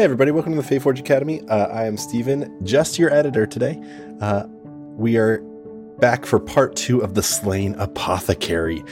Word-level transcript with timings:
Hey, 0.00 0.04
everybody, 0.04 0.30
welcome 0.30 0.56
to 0.56 0.62
the 0.62 0.66
Faeforge 0.66 0.98
Academy. 0.98 1.42
Uh, 1.46 1.66
I 1.66 1.84
am 1.84 1.98
Stephen, 1.98 2.58
just 2.64 2.98
your 2.98 3.12
editor 3.12 3.44
today. 3.44 3.78
Uh, 4.22 4.46
we 4.96 5.18
are 5.18 5.42
back 5.98 6.24
for 6.24 6.40
part 6.40 6.74
two 6.74 7.02
of 7.02 7.12
The 7.12 7.22
Slain 7.22 7.74
Apothecary, 7.74 8.82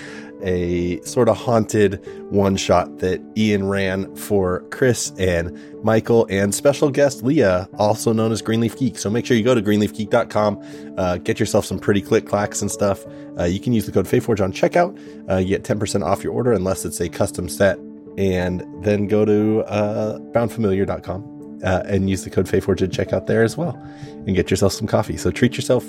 a 0.43 1.01
sort 1.07 1.31
of 1.31 1.39
haunted 1.39 2.07
one 2.31 2.59
shot 2.59 2.99
that 2.99 3.23
Ian 3.39 3.71
ran 3.71 4.15
for 4.17 4.61
Kris 4.69 5.11
and 5.19 5.59
Michael 5.83 6.27
and 6.29 6.55
special 6.55 6.91
guest 6.91 7.23
Leah, 7.23 7.71
also 7.79 8.13
known 8.13 8.31
as 8.31 8.43
Green 8.43 8.61
Leaf 8.61 8.77
Geek. 8.77 8.99
So 8.99 9.09
make 9.09 9.25
sure 9.25 9.35
you 9.35 9.43
go 9.43 9.55
to 9.55 9.63
greenleafgeek.com, 9.63 10.95
uh, 10.99 11.17
get 11.17 11.41
yourself 11.41 11.65
some 11.65 11.79
pretty 11.79 12.03
click 12.03 12.27
clacks 12.27 12.61
and 12.61 12.71
stuff. 12.71 13.07
Uh, 13.39 13.45
you 13.45 13.61
can 13.61 13.73
use 13.73 13.87
the 13.87 13.93
code 13.93 14.07
FAEFORGE 14.07 14.43
on 14.43 14.53
checkout. 14.53 15.01
Uh, 15.27 15.37
you 15.37 15.57
get 15.57 15.63
10% 15.63 16.05
off 16.05 16.23
your 16.23 16.35
order 16.35 16.53
unless 16.53 16.85
it's 16.85 17.01
a 17.01 17.09
custom 17.09 17.49
set 17.49 17.79
and 18.19 18.65
then 18.83 19.07
go 19.07 19.25
to 19.25 19.61
uh, 19.67 20.19
foundfamiliar.com 20.33 21.61
uh, 21.65 21.83
and 21.87 22.11
use 22.11 22.25
the 22.25 22.31
code 22.31 22.49
FAEFORGE 22.49 22.83
at 22.83 22.91
checkout 22.91 23.27
there 23.27 23.45
as 23.45 23.57
well 23.57 23.81
and 24.27 24.35
get 24.35 24.51
yourself 24.51 24.73
some 24.73 24.89
coffee. 24.89 25.17
So 25.17 25.31
treat 25.31 25.55
yourself 25.55 25.85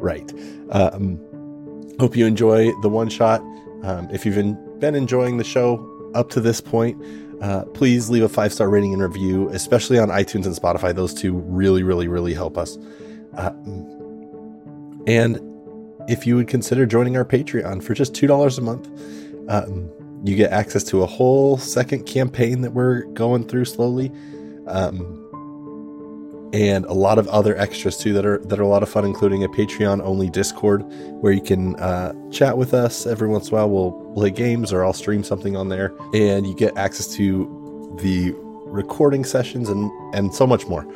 right. 0.00 0.32
Um, 0.70 1.20
hope 2.00 2.16
you 2.16 2.26
enjoy 2.26 2.72
the 2.82 2.88
one 2.88 3.08
shot. 3.08 3.40
Um, 3.84 4.08
if 4.10 4.26
you've 4.26 4.34
been 4.80 4.94
enjoying 4.96 5.36
the 5.36 5.44
show 5.44 6.10
up 6.16 6.30
to 6.30 6.40
this 6.40 6.60
point, 6.60 7.00
uh, 7.40 7.64
please 7.66 8.10
leave 8.10 8.24
a 8.24 8.28
five 8.28 8.52
star 8.52 8.68
rating 8.68 8.92
and 8.92 9.00
review, 9.00 9.48
especially 9.50 10.00
on 10.00 10.08
iTunes 10.08 10.46
and 10.46 10.56
Spotify. 10.56 10.92
Those 10.92 11.14
two 11.14 11.34
really, 11.34 11.84
really, 11.84 12.08
really 12.08 12.34
help 12.34 12.58
us. 12.58 12.76
Uh, 13.36 13.52
and 15.06 15.38
if 16.08 16.26
you 16.26 16.34
would 16.34 16.48
consider 16.48 16.86
joining 16.86 17.16
our 17.16 17.24
Patreon 17.24 17.84
for 17.84 17.94
just 17.94 18.14
$2 18.14 18.58
a 18.58 18.60
month, 18.62 18.88
um, 19.48 19.88
you 20.24 20.36
get 20.36 20.50
access 20.52 20.84
to 20.84 21.02
a 21.02 21.06
whole 21.06 21.58
second 21.58 22.04
campaign 22.04 22.62
that 22.62 22.72
we're 22.72 23.02
going 23.04 23.46
through 23.46 23.64
slowly. 23.64 24.12
Um, 24.66 25.24
and 26.52 26.86
a 26.86 26.92
lot 26.92 27.18
of 27.18 27.28
other 27.28 27.56
extras 27.58 27.98
too 27.98 28.12
that 28.14 28.24
are 28.24 28.38
that 28.38 28.58
are 28.58 28.62
a 28.62 28.68
lot 28.68 28.82
of 28.82 28.88
fun, 28.88 29.04
including 29.04 29.44
a 29.44 29.48
Patreon 29.48 30.00
only 30.02 30.30
Discord 30.30 30.82
where 31.20 31.32
you 31.32 31.42
can 31.42 31.76
uh, 31.76 32.14
chat 32.30 32.56
with 32.56 32.72
us 32.72 33.06
every 33.06 33.28
once 33.28 33.48
in 33.48 33.54
a 33.54 33.56
while. 33.58 33.70
We'll 33.70 34.14
play 34.14 34.30
games 34.30 34.72
or 34.72 34.84
I'll 34.84 34.92
stream 34.94 35.22
something 35.22 35.56
on 35.56 35.68
there, 35.68 35.94
and 36.14 36.46
you 36.46 36.54
get 36.54 36.76
access 36.76 37.06
to 37.16 37.96
the 38.00 38.34
recording 38.64 39.24
sessions 39.24 39.68
and 39.68 39.90
and 40.14 40.34
so 40.34 40.46
much 40.46 40.66
more. 40.66 40.86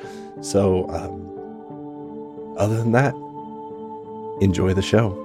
So, 0.40 0.88
um, 0.88 2.56
other 2.58 2.76
than 2.76 2.92
that, 2.92 3.14
enjoy 4.40 4.72
the 4.72 4.82
show. 4.82 5.21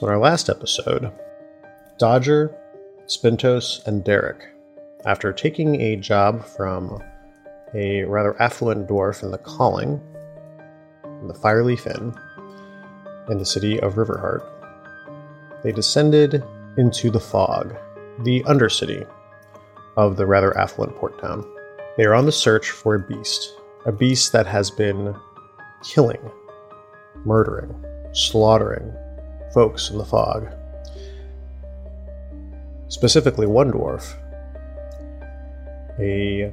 So, 0.00 0.06
in 0.06 0.14
our 0.14 0.18
last 0.18 0.48
episode, 0.48 1.12
Dodger, 1.98 2.56
Spintos, 3.04 3.86
and 3.86 4.02
Derek, 4.02 4.42
after 5.04 5.30
taking 5.30 5.78
a 5.78 5.96
job 5.96 6.42
from 6.42 7.02
a 7.74 8.04
rather 8.04 8.40
affluent 8.40 8.88
dwarf 8.88 9.22
in 9.22 9.30
the 9.30 9.36
Calling, 9.36 10.00
in 11.04 11.28
the 11.28 11.34
Fireleaf 11.34 11.86
Inn, 11.86 12.14
in 13.30 13.36
the 13.36 13.44
city 13.44 13.78
of 13.80 13.96
Riverheart, 13.96 14.42
they 15.62 15.70
descended 15.70 16.42
into 16.78 17.10
the 17.10 17.20
fog, 17.20 17.76
the 18.20 18.42
undercity 18.44 19.06
of 19.98 20.16
the 20.16 20.24
rather 20.24 20.56
affluent 20.56 20.96
port 20.96 21.20
town. 21.20 21.44
They 21.98 22.06
are 22.06 22.14
on 22.14 22.24
the 22.24 22.32
search 22.32 22.70
for 22.70 22.94
a 22.94 23.00
beast, 23.00 23.52
a 23.84 23.92
beast 23.92 24.32
that 24.32 24.46
has 24.46 24.70
been 24.70 25.14
killing, 25.82 26.30
murdering, 27.26 27.84
slaughtering, 28.12 28.94
folks 29.52 29.90
in 29.90 29.98
the 29.98 30.04
fog. 30.04 30.48
Specifically, 32.88 33.46
one 33.46 33.72
dwarf, 33.72 34.16
a 35.98 36.52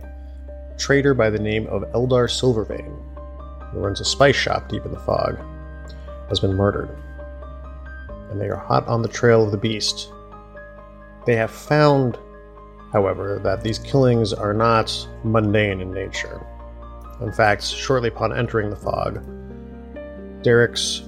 trader 0.77 1.13
by 1.13 1.29
the 1.29 1.39
name 1.39 1.67
of 1.67 1.83
Eldar 1.93 2.29
Silvervein, 2.29 3.01
who 3.71 3.79
runs 3.79 3.99
a 3.99 4.05
spice 4.05 4.35
shop 4.35 4.69
deep 4.69 4.85
in 4.85 4.91
the 4.91 4.99
fog, 4.99 5.39
has 6.29 6.39
been 6.39 6.53
murdered. 6.53 6.89
And 8.29 8.39
they 8.39 8.49
are 8.49 8.57
hot 8.57 8.87
on 8.87 9.01
the 9.01 9.07
trail 9.07 9.43
of 9.43 9.51
the 9.51 9.57
beast. 9.57 10.11
They 11.25 11.35
have 11.35 11.51
found, 11.51 12.17
however, 12.91 13.39
that 13.43 13.63
these 13.63 13.79
killings 13.79 14.33
are 14.33 14.53
not 14.53 15.07
mundane 15.23 15.81
in 15.81 15.91
nature. 15.91 16.45
In 17.21 17.31
fact, 17.31 17.63
shortly 17.63 18.09
upon 18.09 18.37
entering 18.37 18.69
the 18.69 18.75
fog, 18.75 19.23
Derek's 20.43 21.06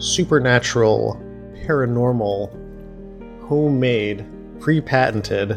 supernatural, 0.00 1.20
paranormal, 1.54 2.50
homemade, 3.46 4.24
pre 4.58 4.80
patented 4.80 5.50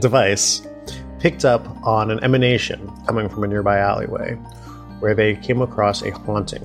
device 0.00 0.66
picked 1.20 1.44
up 1.44 1.66
on 1.86 2.10
an 2.10 2.22
emanation 2.24 2.90
coming 3.06 3.28
from 3.28 3.44
a 3.44 3.46
nearby 3.46 3.78
alleyway 3.78 4.34
where 5.00 5.14
they 5.14 5.36
came 5.36 5.60
across 5.60 6.02
a 6.02 6.10
haunting. 6.10 6.64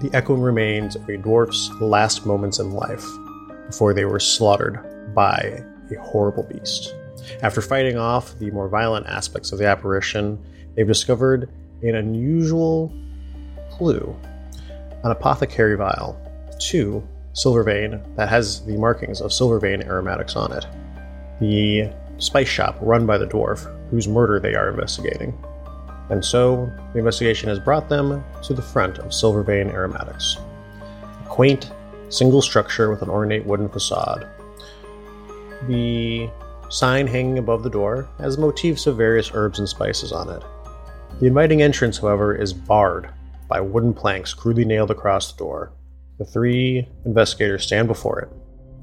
The 0.00 0.10
echoing 0.12 0.42
remains 0.42 0.96
of 0.96 1.08
a 1.08 1.16
dwarf's 1.16 1.70
last 1.80 2.26
moments 2.26 2.58
in 2.58 2.72
life 2.72 3.04
before 3.66 3.94
they 3.94 4.04
were 4.04 4.20
slaughtered 4.20 5.14
by 5.14 5.64
a 5.90 6.00
horrible 6.00 6.42
beast. 6.42 6.94
After 7.42 7.62
fighting 7.62 7.96
off 7.96 8.38
the 8.38 8.50
more 8.50 8.68
violent 8.68 9.06
aspects 9.06 9.52
of 9.52 9.58
the 9.58 9.66
apparition, 9.66 10.38
they've 10.74 10.86
discovered 10.86 11.48
an 11.82 11.94
unusual 11.94 12.92
clue 13.70 14.14
an 15.04 15.10
apothecary 15.10 15.76
vial, 15.76 16.18
two 16.58 17.06
Silvervein 17.34 18.02
that 18.16 18.30
has 18.30 18.64
the 18.64 18.78
markings 18.78 19.20
of 19.20 19.32
Silvervein 19.32 19.84
aromatics 19.84 20.34
on 20.34 20.50
it, 20.52 20.66
the 21.40 21.92
spice 22.16 22.48
shop 22.48 22.76
run 22.80 23.04
by 23.04 23.18
the 23.18 23.26
dwarf 23.26 23.70
whose 23.90 24.08
murder 24.08 24.40
they 24.40 24.54
are 24.54 24.70
investigating. 24.70 25.36
And 26.08 26.24
so, 26.24 26.72
the 26.92 27.00
investigation 27.00 27.50
has 27.50 27.58
brought 27.58 27.88
them 27.88 28.24
to 28.44 28.54
the 28.54 28.62
front 28.62 28.98
of 28.98 29.06
Silvervein 29.06 29.70
Aromatics. 29.70 30.38
A 31.22 31.28
quaint, 31.28 31.70
single 32.08 32.40
structure 32.40 32.90
with 32.90 33.02
an 33.02 33.10
ornate 33.10 33.44
wooden 33.44 33.68
facade. 33.68 34.26
The 35.66 36.30
sign 36.70 37.06
hanging 37.06 37.38
above 37.38 37.62
the 37.62 37.70
door 37.70 38.08
has 38.18 38.38
motifs 38.38 38.86
of 38.86 38.96
various 38.96 39.30
herbs 39.34 39.58
and 39.58 39.68
spices 39.68 40.12
on 40.12 40.30
it. 40.30 40.42
The 41.20 41.26
inviting 41.26 41.62
entrance, 41.62 41.98
however, 41.98 42.34
is 42.34 42.52
barred 42.52 43.10
by 43.54 43.60
wooden 43.60 43.94
planks 43.94 44.34
crudely 44.34 44.64
nailed 44.64 44.90
across 44.90 45.30
the 45.30 45.38
door. 45.38 45.72
The 46.18 46.24
three 46.24 46.88
investigators 47.04 47.64
stand 47.64 47.86
before 47.86 48.18
it, 48.18 48.28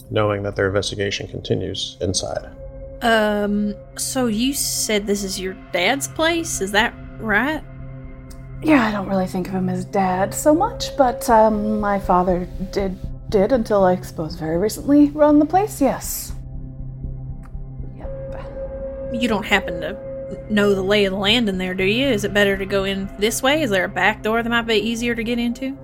knowing 0.09 0.43
that 0.43 0.55
their 0.55 0.67
investigation 0.67 1.27
continues 1.27 1.97
inside. 1.99 2.49
Um, 3.01 3.75
so 3.97 4.27
you 4.27 4.53
said 4.53 5.05
this 5.05 5.25
is 5.25 5.37
your 5.37 5.55
dad's 5.73 6.07
place? 6.07 6.61
Is 6.61 6.71
that 6.71 6.93
right? 7.19 7.61
Yeah, 8.63 8.87
I 8.87 8.91
don't 8.93 9.09
really 9.09 9.27
think 9.27 9.49
of 9.49 9.55
him 9.55 9.67
as 9.67 9.83
dad 9.83 10.33
so 10.33 10.55
much, 10.55 10.95
but 10.95 11.29
um, 11.29 11.81
my 11.81 11.99
father 11.99 12.47
did 12.71 12.97
did 13.29 13.51
until 13.51 13.83
I 13.83 13.99
suppose 13.99 14.35
very 14.35 14.57
recently 14.57 15.09
run 15.09 15.39
the 15.39 15.45
place. 15.45 15.81
Yes. 15.81 16.33
Yep. 17.97 19.21
You 19.21 19.27
don't 19.27 19.45
happen 19.45 19.81
to 19.81 20.10
know 20.49 20.73
the 20.73 20.81
lay 20.81 21.05
of 21.05 21.13
the 21.13 21.19
land 21.19 21.49
in 21.49 21.57
there, 21.57 21.73
do 21.73 21.83
you? 21.83 22.07
Is 22.07 22.23
it 22.23 22.33
better 22.33 22.57
to 22.57 22.65
go 22.65 22.83
in 22.83 23.09
this 23.17 23.41
way? 23.41 23.61
Is 23.61 23.69
there 23.69 23.85
a 23.85 23.89
back 23.89 24.23
door 24.23 24.41
that 24.41 24.49
might 24.49 24.63
be 24.63 24.75
easier 24.75 25.15
to 25.15 25.23
get 25.23 25.39
into? 25.39 25.77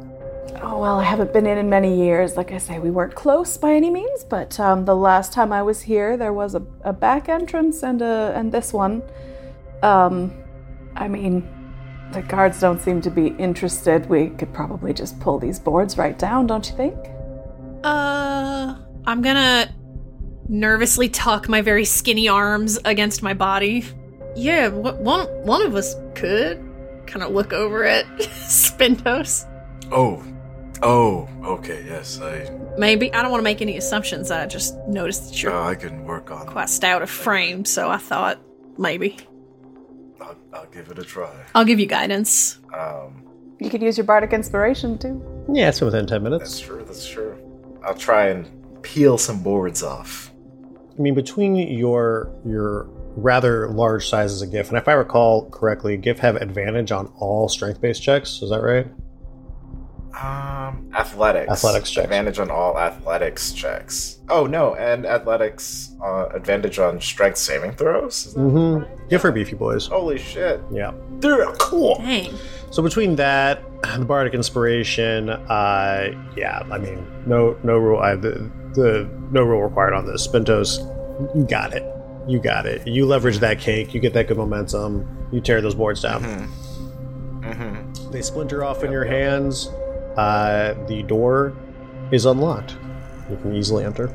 Oh 0.61 0.79
well, 0.79 0.99
I 0.99 1.03
haven't 1.03 1.33
been 1.33 1.45
in 1.45 1.57
in 1.57 1.69
many 1.69 1.95
years. 1.95 2.35
Like 2.35 2.51
I 2.51 2.57
say, 2.57 2.79
we 2.79 2.89
weren't 2.89 3.15
close 3.15 3.57
by 3.57 3.73
any 3.73 3.89
means, 3.89 4.23
but 4.23 4.59
um, 4.59 4.85
the 4.85 4.95
last 4.95 5.31
time 5.33 5.53
I 5.53 5.61
was 5.61 5.81
here, 5.81 6.17
there 6.17 6.33
was 6.33 6.55
a, 6.55 6.63
a 6.81 6.93
back 6.93 7.29
entrance 7.29 7.83
and 7.83 8.01
a 8.01 8.33
and 8.35 8.51
this 8.51 8.73
one. 8.73 9.03
Um, 9.83 10.33
I 10.95 11.07
mean, 11.07 11.47
the 12.11 12.21
guards 12.23 12.59
don't 12.59 12.81
seem 12.81 13.01
to 13.01 13.11
be 13.11 13.27
interested. 13.37 14.09
We 14.09 14.29
could 14.29 14.53
probably 14.53 14.93
just 14.93 15.19
pull 15.19 15.37
these 15.37 15.59
boards 15.59 15.97
right 15.97 16.17
down, 16.17 16.47
don't 16.47 16.67
you 16.67 16.75
think? 16.75 16.97
Uh, 17.83 18.75
I'm 19.05 19.21
gonna 19.21 19.73
nervously 20.49 21.09
tuck 21.09 21.47
my 21.47 21.61
very 21.61 21.85
skinny 21.85 22.27
arms 22.27 22.79
against 22.85 23.21
my 23.21 23.33
body. 23.33 23.85
Yeah, 24.37 24.69
wh- 24.69 24.99
one 25.01 25.27
one 25.45 25.61
of 25.65 25.75
us 25.75 25.95
could 26.15 26.57
kind 27.07 27.23
of 27.23 27.31
look 27.31 27.53
over 27.53 27.83
at 27.83 28.05
Spintos. 28.17 29.45
Oh, 29.91 30.23
oh, 30.83 31.27
okay, 31.43 31.83
yes, 31.87 32.19
I, 32.21 32.49
Maybe 32.77 33.11
I 33.13 33.21
don't 33.21 33.31
want 33.31 33.39
to 33.39 33.43
make 33.43 33.61
any 33.61 33.77
assumptions. 33.77 34.29
I 34.31 34.45
just 34.45 34.75
noticed 34.87 35.29
that 35.29 35.41
you're 35.41 35.51
uh, 35.53 35.69
I 35.69 35.75
can 35.75 36.03
work 36.05 36.29
on. 36.31 36.45
quite 36.45 36.69
stout 36.69 37.01
of 37.01 37.09
frame, 37.09 37.65
so 37.65 37.89
I 37.89 37.97
thought 37.97 38.39
maybe 38.77 39.17
I'll, 40.21 40.35
I'll 40.53 40.65
give 40.67 40.89
it 40.91 40.99
a 40.99 41.03
try. 41.03 41.31
I'll 41.55 41.65
give 41.65 41.79
you 41.79 41.85
guidance. 41.87 42.59
Um, 42.73 43.23
You 43.59 43.69
could 43.69 43.81
use 43.81 43.97
your 43.97 44.05
bardic 44.05 44.33
inspiration 44.33 44.97
too. 44.97 45.23
Yeah, 45.51 45.69
it's 45.69 45.81
within 45.81 46.05
10 46.05 46.21
minutes. 46.21 46.43
that's 46.43 46.59
true. 46.59 46.83
That's 46.85 47.07
true. 47.07 47.37
I'll 47.85 47.95
try 47.95 48.27
and 48.27 48.47
peel 48.83 49.17
some 49.17 49.41
boards 49.41 49.81
off. 49.81 50.31
I 50.97 51.01
mean, 51.01 51.15
between 51.15 51.55
your 51.55 52.29
your 52.45 52.89
rather 53.17 53.67
large 53.69 54.07
size 54.07 54.31
as 54.31 54.41
a 54.41 54.47
Giff, 54.47 54.69
and 54.69 54.77
if 54.77 54.87
I 54.87 54.93
recall 54.93 55.49
correctly, 55.49 55.97
Giff 55.97 56.19
have 56.19 56.35
advantage 56.37 56.91
on 56.91 57.11
all 57.17 57.49
strength-based 57.49 58.01
checks. 58.01 58.41
Is 58.41 58.49
that 58.51 58.61
right? 58.61 58.87
Um, 60.19 60.89
athletics. 60.95 61.51
Athletics 61.51 61.91
checks. 61.91 62.05
Advantage 62.05 62.39
on 62.39 62.49
all 62.49 62.79
athletics 62.79 63.51
checks. 63.51 64.17
Oh 64.29 64.47
no, 64.47 64.73
and 64.75 65.05
athletics 65.05 65.93
uh, 66.03 66.29
advantage 66.29 66.79
on 66.79 66.99
strength 66.99 67.37
saving 67.37 67.73
throws. 67.73 68.25
Is 68.27 68.33
that 68.33 68.39
Mm-hmm. 68.39 68.83
right? 68.83 69.09
Giff 69.09 69.23
are 69.25 69.31
beefy 69.31 69.55
boys. 69.55 69.85
Holy 69.85 70.17
shit! 70.17 70.59
Yeah. 70.71 70.93
They're 71.19 71.45
cool. 71.59 71.97
Dang. 71.99 72.33
So 72.71 72.81
between 72.81 73.15
that, 73.17 73.61
the 73.95 74.05
bardic 74.05 74.33
inspiration, 74.33 75.29
uh, 75.29 76.07
yeah, 76.35 76.63
I 76.71 76.77
mean, 76.79 77.05
no, 77.27 77.55
no 77.63 77.77
rule, 77.77 77.99
I, 77.99 78.15
the, 78.15 78.51
the 78.73 79.09
no 79.31 79.43
rule 79.43 79.61
required 79.63 79.93
on 79.93 80.05
this. 80.05 80.27
Spintos, 80.27 80.79
you 81.35 81.45
got 81.45 81.73
it, 81.73 81.83
you 82.27 82.39
got 82.39 82.65
it. 82.65 82.85
You 82.87 83.05
leverage 83.05 83.39
that 83.39 83.59
cake, 83.59 83.93
you 83.93 83.99
get 83.99 84.13
that 84.13 84.27
good 84.27 84.37
momentum, 84.37 85.27
you 85.31 85.41
tear 85.41 85.61
those 85.61 85.75
boards 85.75 86.01
down. 86.01 86.23
Mm-hmm. 87.41 88.11
They 88.11 88.21
splinter 88.21 88.63
off 88.63 88.83
in 88.83 88.91
your 88.91 89.05
hands. 89.05 89.67
Uh, 90.17 90.75
the 90.87 91.03
door 91.03 91.55
is 92.11 92.25
unlocked. 92.25 92.75
You 93.29 93.37
can 93.37 93.55
easily 93.55 93.83
enter. 93.83 94.09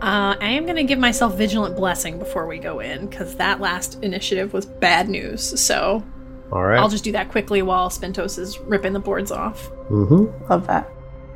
Uh, 0.00 0.34
I 0.40 0.48
am 0.48 0.64
gonna 0.64 0.84
give 0.84 0.98
myself 0.98 1.36
vigilant 1.36 1.76
blessing 1.76 2.18
before 2.18 2.46
we 2.46 2.58
go 2.58 2.80
in 2.80 3.06
because 3.06 3.36
that 3.36 3.60
last 3.60 4.02
initiative 4.02 4.52
was 4.52 4.64
bad 4.64 5.08
news. 5.08 5.60
So 5.60 6.02
All 6.52 6.62
right. 6.64 6.78
I'll 6.78 6.88
just 6.88 7.04
do 7.04 7.12
that 7.12 7.30
quickly 7.30 7.60
while 7.62 7.90
Spintos 7.90 8.38
is 8.38 8.58
ripping 8.60 8.94
the 8.94 9.00
boards 9.00 9.30
off. 9.30 9.70
mm-hmm. 9.90 10.44
Love 10.50 10.66
that. 10.68 10.90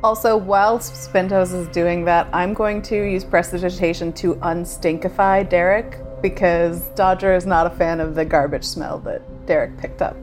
Also, 0.05 0.37
while 0.37 0.77
Spintos 0.77 1.51
is 1.51 1.67
doing 1.69 2.05
that, 2.05 2.27
I'm 2.31 2.53
going 2.53 2.83
to 2.83 2.95
use 2.95 3.23
prestidigitation 3.23 4.13
to 4.13 4.35
unstinkify 4.35 5.49
Derek 5.49 5.97
because 6.21 6.81
Dodger 6.89 7.33
is 7.33 7.47
not 7.47 7.65
a 7.65 7.71
fan 7.71 7.99
of 7.99 8.13
the 8.13 8.23
garbage 8.23 8.63
smell 8.65 8.99
that 8.99 9.23
Derek 9.47 9.75
picked 9.79 10.03
up 10.03 10.15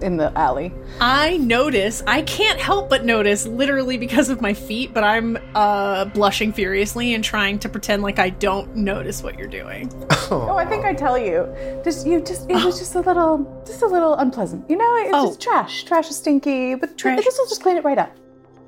in 0.00 0.16
the 0.16 0.30
alley. 0.38 0.72
I 1.00 1.38
notice. 1.38 2.04
I 2.06 2.22
can't 2.22 2.60
help 2.60 2.88
but 2.88 3.04
notice, 3.04 3.48
literally 3.48 3.98
because 3.98 4.28
of 4.28 4.40
my 4.40 4.54
feet. 4.54 4.94
But 4.94 5.02
I'm 5.02 5.38
uh, 5.56 6.04
blushing 6.04 6.52
furiously 6.52 7.14
and 7.14 7.24
trying 7.24 7.58
to 7.58 7.68
pretend 7.68 8.04
like 8.04 8.20
I 8.20 8.30
don't 8.30 8.76
notice 8.76 9.24
what 9.24 9.36
you're 9.36 9.48
doing. 9.48 9.92
Oh, 10.30 10.54
I 10.56 10.64
think 10.64 10.84
I 10.84 10.94
tell 10.94 11.18
you. 11.18 11.52
Just 11.82 12.06
you 12.06 12.20
just 12.20 12.48
it 12.48 12.64
was 12.64 12.78
just 12.78 12.94
a 12.94 13.00
little 13.00 13.60
just 13.66 13.82
a 13.82 13.86
little 13.86 14.14
unpleasant. 14.14 14.70
You 14.70 14.76
know, 14.76 14.96
it's 14.98 15.10
Oh. 15.14 15.26
just 15.30 15.40
trash. 15.42 15.82
Trash 15.82 16.10
is 16.10 16.16
stinky, 16.18 16.76
but 16.76 16.96
Trash. 16.96 17.24
this 17.24 17.36
will 17.36 17.48
just 17.48 17.60
clean 17.60 17.76
it 17.76 17.82
right 17.82 17.98
up. 17.98 18.16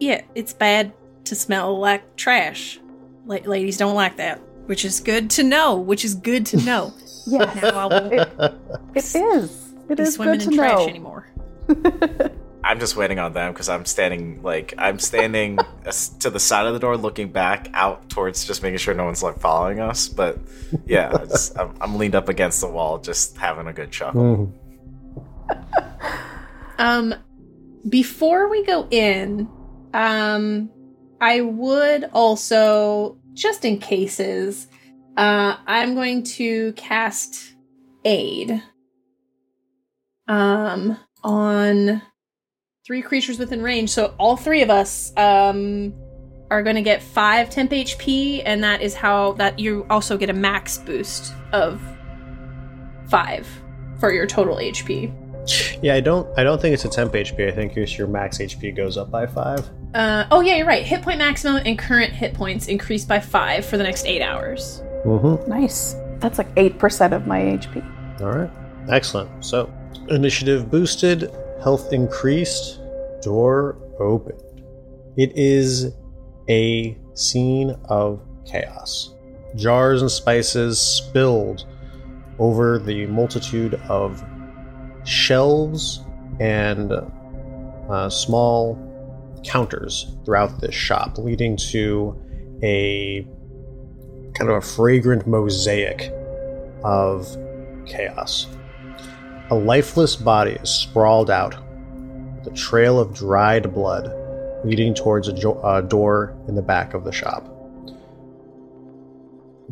Yeah, 0.01 0.23
it's 0.35 0.53
bad 0.53 0.93
to 1.25 1.35
smell 1.35 1.79
like 1.79 2.17
trash. 2.17 2.81
La- 3.27 3.37
ladies 3.45 3.77
don't 3.77 3.95
like 3.95 4.17
that, 4.17 4.39
which 4.67 4.85
is 4.85 4.99
good 5.01 5.31
to 5.31 5.43
know. 5.43 5.77
Which 5.79 6.05
is 6.05 6.15
good 6.15 6.47
to 6.47 6.57
know. 6.59 6.93
yeah, 7.27 7.53
now 7.63 7.79
I 7.79 7.87
won't 7.87 8.13
it, 8.13 8.29
it 8.95 9.15
is. 9.15 9.75
It 9.89 9.97
be 9.97 10.03
is 10.03 10.15
swimming 10.15 10.39
good 10.39 10.43
in 10.45 10.51
to 10.51 10.57
trash 10.57 10.79
know. 10.79 10.89
anymore. 10.89 11.27
I'm 12.63 12.79
just 12.79 12.95
waiting 12.95 13.19
on 13.19 13.33
them 13.33 13.53
because 13.53 13.69
I'm 13.69 13.85
standing 13.85 14.43
like 14.43 14.75
I'm 14.79 14.99
standing 14.99 15.59
to 16.21 16.31
the 16.31 16.41
side 16.41 16.67
of 16.67 16.73
the 16.73 16.79
door, 16.79 16.97
looking 16.97 17.31
back 17.33 17.69
out 17.75 18.09
towards 18.09 18.45
just 18.47 18.63
making 18.63 18.79
sure 18.79 18.95
no 18.95 19.05
one's 19.05 19.23
like 19.23 19.39
following 19.39 19.81
us. 19.81 20.09
But 20.09 20.39
yeah, 20.87 21.11
I 21.13 21.25
just, 21.27 21.59
I'm, 21.59 21.75
I'm 21.81 21.97
leaned 21.99 22.15
up 22.15 22.29
against 22.29 22.61
the 22.61 22.69
wall, 22.69 22.99
just 22.99 23.37
having 23.37 23.67
a 23.67 23.73
good 23.73 23.91
chuckle. 23.91 24.53
Mhm. 25.49 25.57
Um, 26.79 27.15
before 27.89 28.49
we 28.49 28.65
go 28.65 28.87
in, 28.91 29.49
um, 29.95 30.71
I 31.21 31.41
would 31.41 32.05
also, 32.13 33.19
just 33.35 33.65
in 33.65 33.79
cases, 33.79 34.67
uh, 35.17 35.57
I'm 35.67 35.95
going 35.95 36.23
to 36.25 36.73
cast 36.75 37.55
aid. 38.05 38.63
Um, 40.29 40.97
on 41.25 42.01
three 42.87 43.03
creatures 43.03 43.39
within 43.39 43.63
range. 43.63 43.91
So 43.91 44.15
all 44.19 44.37
three 44.37 44.63
of 44.63 44.71
us, 44.71 45.13
um, 45.17 45.93
are 46.51 46.63
going 46.63 46.77
to 46.77 46.83
get 46.83 47.03
five 47.03 47.49
temp 47.49 47.71
HP, 47.71 48.43
and 48.45 48.63
that 48.65 48.83
is 48.83 48.95
how 48.95 49.33
that 49.33 49.59
you 49.59 49.87
also 49.89 50.19
get 50.19 50.29
a 50.29 50.33
max 50.35 50.79
boost 50.79 51.33
of 51.53 51.81
five 53.09 53.47
for 53.99 54.13
your 54.13 54.27
total 54.27 54.57
HP. 54.57 55.15
Yeah, 55.83 55.95
I 55.95 56.01
don't. 56.01 56.29
I 56.39 56.45
don't 56.45 56.61
think 56.61 56.75
it's 56.75 56.85
a 56.85 56.89
temp 56.89 57.13
HP. 57.13 57.49
I 57.49 57.51
think 57.51 57.77
it's 57.77 57.97
your 57.97 58.07
max 58.07 58.39
HP 58.39 58.77
goes 58.77 58.97
up 58.97 59.11
by 59.11 59.27
five. 59.27 59.69
Uh, 59.95 60.27
oh 60.31 60.41
yeah, 60.41 60.57
you're 60.57 60.67
right. 60.67 60.85
Hit 60.85 61.03
point 61.03 61.19
maximum 61.19 61.63
and 61.65 61.79
current 61.79 62.13
hit 62.13 62.35
points 62.35 62.69
increase 62.69 63.05
by 63.05 63.21
five 63.21 63.65
for 63.65 63.77
the 63.77 63.83
next 63.83 64.05
eight 64.07 64.23
hours. 64.23 64.83
Mm-hmm. 65.05 65.49
Nice. 65.51 65.97
That's 66.19 66.39
like 66.39 66.49
eight 66.57 66.79
percent 66.79 67.15
of 67.15 67.27
my 67.27 67.41
HP. 67.41 68.21
All 68.21 68.33
right. 68.33 68.51
Excellent. 68.91 69.45
So, 69.45 69.73
initiative 70.09 70.71
boosted, 70.71 71.31
health 71.63 71.93
increased, 71.93 72.81
door 73.23 73.79
opened. 73.99 74.63
It 75.17 75.33
is 75.37 75.93
a 76.49 76.97
scene 77.15 77.77
of 77.87 78.23
chaos. 78.45 79.15
Jars 79.57 80.03
and 80.03 80.11
spices 80.11 80.79
spilled 80.79 81.67
over 82.39 82.79
the 82.79 83.07
multitude 83.07 83.75
of 83.89 84.25
shelves 85.05 86.05
and 86.39 86.93
uh, 86.93 88.09
small 88.09 88.79
counters 89.45 90.17
throughout 90.25 90.61
this 90.61 90.75
shop, 90.75 91.19
leading 91.19 91.57
to 91.57 92.17
a 92.63 93.27
kind 94.35 94.51
of 94.51 94.57
a 94.57 94.61
fragrant 94.61 95.27
mosaic 95.27 96.13
of 96.85 97.37
chaos. 97.87 98.47
A 99.51 99.55
lifeless 99.55 100.17
body 100.17 100.53
is 100.53 100.71
sprawled 100.71 101.31
out, 101.31 101.57
a 102.47 102.51
trail 102.51 102.99
of 102.99 103.15
dried 103.15 103.75
blood 103.75 104.15
leading 104.65 104.95
towards 104.95 105.29
a 105.29 105.33
jo- 105.33 105.59
uh, 105.61 105.81
door 105.81 106.37
in 106.47 106.55
the 106.55 106.63
back 106.63 106.95
of 106.95 107.05
the 107.05 107.13
shop. 107.13 107.47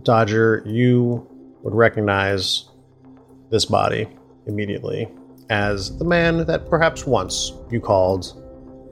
Dodger, 0.03 0.63
you 0.65 1.27
would 1.63 1.75
recognize 1.75 2.65
this 3.51 3.65
body 3.65 4.09
immediately 4.47 5.09
as 5.51 5.97
the 5.99 6.05
man 6.05 6.47
that 6.47 6.69
perhaps 6.69 7.07
once 7.07 7.53
you 7.71 7.81
called 7.81 8.43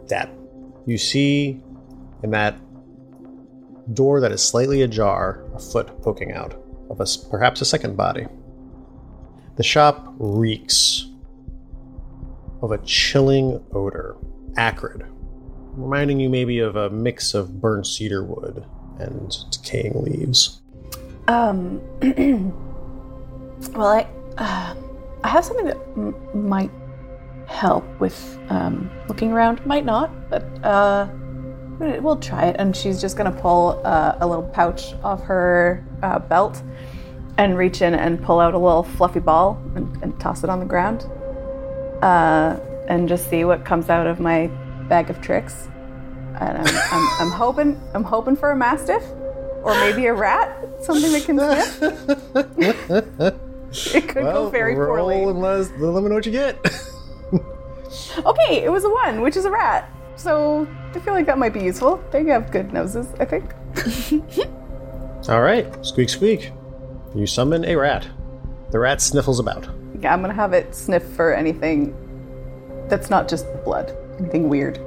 Dad. 0.08 0.30
You 0.86 0.98
see 0.98 1.60
in 2.22 2.30
that 2.30 2.56
door 3.94 4.20
that 4.20 4.32
is 4.32 4.42
slightly 4.42 4.82
ajar 4.82 5.44
a 5.54 5.58
foot 5.58 6.02
poking 6.02 6.32
out 6.32 6.54
of 6.90 7.00
a, 7.00 7.06
perhaps 7.30 7.60
a 7.60 7.64
second 7.64 7.96
body. 7.96 8.26
The 9.56 9.62
shop 9.62 10.14
reeks 10.18 11.08
of 12.62 12.72
a 12.72 12.78
chilling 12.78 13.62
odor, 13.72 14.16
acrid, 14.56 15.04
reminding 15.72 16.20
you 16.20 16.28
maybe 16.28 16.58
of 16.58 16.76
a 16.76 16.90
mix 16.90 17.34
of 17.34 17.60
burnt 17.60 17.86
cedar 17.86 18.24
wood 18.24 18.64
and 18.98 19.34
decaying 19.50 20.02
leaves. 20.02 20.62
Um. 21.28 21.80
well, 23.72 23.88
I 23.88 24.06
uh, 24.38 24.74
I 25.26 25.28
have 25.30 25.44
something 25.44 25.66
that 25.66 25.78
m- 25.96 26.48
might 26.48 26.70
help 27.48 27.84
with 27.98 28.38
um, 28.48 28.88
looking 29.08 29.32
around. 29.32 29.64
Might 29.66 29.84
not, 29.84 30.30
but 30.30 30.44
uh, 30.64 31.08
we'll 31.80 32.18
try 32.18 32.44
it. 32.44 32.56
And 32.60 32.76
she's 32.76 33.00
just 33.00 33.16
gonna 33.16 33.32
pull 33.32 33.82
uh, 33.84 34.18
a 34.20 34.26
little 34.26 34.44
pouch 34.44 34.94
off 35.02 35.24
her 35.24 35.84
uh, 36.04 36.20
belt 36.20 36.62
and 37.38 37.58
reach 37.58 37.82
in 37.82 37.94
and 37.94 38.22
pull 38.22 38.38
out 38.38 38.54
a 38.54 38.58
little 38.58 38.84
fluffy 38.84 39.18
ball 39.18 39.60
and, 39.74 40.00
and 40.00 40.18
toss 40.20 40.44
it 40.44 40.48
on 40.48 40.60
the 40.60 40.64
ground. 40.64 41.10
Uh, 42.02 42.60
and 42.86 43.08
just 43.08 43.28
see 43.28 43.44
what 43.44 43.64
comes 43.64 43.90
out 43.90 44.06
of 44.06 44.20
my 44.20 44.46
bag 44.88 45.10
of 45.10 45.20
tricks. 45.20 45.66
And 46.40 46.56
I'm, 46.56 46.76
I'm, 46.92 47.08
I'm 47.20 47.32
hoping 47.32 47.80
I'm 47.94 48.04
hoping 48.04 48.36
for 48.36 48.52
a 48.52 48.56
mastiff 48.56 49.02
or 49.64 49.74
maybe 49.80 50.06
a 50.06 50.14
rat, 50.14 50.56
something 50.84 51.10
that 51.10 51.24
can 51.24 51.40
sniff. 53.10 53.40
it 53.94 54.08
could 54.08 54.22
go 54.22 54.50
very 54.50 54.74
roll 54.74 54.96
poorly. 54.96 55.22
and 55.22 55.40
let, 55.40 55.60
us, 55.60 55.70
let 55.78 56.02
me 56.02 56.08
know 56.08 56.14
what 56.16 56.26
you 56.26 56.32
get. 56.32 56.56
Okay, 58.18 58.64
it 58.64 58.70
was 58.70 58.84
a 58.84 58.90
one, 58.90 59.20
which 59.20 59.36
is 59.36 59.44
a 59.44 59.50
rat. 59.50 59.90
So 60.16 60.66
I 60.94 60.98
feel 60.98 61.14
like 61.14 61.26
that 61.26 61.38
might 61.38 61.52
be 61.52 61.62
useful. 61.62 62.02
They 62.10 62.24
have 62.24 62.50
good 62.50 62.72
noses, 62.72 63.06
I 63.20 63.24
think. 63.24 63.52
All 65.28 65.40
right, 65.42 65.66
squeak 65.84 66.08
squeak. 66.08 66.52
You 67.14 67.26
summon 67.26 67.64
a 67.64 67.76
rat. 67.76 68.08
The 68.70 68.78
rat 68.78 69.00
sniffles 69.00 69.38
about. 69.38 69.68
Yeah, 70.00 70.12
I'm 70.12 70.20
gonna 70.20 70.34
have 70.34 70.52
it 70.52 70.74
sniff 70.74 71.04
for 71.04 71.34
anything 71.34 71.94
that's 72.88 73.10
not 73.10 73.28
just 73.28 73.46
blood. 73.64 73.96
Anything 74.18 74.48
weird. 74.48 74.78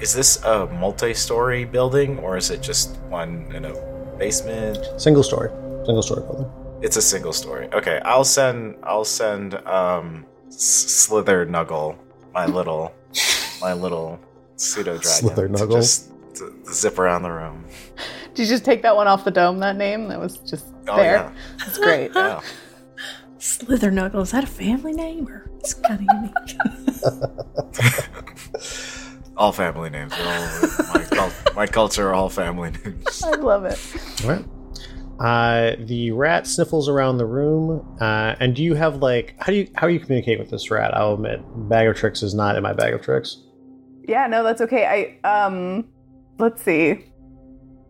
Is 0.00 0.12
this 0.12 0.42
a 0.44 0.66
multi-story 0.66 1.64
building 1.64 2.18
or 2.18 2.36
is 2.36 2.50
it 2.50 2.60
just 2.60 2.96
one 3.08 3.50
in 3.54 3.64
a 3.64 3.74
basement? 4.18 5.00
Single 5.00 5.22
story. 5.22 5.50
Single 5.86 6.02
story 6.02 6.22
building. 6.22 6.50
It's 6.82 6.96
a 6.96 7.02
single 7.02 7.32
story. 7.32 7.68
Okay, 7.72 8.00
I'll 8.04 8.24
send 8.24 8.76
I'll 8.82 9.04
send 9.04 9.54
um 9.66 10.26
Slither 10.50 11.46
Nuggle, 11.46 11.96
my 12.32 12.46
little 12.46 12.92
my 13.60 13.72
little 13.72 14.20
pseudo 14.56 14.92
dragon. 14.98 15.02
Slither 15.02 15.48
to 15.48 15.54
Nuggle. 15.54 15.72
Just 15.76 16.10
to, 16.36 16.52
to 16.64 16.72
zip 16.72 16.98
around 16.98 17.22
the 17.22 17.30
room. 17.32 17.64
Did 18.34 18.42
you 18.42 18.46
just 18.48 18.64
take 18.64 18.82
that 18.82 18.96
one 18.96 19.06
off 19.06 19.24
the 19.24 19.30
dome? 19.30 19.58
That 19.60 19.76
name 19.76 20.08
that 20.08 20.20
was 20.20 20.38
just 20.38 20.66
Oh 20.88 20.96
there. 20.96 21.14
yeah. 21.14 21.32
That's 21.58 21.78
great. 21.78 22.10
Yeah. 22.14 22.40
Slither 23.38 23.90
Nuggle, 23.90 24.22
is 24.22 24.30
that 24.30 24.44
a 24.44 24.46
family 24.46 24.92
name 24.94 25.28
or 25.28 25.50
it's 25.58 25.74
kind 25.74 26.00
of 26.00 26.16
unique? 26.16 26.56
All 29.36 29.52
family 29.52 29.90
names. 29.90 30.12
All 30.16 30.48
my, 30.94 31.04
cul- 31.10 31.32
my 31.56 31.66
culture 31.66 32.08
are 32.08 32.14
all 32.14 32.30
family 32.30 32.70
names. 32.70 33.22
I 33.22 33.30
love 33.32 33.64
it. 33.64 33.78
All 34.24 34.30
right. 34.30 34.44
Uh, 35.20 35.76
the 35.78 36.10
rat 36.10 36.46
sniffles 36.46 36.88
around 36.88 37.18
the 37.18 37.26
room. 37.26 37.96
Uh, 38.00 38.34
and 38.40 38.54
do 38.56 38.62
you 38.62 38.74
have 38.74 38.96
like 38.96 39.34
how 39.38 39.46
do 39.46 39.54
you 39.54 39.68
how 39.74 39.86
are 39.86 39.90
you 39.90 40.00
communicating 40.00 40.40
with 40.40 40.50
this 40.50 40.70
rat? 40.70 40.94
I'll 40.96 41.14
admit, 41.14 41.40
bag 41.68 41.88
of 41.88 41.96
tricks 41.96 42.22
is 42.22 42.34
not 42.34 42.56
in 42.56 42.62
my 42.62 42.72
bag 42.72 42.94
of 42.94 43.02
tricks. 43.02 43.38
Yeah, 44.08 44.26
no, 44.26 44.42
that's 44.42 44.60
okay. 44.60 45.18
I 45.24 45.46
um 45.46 45.86
let's 46.38 46.62
see. 46.62 47.04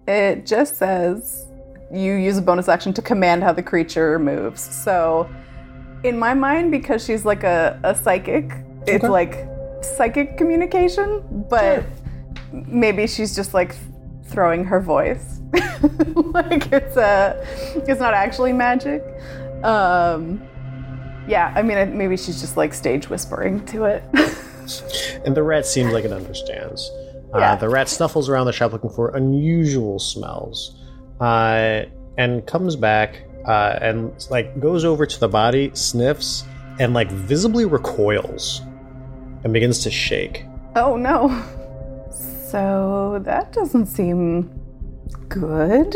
It 0.07 0.47
just 0.47 0.77
says 0.77 1.47
you 1.93 2.15
use 2.15 2.37
a 2.39 2.43
bonus 2.43 2.69
action 2.69 2.93
to 2.95 3.03
command 3.03 3.43
how 3.43 3.53
the 3.53 3.63
creature 3.63 4.19
moves. 4.19 4.61
So 4.61 5.29
in 6.03 6.19
my 6.19 6.35
mind, 6.35 6.71
because 6.71 7.05
she's 7.05 7.25
like 7.25 7.45
a, 7.45 7.81
a 7.83 7.95
psychic, 7.95 8.53
it's 8.87 9.05
like 9.05 9.49
psychic 9.83 10.37
communication, 10.37 11.45
but 11.49 11.85
maybe 12.53 13.07
she's 13.07 13.35
just 13.35 13.55
like 13.55 13.75
throwing 14.27 14.65
her 14.65 14.81
voice. 14.81 15.41
like 16.35 16.73
it's 16.73 16.97
a 16.97 17.45
it's 17.89 18.01
not 18.01 18.15
actually 18.15 18.53
magic. 18.53 19.03
Um 19.63 20.43
yeah, 21.27 21.53
I 21.57 21.63
mean, 21.63 21.97
maybe 21.97 22.17
she's 22.17 22.41
just 22.41 22.57
like 22.57 22.75
stage 22.75 23.09
whispering 23.09 23.65
to 23.67 23.85
it. 23.85 24.05
And 25.25 25.37
the 25.37 25.43
rat 25.43 25.67
seems 25.67 25.93
like 25.93 26.05
it 26.05 26.13
understands. 26.13 26.91
Yeah. 27.35 27.53
Uh, 27.53 27.57
the 27.57 27.69
rat 27.69 27.89
snuffles 27.89 28.29
around 28.29 28.47
the 28.47 28.53
shop 28.53 28.73
looking 28.73 28.91
for 28.91 29.15
unusual 29.15 29.99
smells, 29.99 30.77
uh, 31.21 31.83
and 32.17 32.47
comes 32.47 32.77
back 32.77 33.25
uh, 33.47 33.79
and 33.81 34.13
like 34.31 34.61
goes 34.61 34.85
over 34.85 35.05
to 35.05 35.21
the 35.21 35.29
body, 35.29 35.71
sniffs, 35.75 36.45
and 36.79 36.95
like 36.95 37.11
visibly 37.11 37.65
recoils, 37.65 38.61
and 39.43 39.53
begins 39.53 39.81
to 39.81 39.91
shake. 39.91 40.45
Oh 40.77 40.97
no. 40.97 41.29
So 42.11 43.21
that 43.25 43.53
doesn't 43.53 43.87
seem 43.87 44.51
good. 45.29 45.95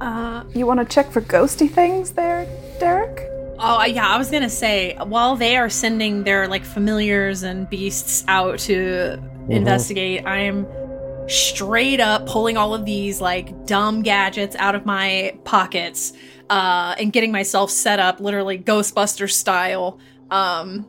uh, 0.00 0.44
You 0.54 0.66
want 0.66 0.80
to 0.80 0.86
check 0.86 1.10
for 1.10 1.20
ghosty 1.20 1.70
things 1.70 2.12
there, 2.12 2.46
Derek? 2.78 3.30
oh, 3.58 3.82
yeah, 3.84 4.06
I 4.06 4.18
was 4.18 4.30
gonna 4.30 4.50
say, 4.50 4.94
while 5.02 5.34
they 5.34 5.56
are 5.56 5.70
sending 5.70 6.24
their 6.24 6.46
like 6.46 6.62
familiars 6.64 7.42
and 7.42 7.68
beasts 7.70 8.22
out 8.28 8.58
to 8.60 9.18
investigate, 9.48 10.26
I 10.26 10.40
am 10.40 10.66
straight 11.28 11.98
up 11.98 12.26
pulling 12.26 12.56
all 12.56 12.74
of 12.74 12.84
these 12.84 13.20
like 13.20 13.66
dumb 13.66 14.02
gadgets 14.02 14.54
out 14.56 14.74
of 14.74 14.84
my 14.84 15.36
pockets 15.44 16.12
uh, 16.50 16.94
and 16.98 17.12
getting 17.12 17.32
myself 17.32 17.70
set 17.70 17.98
up, 17.98 18.20
literally 18.20 18.58
Ghostbuster 18.58 19.30
style. 19.30 19.98
Um, 20.30 20.86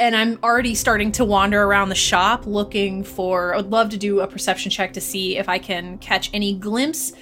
and 0.00 0.16
I'm 0.16 0.38
already 0.42 0.74
starting 0.74 1.12
to 1.12 1.24
wander 1.26 1.62
around 1.62 1.90
the 1.90 1.94
shop 1.94 2.46
looking 2.46 3.04
for. 3.04 3.52
I 3.52 3.58
would 3.58 3.70
love 3.70 3.90
to 3.90 3.98
do 3.98 4.20
a 4.20 4.26
perception 4.26 4.70
check 4.70 4.94
to 4.94 5.00
see 5.00 5.36
if 5.36 5.48
I 5.48 5.58
can 5.58 5.98
catch 5.98 6.30
any 6.32 6.54
glimpse 6.54 7.12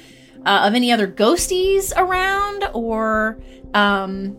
uh, 0.46 0.62
of 0.64 0.74
any 0.74 0.92
other 0.92 1.08
ghosties 1.08 1.92
around 1.96 2.64
or 2.72 3.42
um, 3.74 4.36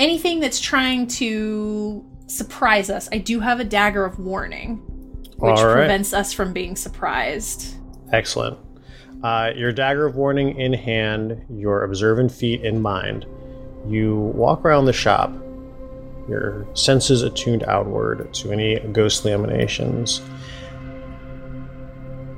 anything 0.00 0.40
that's 0.40 0.60
trying 0.60 1.06
to 1.06 2.04
surprise 2.26 2.90
us. 2.90 3.08
I 3.12 3.18
do 3.18 3.38
have 3.38 3.60
a 3.60 3.64
dagger 3.64 4.04
of 4.04 4.18
warning, 4.18 4.78
which 5.36 5.60
right. 5.60 5.72
prevents 5.72 6.12
us 6.12 6.32
from 6.32 6.52
being 6.52 6.74
surprised. 6.74 7.76
Excellent. 8.12 8.58
Uh, 9.22 9.52
your 9.54 9.72
dagger 9.72 10.04
of 10.04 10.16
warning 10.16 10.58
in 10.58 10.72
hand, 10.72 11.44
your 11.48 11.84
observant 11.84 12.32
feat 12.32 12.62
in 12.62 12.82
mind. 12.82 13.24
You 13.86 14.16
walk 14.16 14.64
around 14.64 14.86
the 14.86 14.92
shop, 14.92 15.32
your 16.28 16.66
senses 16.74 17.22
attuned 17.22 17.62
outward 17.64 18.32
to 18.34 18.52
any 18.52 18.78
ghostly 18.92 19.32
emanations. 19.32 20.20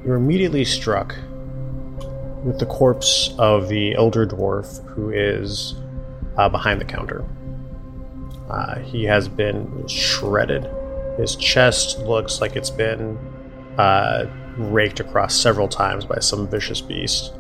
You're 0.05 0.17
immediately 0.17 0.65
struck 0.65 1.15
with 2.45 2.59
the 2.59 2.67
corpse 2.67 3.35
of 3.39 3.69
the 3.69 3.95
elder 3.95 4.27
dwarf 4.27 4.85
who 4.87 5.11
is 5.11 5.75
uh, 6.39 6.49
behind 6.49 6.81
the 6.81 6.85
counter. 6.85 7.25
Uh, 8.49 8.79
he 8.81 9.05
has 9.05 9.29
been 9.29 9.87
shredded. 9.87 10.69
His 11.19 11.37
chest 11.37 11.99
looks 12.01 12.41
like 12.41 12.57
it's 12.57 12.71
been 12.71 13.19
uh, 13.77 14.27
raked 14.57 15.01
across 15.01 15.35
several 15.35 15.69
times 15.69 16.05
by 16.05 16.19
some 16.21 16.49
vicious 16.49 16.81
beast. 16.81 17.33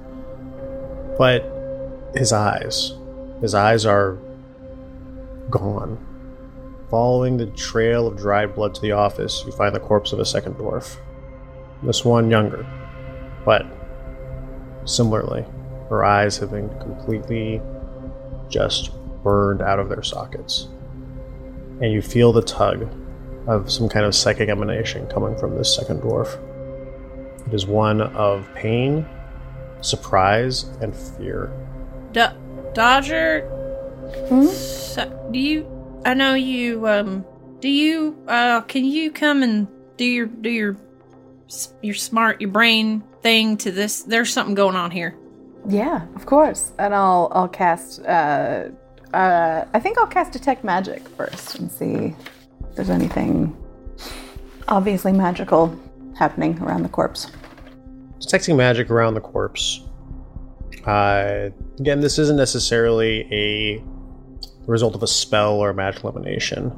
But 1.16 1.45
his 2.14 2.33
eyes, 2.33 2.92
his 3.40 3.54
eyes 3.54 3.87
are 3.87 4.19
gone. 5.50 5.99
Following 6.90 7.37
the 7.37 7.47
trail 7.47 8.09
of 8.09 8.16
dried 8.16 8.56
blood 8.56 8.75
to 8.75 8.80
the 8.80 8.92
office, 8.92 9.44
you 9.47 9.52
find 9.52 9.73
the 9.75 9.80
corpse 9.80 10.12
of 10.12 10.18
a 10.18 10.25
second 10.25 10.56
dwarf. 10.56 10.97
This 11.85 12.04
one 12.04 12.30
younger, 12.30 12.66
but 13.44 13.64
similarly, 14.85 15.44
her 15.88 16.04
eyes 16.04 16.37
have 16.38 16.50
been 16.50 16.68
completely 16.80 17.62
just 18.49 18.90
burned 19.23 19.62
out 19.62 19.78
of 19.78 19.88
their 19.88 20.02
sockets. 20.02 20.68
And 21.80 21.92
you 21.92 22.02
feel 22.02 22.32
the 22.32 22.42
tug 22.42 22.88
of 23.47 23.70
some 23.70 23.88
kind 23.88 24.04
of 24.04 24.14
psychic 24.14 24.49
emanation 24.49 25.06
coming 25.06 25.37
from 25.38 25.56
this 25.56 25.75
second 25.75 26.02
dwarf. 26.02 26.38
It 27.47 27.54
is 27.54 27.66
one 27.66 28.00
of 28.00 28.49
pain, 28.54 29.06
surprise, 29.80 30.64
and 30.80 30.94
fear. 30.94 31.52
Do- 32.12 32.26
Dodger, 32.75 33.49
hmm? 34.28 34.47
so, 34.47 35.28
do 35.32 35.38
you? 35.38 35.79
I 36.04 36.14
know 36.14 36.35
you. 36.35 36.87
Um, 36.87 37.25
do 37.61 37.69
you? 37.69 38.16
Uh, 38.26 38.62
can 38.62 38.85
you 38.85 39.11
come 39.11 39.42
and 39.42 39.69
do 39.97 40.04
your 40.04 40.26
do 40.26 40.50
your 40.50 40.76
your 41.83 41.95
smart 41.95 42.40
your 42.40 42.50
brain 42.50 43.02
thing 43.23 43.57
to 43.59 43.71
this? 43.71 44.02
There's 44.02 44.33
something 44.33 44.54
going 44.54 44.76
on 44.76 44.90
here. 44.90 45.16
Yeah, 45.69 46.07
of 46.14 46.26
course. 46.26 46.73
And 46.78 46.95
I'll 46.95 47.28
I'll 47.33 47.49
cast. 47.49 48.00
Uh, 48.04 48.69
uh, 49.12 49.64
I 49.75 49.80
think 49.80 49.99
I'll 49.99 50.07
cast 50.07 50.33
detect 50.33 50.64
magic 50.64 51.07
first 51.09 51.59
and 51.59 51.71
see 51.71 52.14
if 52.61 52.76
there's 52.76 52.90
anything 52.90 53.57
obviously 54.69 55.12
magical 55.12 55.78
happening 56.16 56.59
around 56.62 56.83
the 56.83 56.88
corpse. 56.88 57.30
Detecting 58.21 58.57
magic 58.57 58.90
around 58.90 59.14
the 59.14 59.21
corpse. 59.21 59.83
Uh, 60.87 61.50
again, 61.78 62.00
this 62.00 62.19
isn't 62.19 62.37
necessarily 62.37 63.26
a 63.33 63.85
result 64.71 64.95
of 64.95 65.03
a 65.03 65.07
spell 65.07 65.55
or 65.55 65.73
magical 65.73 66.11
emanation. 66.11 66.77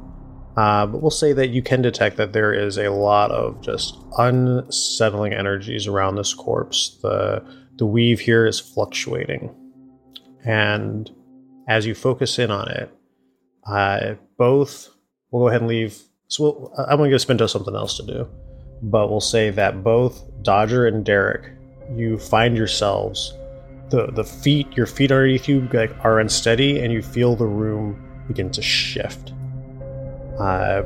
Uh, 0.55 0.85
but 0.85 1.01
we'll 1.01 1.11
say 1.11 1.33
that 1.33 1.49
you 1.49 1.63
can 1.63 1.81
detect 1.81 2.17
that 2.17 2.33
there 2.33 2.53
is 2.53 2.77
a 2.77 2.89
lot 2.89 3.31
of 3.31 3.59
just 3.61 3.97
unsettling 4.17 5.33
energies 5.33 5.87
around 5.87 6.15
this 6.15 6.33
corpse. 6.33 6.99
The 7.01 7.43
the 7.77 7.87
weave 7.87 8.19
here 8.19 8.45
is 8.45 8.59
fluctuating, 8.59 9.55
and 10.45 11.09
as 11.67 11.87
you 11.87 11.95
focus 11.95 12.37
in 12.37 12.51
on 12.51 12.69
it, 12.69 12.91
uh, 13.65 14.13
both 14.37 14.89
we'll 15.31 15.43
go 15.43 15.47
ahead 15.47 15.61
and 15.61 15.69
leave. 15.69 15.99
So 16.27 16.43
we'll, 16.43 16.73
I'm 16.77 16.97
going 16.97 17.09
to 17.09 17.17
give 17.17 17.27
Spinto 17.27 17.49
something 17.49 17.75
else 17.75 17.97
to 17.97 18.03
do, 18.03 18.27
but 18.83 19.09
we'll 19.09 19.21
say 19.21 19.49
that 19.49 19.83
both 19.83 20.23
Dodger 20.43 20.85
and 20.85 21.03
Derek, 21.03 21.51
you 21.95 22.19
find 22.19 22.55
yourselves 22.55 23.33
the 23.89 24.07
the 24.07 24.23
feet 24.23 24.75
your 24.75 24.85
feet 24.85 25.11
underneath 25.11 25.47
you 25.47 25.67
like 25.73 25.93
are 26.03 26.19
unsteady, 26.19 26.79
and 26.79 26.91
you 26.91 27.01
feel 27.01 27.35
the 27.35 27.45
room 27.45 28.23
begin 28.27 28.49
to 28.51 28.61
shift. 28.61 29.33
Uh, 30.39 30.83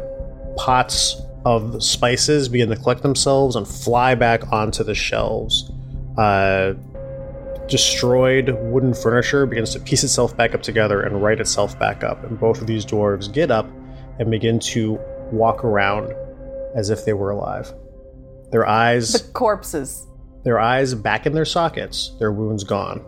pots 0.57 1.21
of 1.45 1.81
spices 1.81 2.49
begin 2.49 2.69
to 2.69 2.75
collect 2.75 3.01
themselves 3.01 3.55
and 3.55 3.67
fly 3.67 4.15
back 4.15 4.51
onto 4.51 4.83
the 4.83 4.95
shelves. 4.95 5.71
Uh, 6.17 6.73
destroyed 7.67 8.49
wooden 8.61 8.93
furniture 8.93 9.45
begins 9.45 9.71
to 9.71 9.79
piece 9.79 10.03
itself 10.03 10.35
back 10.35 10.55
up 10.55 10.61
together 10.61 11.01
and 11.01 11.21
right 11.21 11.39
itself 11.39 11.77
back 11.79 12.03
up. 12.03 12.23
And 12.23 12.39
both 12.39 12.61
of 12.61 12.67
these 12.67 12.85
dwarves 12.85 13.31
get 13.31 13.51
up 13.51 13.69
and 14.19 14.31
begin 14.31 14.59
to 14.59 14.99
walk 15.31 15.63
around 15.63 16.13
as 16.75 16.89
if 16.89 17.05
they 17.05 17.13
were 17.13 17.31
alive. 17.31 17.73
Their 18.51 18.65
eyes 18.65 19.13
The 19.13 19.31
corpses. 19.33 20.07
Their 20.47 20.59
eyes 20.59 20.93
back 20.95 21.25
in 21.25 21.33
their 21.33 21.45
sockets, 21.45 22.11
their 22.19 22.31
wounds 22.31 22.63
gone. 22.63 23.03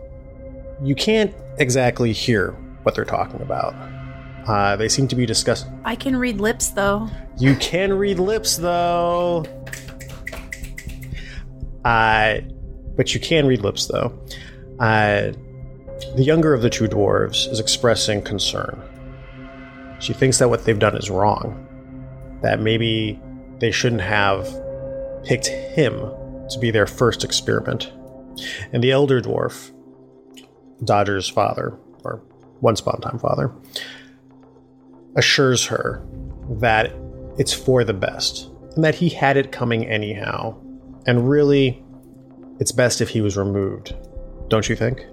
You 0.82 0.94
can't 0.94 1.34
exactly 1.58 2.12
hear 2.12 2.52
what 2.82 2.94
they're 2.94 3.04
talking 3.04 3.40
about. 3.40 3.74
Uh, 4.46 4.76
they 4.76 4.88
seem 4.88 5.06
to 5.08 5.16
be 5.16 5.26
discussing. 5.26 5.80
I 5.84 5.96
can 5.96 6.16
read 6.16 6.40
lips 6.40 6.68
though. 6.68 7.08
You 7.40 7.56
can 7.56 7.94
read 7.94 8.18
lips, 8.18 8.58
though. 8.58 9.46
Uh, 11.86 12.40
but 12.94 13.14
you 13.14 13.20
can 13.20 13.46
read 13.46 13.62
lips, 13.62 13.86
though. 13.86 14.12
Uh, 14.78 15.32
the 16.16 16.22
younger 16.22 16.52
of 16.52 16.60
the 16.60 16.68
two 16.68 16.86
dwarves 16.86 17.50
is 17.50 17.58
expressing 17.58 18.20
concern. 18.20 18.82
She 20.00 20.12
thinks 20.12 20.38
that 20.38 20.50
what 20.50 20.66
they've 20.66 20.78
done 20.78 20.98
is 20.98 21.08
wrong. 21.08 21.66
That 22.42 22.60
maybe 22.60 23.18
they 23.58 23.70
shouldn't 23.70 24.02
have 24.02 24.46
picked 25.24 25.46
him 25.46 25.94
to 26.50 26.58
be 26.58 26.70
their 26.70 26.86
first 26.86 27.24
experiment. 27.24 27.92
And 28.72 28.82
the 28.82 28.92
elder 28.92 29.20
dwarf, 29.20 29.72
Dodger's 30.84 31.28
father, 31.28 31.76
or 32.04 32.22
once 32.60 32.80
upon 32.80 32.96
a 32.98 33.00
time 33.00 33.18
father, 33.18 33.52
assures 35.16 35.66
her 35.66 36.02
that 36.48 36.92
it's 37.38 37.52
for 37.52 37.84
the 37.84 37.94
best 37.94 38.50
and 38.74 38.84
that 38.84 38.94
he 38.94 39.08
had 39.08 39.36
it 39.36 39.52
coming 39.52 39.86
anyhow. 39.86 40.56
And 41.06 41.28
really, 41.28 41.82
it's 42.58 42.72
best 42.72 43.00
if 43.00 43.08
he 43.08 43.20
was 43.20 43.36
removed, 43.36 43.94
don't 44.48 44.68
you 44.68 44.76
think? 44.76 45.06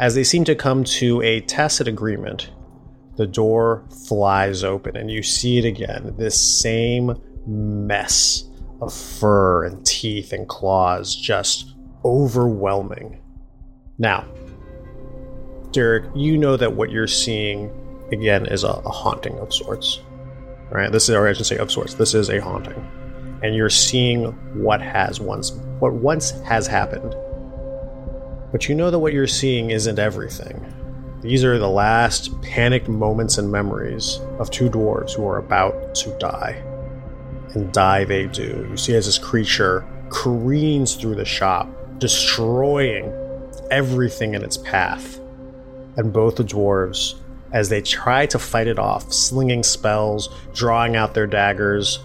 As 0.00 0.14
they 0.14 0.24
seem 0.24 0.44
to 0.44 0.54
come 0.54 0.82
to 0.84 1.20
a 1.22 1.40
tacit 1.42 1.86
agreement, 1.86 2.50
the 3.16 3.26
door 3.26 3.84
flies 4.06 4.64
open 4.64 4.96
and 4.96 5.10
you 5.10 5.22
see 5.22 5.58
it 5.58 5.64
again 5.66 6.14
this 6.16 6.40
same 6.62 7.20
mess 7.46 8.44
of 8.80 8.92
fur 8.92 9.64
and 9.64 9.84
teeth 9.84 10.32
and 10.32 10.48
claws 10.48 11.14
just 11.14 11.74
overwhelming. 12.04 13.20
Now, 13.98 14.26
Derek, 15.72 16.04
you 16.14 16.36
know 16.36 16.56
that 16.56 16.74
what 16.74 16.90
you're 16.90 17.06
seeing 17.06 17.70
again 18.12 18.46
is 18.46 18.64
a, 18.64 18.68
a 18.68 18.90
haunting 18.90 19.38
of 19.38 19.52
sorts. 19.52 20.00
Right? 20.70 20.90
This 20.90 21.08
is 21.08 21.14
or 21.14 21.26
I 21.26 21.32
should 21.32 21.46
say 21.46 21.58
of 21.58 21.70
sorts. 21.70 21.94
This 21.94 22.14
is 22.14 22.30
a 22.30 22.40
haunting. 22.40 22.88
And 23.42 23.54
you're 23.54 23.70
seeing 23.70 24.26
what 24.62 24.80
has 24.80 25.20
once 25.20 25.52
what 25.80 25.94
once 25.94 26.30
has 26.42 26.66
happened. 26.66 27.14
But 28.52 28.68
you 28.68 28.74
know 28.74 28.90
that 28.90 28.98
what 28.98 29.12
you're 29.12 29.26
seeing 29.26 29.70
isn't 29.70 29.98
everything. 29.98 30.74
These 31.22 31.44
are 31.44 31.58
the 31.58 31.68
last 31.68 32.40
panicked 32.42 32.88
moments 32.88 33.38
and 33.38 33.50
memories 33.50 34.20
of 34.38 34.50
two 34.50 34.70
dwarves 34.70 35.12
who 35.14 35.26
are 35.26 35.38
about 35.38 35.94
to 35.96 36.16
die. 36.18 36.62
And 37.54 37.72
die 37.72 38.04
they 38.04 38.26
do. 38.26 38.66
You 38.70 38.76
see 38.76 38.94
as 38.94 39.06
this 39.06 39.18
creature 39.18 39.86
careens 40.10 40.94
through 40.94 41.16
the 41.16 41.24
shop, 41.24 41.68
destroying 41.98 43.12
everything 43.70 44.34
in 44.34 44.42
its 44.42 44.56
path. 44.56 45.18
And 45.96 46.12
both 46.12 46.36
the 46.36 46.44
dwarves, 46.44 47.16
as 47.52 47.68
they 47.68 47.82
try 47.82 48.26
to 48.26 48.38
fight 48.38 48.68
it 48.68 48.78
off, 48.78 49.12
slinging 49.12 49.62
spells, 49.62 50.28
drawing 50.54 50.96
out 50.96 51.14
their 51.14 51.26
daggers, 51.26 51.98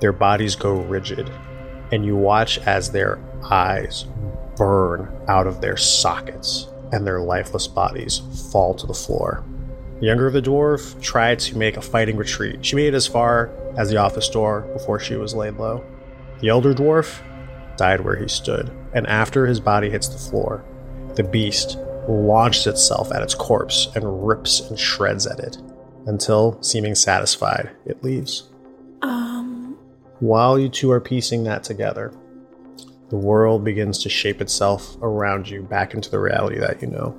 their 0.00 0.12
bodies 0.12 0.56
go 0.56 0.74
rigid. 0.74 1.30
And 1.90 2.04
you 2.04 2.16
watch 2.16 2.58
as 2.58 2.90
their 2.90 3.18
eyes 3.50 4.06
burn 4.56 5.10
out 5.28 5.46
of 5.46 5.60
their 5.60 5.76
sockets 5.76 6.68
and 6.92 7.06
their 7.06 7.20
lifeless 7.20 7.66
bodies 7.66 8.20
fall 8.50 8.74
to 8.74 8.86
the 8.86 8.94
floor. 8.94 9.44
The 10.02 10.08
younger 10.08 10.26
of 10.26 10.32
the 10.32 10.42
dwarf 10.42 11.00
tried 11.00 11.38
to 11.38 11.56
make 11.56 11.76
a 11.76 11.80
fighting 11.80 12.16
retreat. 12.16 12.66
She 12.66 12.74
made 12.74 12.88
it 12.88 12.94
as 12.94 13.06
far 13.06 13.52
as 13.76 13.88
the 13.88 13.98
office 13.98 14.28
door 14.28 14.62
before 14.72 14.98
she 14.98 15.14
was 15.14 15.32
laid 15.32 15.58
low. 15.58 15.84
The 16.40 16.48
elder 16.48 16.74
dwarf 16.74 17.22
died 17.76 18.00
where 18.00 18.16
he 18.16 18.26
stood, 18.26 18.72
and 18.94 19.06
after 19.06 19.46
his 19.46 19.60
body 19.60 19.90
hits 19.90 20.08
the 20.08 20.18
floor, 20.18 20.64
the 21.14 21.22
beast 21.22 21.78
launches 22.08 22.66
itself 22.66 23.12
at 23.12 23.22
its 23.22 23.36
corpse 23.36 23.90
and 23.94 24.26
rips 24.26 24.58
and 24.58 24.76
shreds 24.76 25.24
at 25.24 25.38
it 25.38 25.58
until, 26.06 26.60
seeming 26.60 26.96
satisfied, 26.96 27.70
it 27.86 28.02
leaves. 28.02 28.50
Um, 29.02 29.78
While 30.18 30.58
you 30.58 30.68
two 30.68 30.90
are 30.90 31.00
piecing 31.00 31.44
that 31.44 31.62
together, 31.62 32.12
the 33.10 33.16
world 33.18 33.62
begins 33.62 34.02
to 34.02 34.08
shape 34.08 34.40
itself 34.40 34.96
around 35.00 35.48
you 35.48 35.62
back 35.62 35.94
into 35.94 36.10
the 36.10 36.18
reality 36.18 36.58
that 36.58 36.82
you 36.82 36.88
know. 36.88 37.16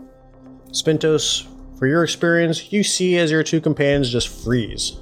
Spintos, 0.72 1.48
for 1.84 1.88
your 1.88 2.06
experience, 2.06 2.72
you 2.72 2.82
see 2.82 3.18
as 3.18 3.30
your 3.30 3.44
two 3.44 3.60
companions 3.60 4.10
just 4.10 4.30
freeze, 4.30 5.02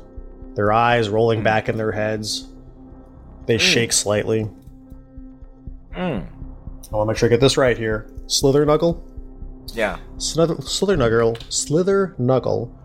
their 0.56 0.72
eyes 0.72 1.10
rolling 1.10 1.44
back 1.44 1.70
in 1.70 1.78
their 1.78 1.91
heads. 1.91 2.48
They 3.46 3.60
shake 3.60 3.94
slightly. 3.94 4.50
Mm. 5.96 6.28
I 6.28 6.96
want 6.96 7.06
to 7.06 7.06
make 7.06 7.17
sure 7.17 7.30
I 7.30 7.30
get 7.30 7.39
this 7.39 7.56
right 7.56 7.78
here. 7.78 8.12
Slither 8.26 8.65
Nuggle? 8.65 9.00
Yeah. 9.76 10.00
Slither, 10.17 10.60
Slither 10.63 10.98
Nuggle, 10.98 11.39
Slither 11.54 12.15
Nuggle 12.20 12.76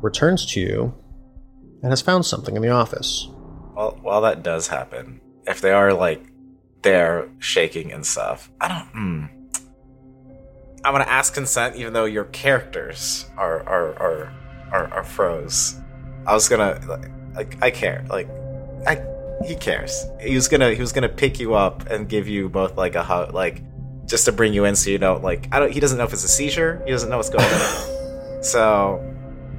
returns 0.00 0.46
to 0.52 0.60
you 0.60 0.94
and 1.82 1.90
has 1.90 2.00
found 2.00 2.24
something 2.24 2.54
in 2.54 2.62
the 2.62 2.68
office. 2.68 3.26
Well, 3.74 3.98
while 4.00 4.20
that 4.20 4.44
does 4.44 4.68
happen, 4.68 5.20
if 5.48 5.60
they 5.60 5.72
are 5.72 5.92
like 5.92 6.24
they're 6.82 7.28
shaking 7.40 7.90
and 7.90 8.06
stuff, 8.06 8.48
I 8.60 8.68
don't. 8.68 8.86
Hmm. 8.92 9.39
I'm 10.84 10.92
gonna 10.92 11.04
ask 11.04 11.34
consent, 11.34 11.76
even 11.76 11.92
though 11.92 12.06
your 12.06 12.24
characters 12.24 13.26
are 13.36 13.60
are 13.68 13.98
are 13.98 14.32
are, 14.72 14.94
are 14.94 15.04
froze. 15.04 15.78
I 16.26 16.34
was 16.34 16.48
gonna 16.48 16.80
like, 16.88 17.10
like 17.34 17.62
I 17.62 17.70
care 17.70 18.04
like 18.08 18.28
I 18.86 19.02
he 19.46 19.56
cares. 19.56 20.06
He 20.20 20.34
was 20.34 20.48
gonna 20.48 20.72
he 20.72 20.80
was 20.80 20.92
gonna 20.92 21.08
pick 21.08 21.38
you 21.40 21.54
up 21.54 21.86
and 21.90 22.08
give 22.08 22.28
you 22.28 22.48
both 22.48 22.76
like 22.76 22.94
a 22.94 23.02
hug 23.02 23.34
like 23.34 23.62
just 24.06 24.24
to 24.24 24.32
bring 24.32 24.52
you 24.52 24.64
in 24.64 24.74
so 24.74 24.90
you 24.90 24.98
know 24.98 25.16
like 25.16 25.48
I 25.52 25.60
don't 25.60 25.72
he 25.72 25.80
doesn't 25.80 25.98
know 25.98 26.04
if 26.04 26.12
it's 26.12 26.24
a 26.24 26.28
seizure 26.28 26.82
he 26.84 26.90
doesn't 26.90 27.08
know 27.08 27.16
what's 27.16 27.30
going 27.30 27.44
on 27.44 28.42
so 28.42 29.10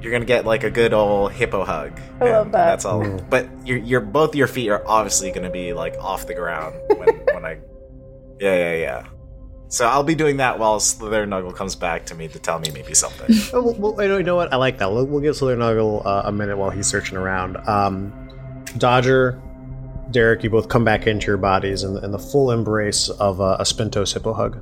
you're 0.02 0.12
gonna 0.12 0.24
get 0.24 0.44
like 0.44 0.64
a 0.64 0.70
good 0.70 0.92
old 0.92 1.32
hippo 1.32 1.64
hug. 1.64 1.98
I 2.20 2.30
love 2.30 2.52
that. 2.52 2.66
That's 2.66 2.84
all. 2.84 3.00
Mm. 3.02 3.30
But 3.30 3.48
your 3.66 3.78
your 3.78 4.00
both 4.00 4.34
your 4.34 4.48
feet 4.48 4.68
are 4.68 4.82
obviously 4.86 5.30
gonna 5.30 5.50
be 5.50 5.72
like 5.72 5.96
off 5.98 6.26
the 6.26 6.34
ground 6.34 6.74
when 6.88 7.08
when 7.32 7.44
I. 7.44 7.58
Yeah 8.40 8.56
yeah 8.56 8.74
yeah. 8.74 9.06
So 9.72 9.86
I'll 9.86 10.02
be 10.04 10.14
doing 10.14 10.36
that 10.36 10.58
while 10.58 10.78
Slither 10.80 11.26
Nuggle 11.26 11.56
comes 11.56 11.74
back 11.76 12.04
to 12.06 12.14
me 12.14 12.28
to 12.28 12.38
tell 12.38 12.58
me 12.58 12.70
maybe 12.74 12.92
something. 12.92 13.34
Oh, 13.54 13.72
well, 13.72 13.94
well, 13.94 14.18
you 14.18 14.22
know 14.22 14.36
what? 14.36 14.52
I 14.52 14.56
like 14.56 14.76
that. 14.78 14.92
We'll, 14.92 15.06
we'll 15.06 15.22
give 15.22 15.34
Slither 15.34 15.56
Nuggle 15.56 16.04
uh, 16.04 16.22
a 16.26 16.32
minute 16.32 16.58
while 16.58 16.68
he's 16.68 16.86
searching 16.86 17.16
around. 17.16 17.56
Um, 17.66 18.12
Dodger, 18.76 19.40
Derek, 20.10 20.44
you 20.44 20.50
both 20.50 20.68
come 20.68 20.84
back 20.84 21.06
into 21.06 21.26
your 21.28 21.38
bodies 21.38 21.84
in, 21.84 21.96
in 22.04 22.10
the 22.10 22.18
full 22.18 22.50
embrace 22.50 23.08
of 23.08 23.40
uh, 23.40 23.56
a 23.60 23.62
Spintos 23.64 24.12
hippo 24.12 24.34
hug. 24.34 24.60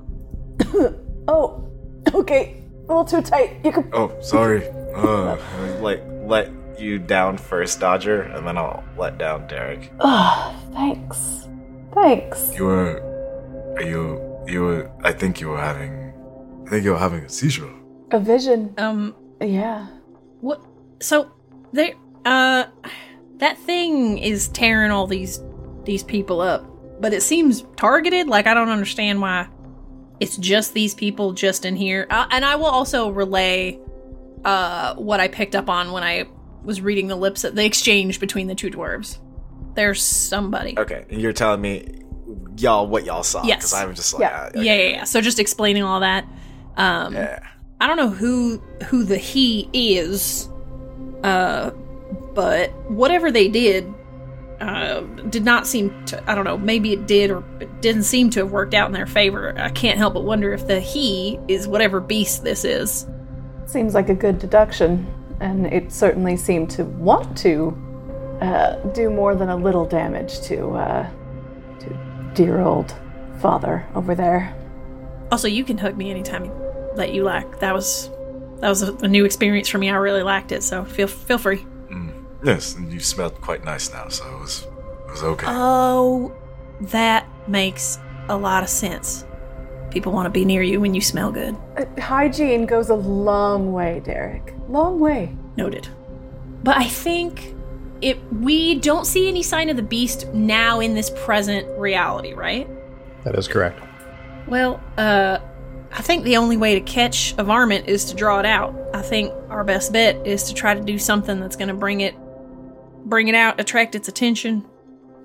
Oh, 1.29 1.69
okay. 2.15 2.63
A 2.85 2.87
little 2.87 3.05
too 3.05 3.21
tight. 3.21 3.57
You 3.65 3.73
can. 3.73 3.91
oh 3.93 4.17
sorry. 4.21 4.67
Uh, 4.95 5.37
like 5.81 6.03
let 6.25 6.51
you 6.79 6.99
down 6.99 7.37
first, 7.37 7.79
Dodger, 7.81 8.23
and 8.23 8.47
then 8.47 8.57
I'll 8.57 8.83
let 8.97 9.19
down 9.19 9.47
Derek. 9.49 9.93
Oh, 10.01 10.57
thanks. 10.73 11.47
Thanks. 11.95 12.53
You 12.55 12.65
were. 12.65 13.75
Are 13.77 13.83
you. 13.83 14.30
You 14.47 14.63
were. 14.63 14.91
I 15.03 15.13
think 15.13 15.41
you 15.41 15.49
were 15.49 15.61
having. 15.61 16.13
I 16.67 16.71
think 16.71 16.85
you 16.85 16.93
were 16.93 16.99
having 16.99 17.25
a 17.25 17.29
seizure. 17.29 17.71
A 18.13 18.19
vision. 18.19 18.75
um, 18.79 19.15
Yeah. 19.41 19.87
what? 20.41 20.61
So 21.01 21.31
they, 21.73 21.95
uh, 22.25 22.65
that 23.37 23.59
thing 23.59 24.19
is 24.19 24.49
tearing 24.49 24.91
all 24.91 25.07
these 25.07 25.41
these 25.85 26.03
people 26.03 26.41
up, 26.41 26.67
but 27.01 27.13
it 27.13 27.23
seems 27.23 27.65
targeted. 27.77 28.27
Like 28.29 28.47
I 28.47 28.55
don't 28.55 28.69
understand 28.69 29.21
why 29.21 29.49
it's 30.21 30.37
just 30.37 30.75
these 30.75 30.95
people 30.95 31.33
just 31.33 31.65
in 31.65 31.77
here. 31.77 32.07
Uh, 32.11 32.27
and 32.31 32.45
I 32.45 32.57
will 32.57 32.67
also 32.67 33.11
relay 33.11 33.79
uh 34.45 34.95
what 34.97 35.21
I 35.21 35.29
picked 35.29 35.55
up 35.55 35.69
on 35.69 35.93
when 35.93 36.03
I 36.03 36.25
was 36.65 36.81
reading 36.81 37.09
the 37.09 37.17
lips 37.17 37.45
of 37.45 37.55
the 37.55 37.65
exchange 37.65 38.21
between 38.21 38.47
the 38.47 38.55
two 38.55 38.71
dwarves. 38.71 39.19
There's 39.75 40.03
somebody. 40.03 40.79
Okay, 40.79 41.07
and 41.11 41.21
you're 41.21 41.33
telling 41.33 41.61
me 41.61 42.03
y'all 42.63 42.87
what 42.87 43.05
y'all 43.05 43.23
saw? 43.23 43.45
Yes. 43.45 43.59
Because 43.59 43.75
I'm 43.75 43.95
just 43.95 44.15
like 44.15 44.23
Yeah. 44.23 44.51
ah, 44.55 44.61
Yeah, 44.61 44.75
yeah, 44.75 44.89
yeah. 44.89 45.05
So 45.05 45.21
just 45.21 45.39
explaining 45.39 45.83
all 45.83 46.01
that. 46.01 46.27
Um, 46.77 47.15
yeah. 47.15 47.41
I 47.81 47.87
don't 47.87 47.97
know 47.97 48.11
who 48.11 48.59
who 48.87 49.05
the 49.05 49.17
he 49.17 49.69
is, 49.73 50.49
uh, 51.23 51.71
but 52.35 52.71
whatever 52.91 53.31
they 53.33 53.49
did, 53.49 53.93
uh, 54.61 55.01
did 55.31 55.45
not 55.45 55.67
seem 55.67 56.05
to. 56.07 56.31
I 56.31 56.35
don't 56.35 56.45
know. 56.45 56.59
Maybe 56.59 56.93
it 56.93 57.07
did 57.07 57.31
or 57.31 57.43
it 57.61 57.81
didn't 57.81 58.03
seem 58.03 58.29
to 58.31 58.41
have 58.41 58.53
worked 58.53 58.75
out 58.75 58.87
in 58.87 58.93
their 58.93 59.07
favor. 59.07 59.59
I 59.59 59.71
can't 59.71 59.97
help 59.97 60.15
but 60.15 60.25
wonder 60.25 60.53
if 60.53 60.67
the 60.67 60.81
he 60.81 61.39
is 61.49 61.67
whatever 61.67 62.01
beast 62.01 62.45
this 62.45 62.65
is. 62.65 63.07
Seems 63.67 63.95
like 63.95 64.11
a 64.11 64.15
good 64.15 64.39
deduction, 64.39 65.07
and 65.41 65.67
it 65.67 65.93
certainly 65.93 66.37
seemed 66.37 66.69
to 66.71 66.85
want 66.85 67.39
to 67.39 67.77
uh, 68.43 68.75
do 68.93 69.09
more 69.09 69.35
than 69.35 69.49
a 69.49 69.57
little 69.57 69.87
damage 69.87 70.41
to 70.43 70.71
uh, 70.73 71.09
to 71.09 71.17
dear 72.35 72.61
old 72.61 72.95
father 73.41 73.87
over 73.95 74.15
there. 74.15 74.55
Also, 75.33 75.49
you 75.49 75.65
can 75.65 75.79
hug 75.79 75.97
me 75.97 76.11
anytime 76.11 76.51
that 76.97 77.13
you 77.13 77.23
like. 77.23 77.61
That 77.61 77.75
was 77.75 78.11
that 78.61 78.69
was 78.69 78.83
a, 78.83 78.95
a 78.97 79.09
new 79.09 79.25
experience 79.25 79.69
for 79.69 79.79
me. 79.79 79.91
I 79.91 79.97
really 79.97 80.23
liked 80.23 80.53
it, 80.53 80.63
so 80.63 80.85
feel 80.85 81.07
feel 81.07 81.39
free. 81.39 81.65
Yes, 82.43 82.75
and 82.75 82.93
you 82.93 83.01
smelled 83.01 83.41
quite 83.41 83.65
nice 83.65 83.93
now, 83.93 84.09
so 84.09 84.25
it 84.35 84.41
was 84.41 84.67
it 85.07 85.11
was 85.11 85.23
okay. 85.23 85.47
Oh, 85.49 86.33
that 86.81 87.27
makes 87.49 87.99
a 88.29 88.37
lot 88.37 88.63
of 88.63 88.69
sense. 88.69 89.25
People 89.91 90.13
want 90.13 90.27
to 90.27 90.31
be 90.31 90.45
near 90.45 90.63
you 90.63 90.81
when 90.81 90.95
you 90.95 91.01
smell 91.01 91.33
good. 91.33 91.57
Uh, 91.77 91.85
hygiene 92.01 92.65
goes 92.65 92.89
a 92.91 92.95
long 92.95 93.73
way, 93.73 94.01
Derek. 94.05 94.55
Long 94.69 95.01
way. 95.01 95.35
Noted. 95.57 95.89
But 96.63 96.77
I 96.77 96.85
think 96.85 97.55
it 98.03 98.19
we 98.33 98.77
don't 98.77 99.07
see 99.07 99.29
any 99.29 99.43
sign 99.43 99.69
of 99.69 99.77
the 99.77 99.83
beast 99.83 100.27
now 100.33 100.81
in 100.81 100.95
this 100.95 101.11
present 101.25 101.67
reality, 101.79 102.33
right? 102.33 102.69
That 103.25 103.35
is 103.37 103.49
correct. 103.49 103.81
Well, 104.47 104.83
uh 104.97 105.39
I 105.93 106.03
think 106.03 106.23
the 106.25 106.37
only 106.37 106.57
way 106.57 106.75
to 106.75 106.81
catch 106.81 107.35
a 107.37 107.43
varmint 107.43 107.89
is 107.89 108.05
to 108.07 108.15
draw 108.15 108.39
it 108.39 108.47
out. 108.47 108.77
I 108.95 109.03
think 109.03 109.33
our 109.49 109.65
best 109.65 109.93
bet 109.93 110.25
is 110.25 110.45
to 110.45 110.55
try 110.55 110.73
to 110.75 110.81
do 110.81 110.99
something 110.99 111.41
that's 111.41 111.57
going 111.57 111.69
to 111.69 111.75
bring 111.75 112.01
it 112.01 112.15
bring 113.05 113.29
it 113.29 113.35
out, 113.35 113.59
attract 113.61 113.95
its 113.95 114.09
attention. 114.09 114.65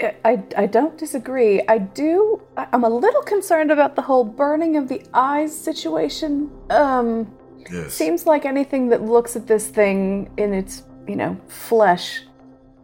I, 0.01 0.15
I, 0.25 0.43
I 0.57 0.65
don't 0.65 0.97
disagree. 0.97 1.61
I 1.67 1.77
do. 1.77 2.41
I- 2.57 2.67
I'm 2.73 2.83
a 2.83 2.89
little 2.89 3.21
concerned 3.21 3.71
about 3.71 3.95
the 3.95 4.01
whole 4.01 4.23
burning 4.23 4.75
of 4.75 4.87
the 4.87 5.01
eyes 5.13 5.55
situation. 5.55 6.49
Um, 6.69 7.31
yes. 7.71 7.93
seems 7.93 8.25
like 8.25 8.45
anything 8.45 8.89
that 8.89 9.01
looks 9.03 9.35
at 9.35 9.47
this 9.47 9.67
thing 9.67 10.31
in 10.37 10.53
its, 10.53 10.83
you 11.07 11.15
know, 11.15 11.37
flesh 11.47 12.23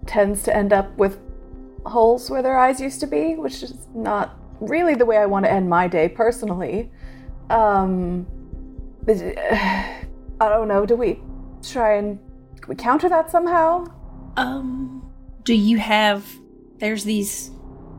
tends 0.06 0.44
to 0.44 0.56
end 0.56 0.74
up 0.74 0.96
with 0.98 1.20
holes 1.86 2.30
where 2.30 2.42
their 2.42 2.58
eyes 2.58 2.80
used 2.80 3.00
to 3.00 3.08
be, 3.08 3.36
which 3.36 3.64
is 3.64 3.88
not 3.94 4.38
really 4.60 4.96
the 4.96 5.06
way 5.06 5.18
I 5.18 5.26
want 5.26 5.46
to 5.46 5.52
end 5.52 5.70
my 5.70 5.88
day 5.88 6.10
personally. 6.10 6.92
Um, 7.50 8.28
I 9.08 10.00
don't 10.40 10.68
know. 10.68 10.86
Do 10.86 10.96
we 10.96 11.20
try 11.64 11.96
and 11.96 12.20
we 12.68 12.76
counter 12.76 13.10
that 13.10 13.32
somehow? 13.32 13.86
Um, 14.38 15.12
do 15.44 15.54
you 15.54 15.78
have 15.78 16.26
there's 16.80 17.04
these 17.04 17.52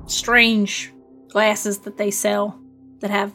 strange 0.07 0.93
glasses 1.29 1.79
that 1.79 1.97
they 1.97 2.11
sell 2.11 2.59
that 3.01 3.11
have 3.11 3.33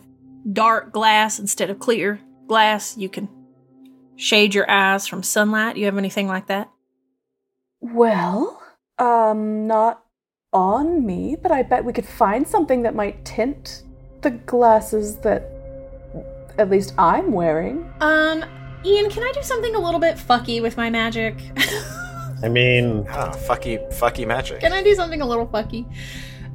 dark 0.52 0.92
glass 0.92 1.40
instead 1.40 1.70
of 1.70 1.80
clear 1.80 2.20
glass. 2.48 2.98
You 2.98 3.10
can 3.10 3.28
shade 4.16 4.54
your 4.54 4.70
eyes 4.70 5.08
from 5.08 5.24
sunlight. 5.24 5.78
You 5.78 5.86
have 5.86 5.98
anything 5.98 6.28
like 6.28 6.48
that? 6.48 6.70
Well, 7.82 8.62
um, 8.98 9.68
not 9.68 10.04
on 10.54 11.06
me, 11.06 11.36
but 11.42 11.52
I 11.52 11.64
bet 11.64 11.86
we 11.86 11.94
could 11.94 12.06
find 12.08 12.48
something 12.48 12.84
that 12.84 12.96
might 12.96 13.24
tint 13.26 13.84
the 14.22 14.32
glasses 14.32 15.18
that 15.18 15.50
at 16.58 16.70
least 16.70 16.94
I'm 16.98 17.32
wearing. 17.32 17.92
Um, 18.02 18.44
Ian, 18.84 19.10
can 19.10 19.24
I 19.24 19.32
do 19.34 19.44
something 19.44 19.76
a 19.76 19.80
little 19.80 20.00
bit 20.00 20.16
fucky 20.18 20.62
with 20.62 20.78
my 20.78 20.90
magic? 20.90 21.36
I 22.44 22.50
mean, 22.50 23.06
Ah, 23.10 23.32
fucky, 23.32 23.80
fucky 23.94 24.26
magic. 24.28 24.60
can 24.62 24.72
I 24.74 24.84
do 24.84 24.94
something 24.96 25.22
a 25.22 25.26
little 25.26 25.48
fucky? 25.48 25.86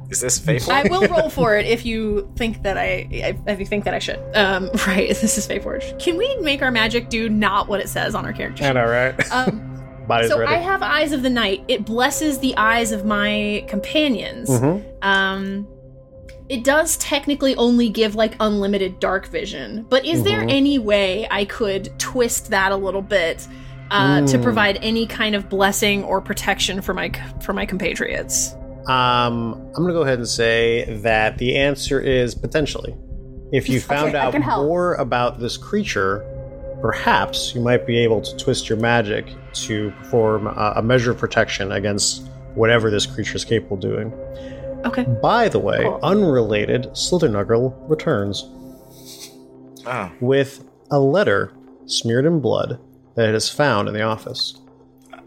Is 0.09 0.19
this 0.21 0.37
faithful? 0.37 0.73
I 0.73 0.83
will 0.83 1.07
roll 1.07 1.29
for 1.29 1.57
it 1.57 1.65
if 1.65 1.85
you 1.85 2.31
think 2.35 2.61
that 2.63 2.77
I 2.77 3.07
if 3.47 3.59
you 3.59 3.65
think 3.65 3.85
that 3.85 3.93
I 3.93 3.99
should. 3.99 4.19
Um, 4.35 4.69
right, 4.87 5.07
this 5.09 5.37
is 5.37 5.47
Faeforge. 5.47 5.97
Can 5.99 6.17
we 6.17 6.35
make 6.37 6.61
our 6.61 6.69
magic 6.71 7.09
do 7.09 7.29
not 7.29 7.67
what 7.67 7.79
it 7.79 7.89
says 7.89 8.13
on 8.13 8.25
our 8.25 8.33
character 8.33 8.63
I 8.63 8.67
sheet? 8.67 8.73
know, 8.73 8.85
right? 8.85 9.31
Um, 9.31 9.69
Body's 10.07 10.29
so 10.29 10.39
ready. 10.39 10.53
I 10.53 10.57
have 10.57 10.81
Eyes 10.81 11.11
of 11.13 11.23
the 11.23 11.29
Night. 11.29 11.63
It 11.67 11.85
blesses 11.85 12.39
the 12.39 12.55
eyes 12.57 12.91
of 12.91 13.05
my 13.05 13.63
companions. 13.67 14.49
Mhm. 14.49 14.83
Um, 15.01 15.67
it 16.49 16.63
does 16.63 16.97
technically 16.97 17.55
only 17.55 17.89
give 17.89 18.15
like 18.15 18.35
unlimited 18.39 18.99
dark 18.99 19.27
vision, 19.27 19.85
but 19.89 20.05
is 20.05 20.23
there 20.23 20.41
Mhm. 20.41 20.51
any 20.51 20.79
way 20.79 21.27
I 21.31 21.45
could 21.45 21.97
twist 21.99 22.49
that 22.51 22.71
a 22.71 22.75
little 22.75 23.01
bit 23.01 23.47
uh, 23.91 24.21
to 24.25 24.37
Mm. 24.37 24.43
provide 24.43 24.79
any 24.81 25.05
kind 25.05 25.35
of 25.35 25.49
blessing 25.49 26.03
or 26.03 26.19
protection 26.19 26.81
for 26.81 26.93
my 26.93 27.11
for 27.41 27.53
my 27.53 27.65
compatriots? 27.65 28.55
Um, 28.87 29.53
I'm 29.75 29.83
gonna 29.83 29.93
go 29.93 30.01
ahead 30.01 30.17
and 30.17 30.27
say 30.27 30.99
that 31.03 31.37
the 31.37 31.55
answer 31.55 31.99
is 32.01 32.33
potentially. 32.35 32.95
If 33.51 33.69
you 33.69 33.79
found 33.93 34.15
Okay, 34.15 34.17
out 34.17 34.33
more 34.63 34.95
about 34.95 35.39
this 35.39 35.57
creature, 35.57 36.25
perhaps 36.83 37.55
you 37.55 37.61
might 37.61 37.87
be 37.87 37.97
able 37.97 38.19
to 38.19 38.35
twist 38.35 38.67
your 38.67 38.77
magic 38.77 39.25
to 39.53 39.89
perform 39.91 40.47
a, 40.47 40.73
a 40.75 40.81
measure 40.81 41.11
of 41.11 41.17
protection 41.17 41.71
against 41.71 42.27
whatever 42.55 42.91
this 42.91 43.05
creature 43.05 43.37
is 43.37 43.45
capable 43.45 43.77
of 43.77 43.81
doing. 43.81 44.11
Okay. 44.85 45.03
By 45.03 45.47
the 45.47 45.59
way, 45.59 45.83
Cool. 45.83 45.99
unrelated, 46.03 46.89
Slithernuggle 46.91 47.73
returns 47.89 48.49
oh, 49.85 50.11
with 50.19 50.65
a 50.91 50.99
letter 50.99 51.53
smeared 51.85 52.25
in 52.25 52.41
blood 52.41 52.81
that 53.15 53.29
it 53.29 53.33
has 53.33 53.49
found 53.49 53.87
in 53.87 53.93
the 53.93 54.01
office. 54.01 54.59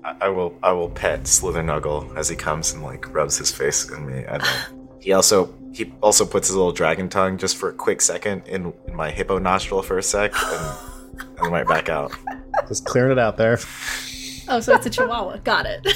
I, 0.05 0.15
I 0.21 0.29
will. 0.29 0.55
I 0.63 0.73
will 0.73 0.91
pet 0.91 1.23
Slithernuggle 1.23 2.19
as 2.19 2.29
he 2.29 2.37
comes 2.37 2.75
and 2.75 2.83
like 2.83 3.15
rubs 3.15 3.39
his 3.39 3.51
face 3.51 3.91
in 3.91 4.05
me. 4.07 4.25
And 4.29 4.43
he 5.01 5.15
also 5.15 5.55
he 5.73 5.91
also 6.03 6.27
puts 6.27 6.49
his 6.49 6.57
little 6.57 6.73
dragon 6.73 7.09
tongue 7.09 7.39
just 7.39 7.57
for 7.57 7.71
a 7.71 7.73
quick 7.73 8.03
second 8.03 8.47
in, 8.47 8.75
in 8.87 8.95
my 8.95 9.11
hippo 9.11 9.39
nostril 9.39 9.81
for 9.81 9.97
a 9.97 10.03
sec, 10.03 10.33
and, 10.35 10.96
and 11.39 11.53
right 11.53 11.67
back 11.67 11.89
out. 11.89 12.13
Just 12.69 12.85
clearing 12.85 13.13
it 13.13 13.19
out 13.19 13.37
there. 13.37 13.59
Oh, 14.49 14.61
so 14.61 14.75
it's 14.75 14.87
a 14.87 14.91
chihuahua. 14.91 15.39
Got 15.39 15.67
it. 15.69 15.87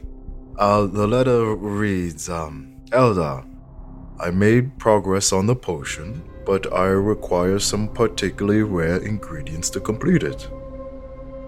Uh, 0.58 0.86
the 0.86 1.06
letter 1.06 1.54
reads, 1.54 2.30
um, 2.30 2.80
Eldar, 2.86 3.46
I 4.18 4.30
made 4.30 4.78
progress 4.78 5.30
on 5.30 5.44
the 5.44 5.54
potion, 5.54 6.22
but 6.46 6.72
I 6.72 6.86
require 6.86 7.58
some 7.58 7.88
particularly 7.88 8.62
rare 8.62 8.96
ingredients 8.96 9.68
to 9.70 9.80
complete 9.80 10.22
it. 10.22 10.48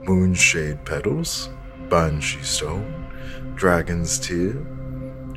Moonshade 0.03 0.85
petals, 0.85 1.49
banshee 1.89 2.43
stone, 2.43 3.07
dragon's 3.55 4.19
tear, 4.19 4.55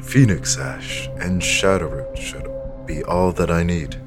phoenix 0.04 0.58
ash, 0.58 1.08
and 1.22 1.42
shadowroot 1.42 2.18
should 2.18 2.50
be 2.86 3.04
all 3.06 3.32
that 3.32 3.50
I 3.50 3.64
need. 3.64 4.02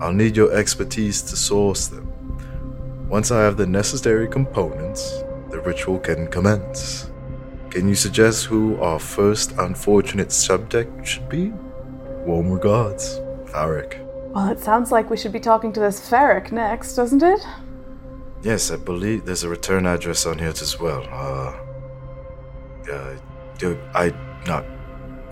I'll 0.00 0.12
need 0.12 0.36
your 0.36 0.52
expertise 0.52 1.22
to 1.22 1.36
source 1.36 1.86
them. 1.88 2.12
Once 3.08 3.30
I 3.30 3.40
have 3.40 3.56
the 3.56 3.66
necessary 3.66 4.28
components, 4.28 5.22
the 5.50 5.60
ritual 5.60 5.98
can 5.98 6.26
commence. 6.26 7.10
Can 7.70 7.88
you 7.88 7.94
suggest 7.94 8.46
who 8.46 8.80
our 8.80 8.98
first 8.98 9.52
unfortunate 9.58 10.32
subject 10.32 11.06
should 11.06 11.28
be? 11.28 11.52
Warm 12.24 12.50
regards, 12.50 13.18
Varric. 13.46 14.02
Well, 14.34 14.50
it 14.50 14.60
sounds 14.60 14.92
like 14.92 15.08
we 15.08 15.16
should 15.16 15.32
be 15.32 15.40
talking 15.40 15.72
to 15.72 15.80
this 15.80 16.10
Ferric 16.10 16.52
next, 16.52 16.94
doesn't 16.94 17.22
it? 17.22 17.40
Yes, 18.42 18.70
I 18.70 18.76
believe 18.76 19.24
there's 19.24 19.44
a 19.44 19.48
return 19.48 19.86
address 19.86 20.26
on 20.26 20.38
here 20.38 20.48
as 20.48 20.78
well. 20.78 21.02
Uh, 21.10 21.56
uh, 22.92 23.16
I'm 23.94 24.14
not 24.46 24.64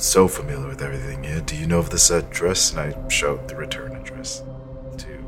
so 0.04 0.28
familiar 0.28 0.68
with 0.68 0.82
everything 0.82 1.24
here. 1.24 1.40
Do 1.40 1.56
you 1.56 1.66
know 1.66 1.78
of 1.78 1.90
this 1.90 2.10
address? 2.10 2.72
And 2.72 2.80
I 2.80 3.08
showed 3.08 3.48
the 3.48 3.56
return 3.56 3.96
address 3.96 4.42
to 4.98 5.18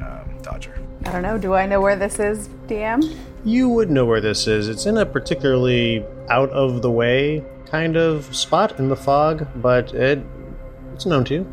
um, 0.00 0.38
Dodger. 0.42 0.78
I 1.04 1.12
don't 1.12 1.22
know. 1.22 1.38
Do 1.38 1.54
I 1.54 1.66
know 1.66 1.80
where 1.80 1.96
this 1.96 2.18
is, 2.18 2.48
DM? 2.66 3.16
You 3.44 3.68
would 3.68 3.90
know 3.90 4.04
where 4.06 4.20
this 4.20 4.46
is. 4.46 4.68
It's 4.68 4.86
in 4.86 4.96
a 4.96 5.06
particularly 5.06 6.04
out 6.30 6.50
of 6.50 6.82
the 6.82 6.90
way 6.90 7.44
kind 7.66 7.96
of 7.96 8.34
spot 8.34 8.78
in 8.78 8.88
the 8.88 8.96
fog, 8.96 9.46
but 9.56 9.92
it 9.94 10.18
it's 10.94 11.06
known 11.06 11.24
to 11.24 11.34
you. 11.34 11.52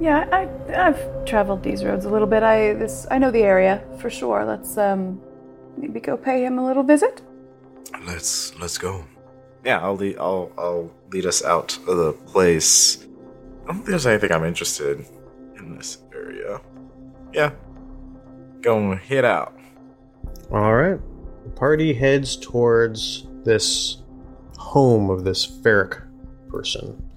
Yeah, 0.00 0.26
I 0.32 0.48
I've 0.88 1.24
traveled 1.26 1.62
these 1.62 1.84
roads 1.84 2.06
a 2.06 2.10
little 2.10 2.26
bit. 2.26 2.42
I 2.42 2.72
this 2.74 3.06
I 3.10 3.18
know 3.18 3.30
the 3.30 3.42
area 3.42 3.84
for 4.00 4.10
sure. 4.10 4.44
Let's 4.44 4.76
um 4.76 5.20
maybe 5.76 6.00
go 6.00 6.16
pay 6.16 6.44
him 6.44 6.58
a 6.58 6.64
little 6.64 6.82
visit. 6.82 7.22
Let's 8.04 8.58
let's 8.58 8.78
go. 8.78 9.04
Yeah, 9.64 9.80
I'll 9.80 9.96
lead. 9.96 10.16
I'll 10.18 10.50
I'll 10.58 10.90
lead 11.12 11.26
us 11.26 11.44
out 11.44 11.76
of 11.86 11.96
the 11.96 12.12
place. 12.26 13.06
I 13.64 13.66
don't 13.66 13.76
think 13.76 13.86
there's 13.88 14.06
anything 14.06 14.32
I'm 14.32 14.44
interested 14.44 15.06
in 15.58 15.76
this 15.76 15.98
area. 16.14 16.60
Yeah, 17.32 17.52
go 18.60 18.78
and 18.78 19.00
head 19.00 19.24
out. 19.24 19.56
All 20.50 20.74
right. 20.74 20.98
The 21.44 21.50
party 21.50 21.92
heads 21.94 22.36
towards 22.36 23.26
this 23.44 23.98
home 24.58 25.10
of 25.10 25.24
this 25.24 25.46
Ferric 25.46 26.02
person. 26.48 27.10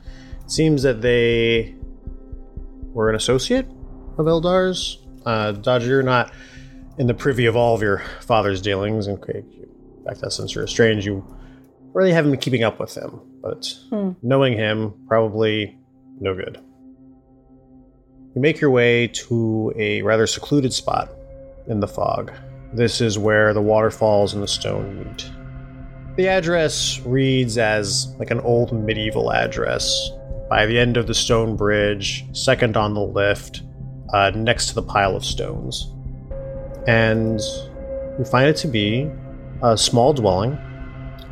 It 0.44 0.52
seems 0.52 0.84
that 0.84 1.02
they 1.02 1.76
were 2.94 3.10
an 3.10 3.16
associate 3.16 3.68
of 4.18 4.28
Eldar's. 4.28 5.00
Uh, 5.26 5.52
Dodger, 5.52 5.88
you're 5.88 6.04
not 6.04 6.32
in 6.98 7.08
the 7.08 7.14
privy 7.14 7.46
of 7.46 7.56
all 7.56 7.76
of 7.76 7.82
your 7.82 8.00
father's 8.22 8.62
dealings. 8.62 9.08
In 9.08 9.18
fact, 9.18 10.22
that 10.22 10.32
since 10.32 10.56
you're 10.56 10.64
estranged, 10.64 11.06
you 11.06 11.26
really 11.96 12.12
haven't 12.12 12.32
been 12.32 12.40
keeping 12.40 12.64
up 12.64 12.80
with 12.80 12.94
him. 12.96 13.20
But 13.42 13.74
Hmm. 13.90 14.12
knowing 14.22 14.54
him, 14.54 14.94
probably 15.08 15.78
no 16.20 16.36
good. 16.36 16.60
You 18.36 18.42
make 18.42 18.60
your 18.60 18.70
way 18.70 19.08
to 19.08 19.72
a 19.78 20.02
rather 20.02 20.28
secluded 20.28 20.74
spot 20.74 21.10
in 21.68 21.80
the 21.80 21.88
fog. 21.88 22.32
This 22.74 23.00
is 23.00 23.18
where 23.18 23.54
the 23.54 23.62
waterfalls 23.62 24.34
and 24.34 24.44
the 24.44 24.48
stone 24.48 24.98
meet. 25.00 25.30
The 26.18 26.28
address 26.28 27.00
reads 27.06 27.58
as 27.58 28.14
like 28.20 28.32
an 28.32 28.42
old 28.42 28.72
medieval 28.74 29.32
address. 29.32 30.12
by 30.48 30.68
the 30.68 30.78
end 30.78 30.96
of 30.96 31.08
the 31.08 31.14
stone 31.16 31.56
bridge, 31.56 32.24
second 32.34 32.78
on 32.78 32.94
the 32.94 33.02
lift, 33.02 33.64
uh, 34.14 34.30
next 34.36 34.68
to 34.68 34.76
the 34.76 34.84
pile 34.84 35.16
of 35.16 35.26
stones. 35.26 35.92
And 36.88 37.40
you 38.20 38.26
find 38.26 38.48
it 38.48 38.56
to 38.58 38.68
be 38.68 39.10
a 39.64 39.76
small 39.76 40.14
dwelling 40.14 40.56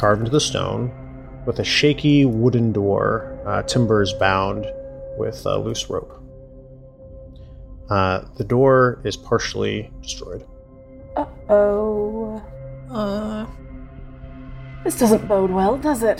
carved 0.03 0.19
into 0.19 0.31
the 0.31 0.39
stone 0.41 0.91
with 1.45 1.59
a 1.59 1.63
shaky 1.63 2.25
wooden 2.25 2.73
door, 2.73 3.39
uh, 3.45 3.63
timbers 3.63 4.11
bound 4.11 4.65
with 5.17 5.45
a 5.45 5.57
loose 5.57 5.89
rope. 5.89 6.21
Uh, 7.89 8.19
the 8.35 8.43
door 8.43 8.99
is 9.05 9.15
partially 9.15 9.89
destroyed. 10.01 10.45
Uh 11.15 11.25
oh. 11.47 12.43
Uh, 12.91 13.45
This 14.83 14.99
doesn't 14.99 15.25
bode 15.25 15.51
well, 15.51 15.77
does 15.77 16.03
it? 16.03 16.19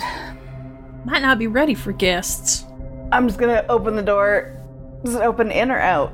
might 1.04 1.20
not 1.20 1.38
be 1.38 1.46
ready 1.46 1.74
for 1.74 1.92
guests. 1.92 2.64
I'm 3.12 3.28
just 3.28 3.38
gonna 3.38 3.66
open 3.68 3.96
the 3.96 4.02
door. 4.02 4.58
Does 5.04 5.14
it 5.14 5.20
open 5.20 5.50
in 5.50 5.70
or 5.70 5.78
out? 5.78 6.10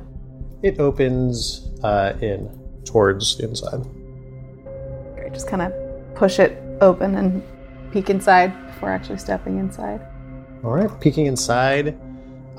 It 0.64 0.80
opens 0.80 1.70
uh, 1.84 2.14
in 2.20 2.50
towards 2.84 3.36
the 3.36 3.44
inside. 3.44 3.86
Great, 5.14 5.32
just 5.32 5.46
kind 5.46 5.62
of 5.62 5.72
push 6.16 6.40
it 6.40 6.60
open 6.80 7.14
and 7.14 7.40
peek 7.92 8.10
inside 8.10 8.52
before 8.66 8.90
actually 8.90 9.18
stepping 9.18 9.58
inside. 9.58 10.00
All 10.64 10.70
right, 10.72 10.90
peeking 11.00 11.26
inside, 11.26 11.98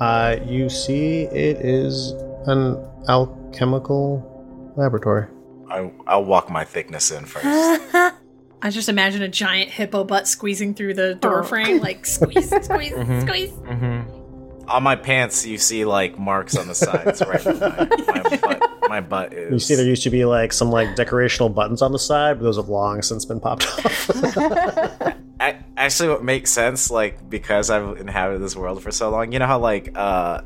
uh, 0.00 0.36
you 0.46 0.68
see 0.68 1.22
it 1.22 1.58
is 1.64 2.12
an 2.46 2.76
alchemical 3.08 4.72
laboratory. 4.76 5.26
I, 5.70 5.90
I'll 6.06 6.24
walk 6.24 6.50
my 6.50 6.64
thickness 6.64 7.10
in 7.10 7.24
first. 7.24 7.44
I 8.64 8.70
just 8.70 8.88
imagine 8.88 9.22
a 9.22 9.28
giant 9.28 9.70
hippo 9.70 10.04
butt 10.04 10.28
squeezing 10.28 10.74
through 10.74 10.94
the 10.94 11.14
door 11.16 11.40
Oh. 11.40 11.42
frame, 11.44 11.80
like 11.80 12.04
squeeze, 12.06 12.48
squeeze, 12.64 12.92
Mhm. 12.92 13.22
squeeze. 13.22 13.50
mm-hmm. 13.52 14.68
On 14.68 14.82
my 14.82 14.94
pants, 14.94 15.44
you 15.44 15.58
see 15.58 15.84
like 15.84 16.18
marks 16.18 16.56
on 16.56 16.68
the 16.68 16.74
sides, 16.74 17.20
right? 17.26 17.44
My, 17.46 18.22
my, 18.22 18.36
butt, 18.36 18.70
my 18.88 19.00
butt 19.00 19.32
is. 19.34 19.52
You 19.52 19.58
see, 19.58 19.74
there 19.74 19.84
used 19.84 20.04
to 20.04 20.10
be 20.10 20.24
like 20.24 20.52
some 20.52 20.70
like 20.70 20.90
decorational 20.90 21.52
buttons 21.52 21.82
on 21.82 21.90
the 21.92 21.98
side, 21.98 22.38
but 22.38 22.44
those 22.44 22.56
have 22.56 22.68
long 22.68 23.02
since 23.02 23.24
been 23.24 23.40
popped 23.40 23.66
off. 23.66 25.11
A- 25.82 25.84
actually, 25.84 26.08
what 26.10 26.22
makes 26.24 26.50
sense, 26.50 26.90
like 26.90 27.28
because 27.28 27.70
I've 27.70 27.98
inhabited 27.98 28.40
this 28.42 28.54
world 28.56 28.82
for 28.82 28.90
so 28.90 29.10
long. 29.10 29.32
You 29.32 29.38
know 29.38 29.46
how 29.46 29.58
like 29.58 29.90
uh, 29.96 30.42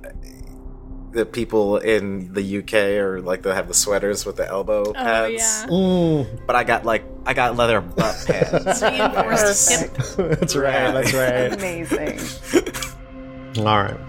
the 1.13 1.25
people 1.27 1.79
in 1.79 2.33
the 2.35 2.59
UK 2.59 2.75
or 3.03 3.21
like 3.23 3.43
they 3.43 3.55
have 3.55 3.69
the 3.69 3.75
sweaters 3.75 4.27
with 4.27 4.37
the 4.37 4.47
elbow 4.49 4.85
Oh 4.89 4.93
pads. 4.93 5.33
yeah. 5.35 5.67
Mm, 5.69 6.47
But 6.47 6.57
I 6.57 6.65
got 6.65 6.85
like 6.85 7.05
I 7.25 7.33
got 7.35 7.57
leather 7.57 7.81
butt 7.81 8.25
pads. 8.27 8.83
Reinforced. 8.83 9.71
Yep. 10.19 10.39
that's 10.41 10.57
right. 10.57 10.93
That's 10.93 11.15
right. 11.15 11.53
Amazing. 11.53 12.19
All 13.59 13.83
right. 13.83 14.01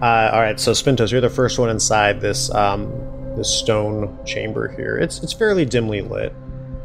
Uh, 0.00 0.30
all 0.32 0.40
right. 0.40 0.60
So 0.60 0.72
Spintos, 0.72 1.10
you're 1.10 1.20
the 1.20 1.30
first 1.30 1.58
one 1.58 1.70
inside 1.70 2.20
this 2.20 2.54
um, 2.54 2.92
this 3.36 3.48
stone 3.52 4.16
chamber 4.24 4.68
here. 4.76 4.96
It's 4.96 5.22
it's 5.22 5.32
fairly 5.32 5.64
dimly 5.64 6.02
lit, 6.02 6.32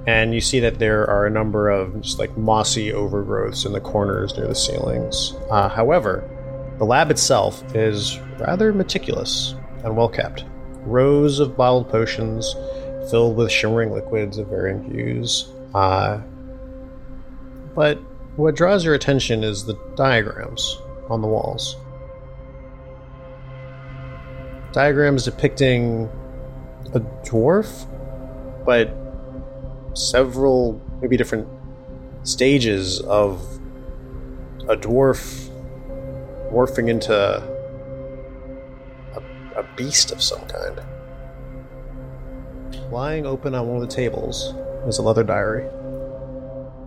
and 0.06 0.34
you 0.34 0.42
see 0.42 0.60
that 0.60 0.80
there 0.80 1.10
are 1.10 1.26
a 1.26 1.30
number 1.30 1.70
of 1.70 2.02
just 2.02 2.20
like 2.20 2.36
mossy 2.38 2.92
overgrowths 2.92 3.66
in 3.66 3.72
the 3.72 3.80
corners 3.80 4.36
near 4.36 4.48
the 4.48 4.56
ceilings. 4.56 5.34
Uh, 5.50 5.70
however, 5.70 6.30
the 6.78 6.86
lab 6.86 7.10
itself 7.10 7.64
is 7.76 8.20
rather 8.40 8.74
meticulous 8.74 9.56
and 9.84 9.96
well 9.96 10.10
kept. 10.10 10.44
Rows 10.82 11.40
of 11.40 11.56
bottled 11.56 11.90
potions 11.90 12.54
filled 13.10 13.38
with 13.38 13.52
shimmering 13.52 13.94
liquids 13.94 14.38
of 14.38 14.48
varying 14.48 14.84
hues. 14.84 15.50
Uh, 15.74 16.20
but 17.74 17.98
what 18.36 18.56
draws 18.56 18.84
your 18.84 18.94
attention 18.94 19.44
is 19.44 19.66
the 19.66 19.80
diagrams 19.96 20.78
on 21.10 21.22
the 21.22 21.28
walls. 21.28 21.78
Diagrams 24.74 25.24
depicting 25.24 26.10
a 26.94 27.00
dwarf, 27.00 27.88
but 28.66 29.03
several, 29.94 30.82
maybe 31.02 31.18
different 31.18 31.48
stages 32.24 33.00
of 33.02 33.42
a 34.70 34.76
dwarf 34.76 35.50
morphing 36.52 36.88
into 36.90 37.14
a, 37.14 37.44
a 39.60 39.64
beast 39.76 40.12
of 40.12 40.22
some 40.22 40.42
kind. 40.48 40.80
Lying 42.92 43.26
open 43.26 43.56
on 43.56 43.68
one 43.68 43.82
of 43.82 43.82
the 43.90 43.94
tables 43.94 44.54
is 44.88 44.98
a 45.00 45.02
leather 45.02 45.24
diary. 45.24 45.68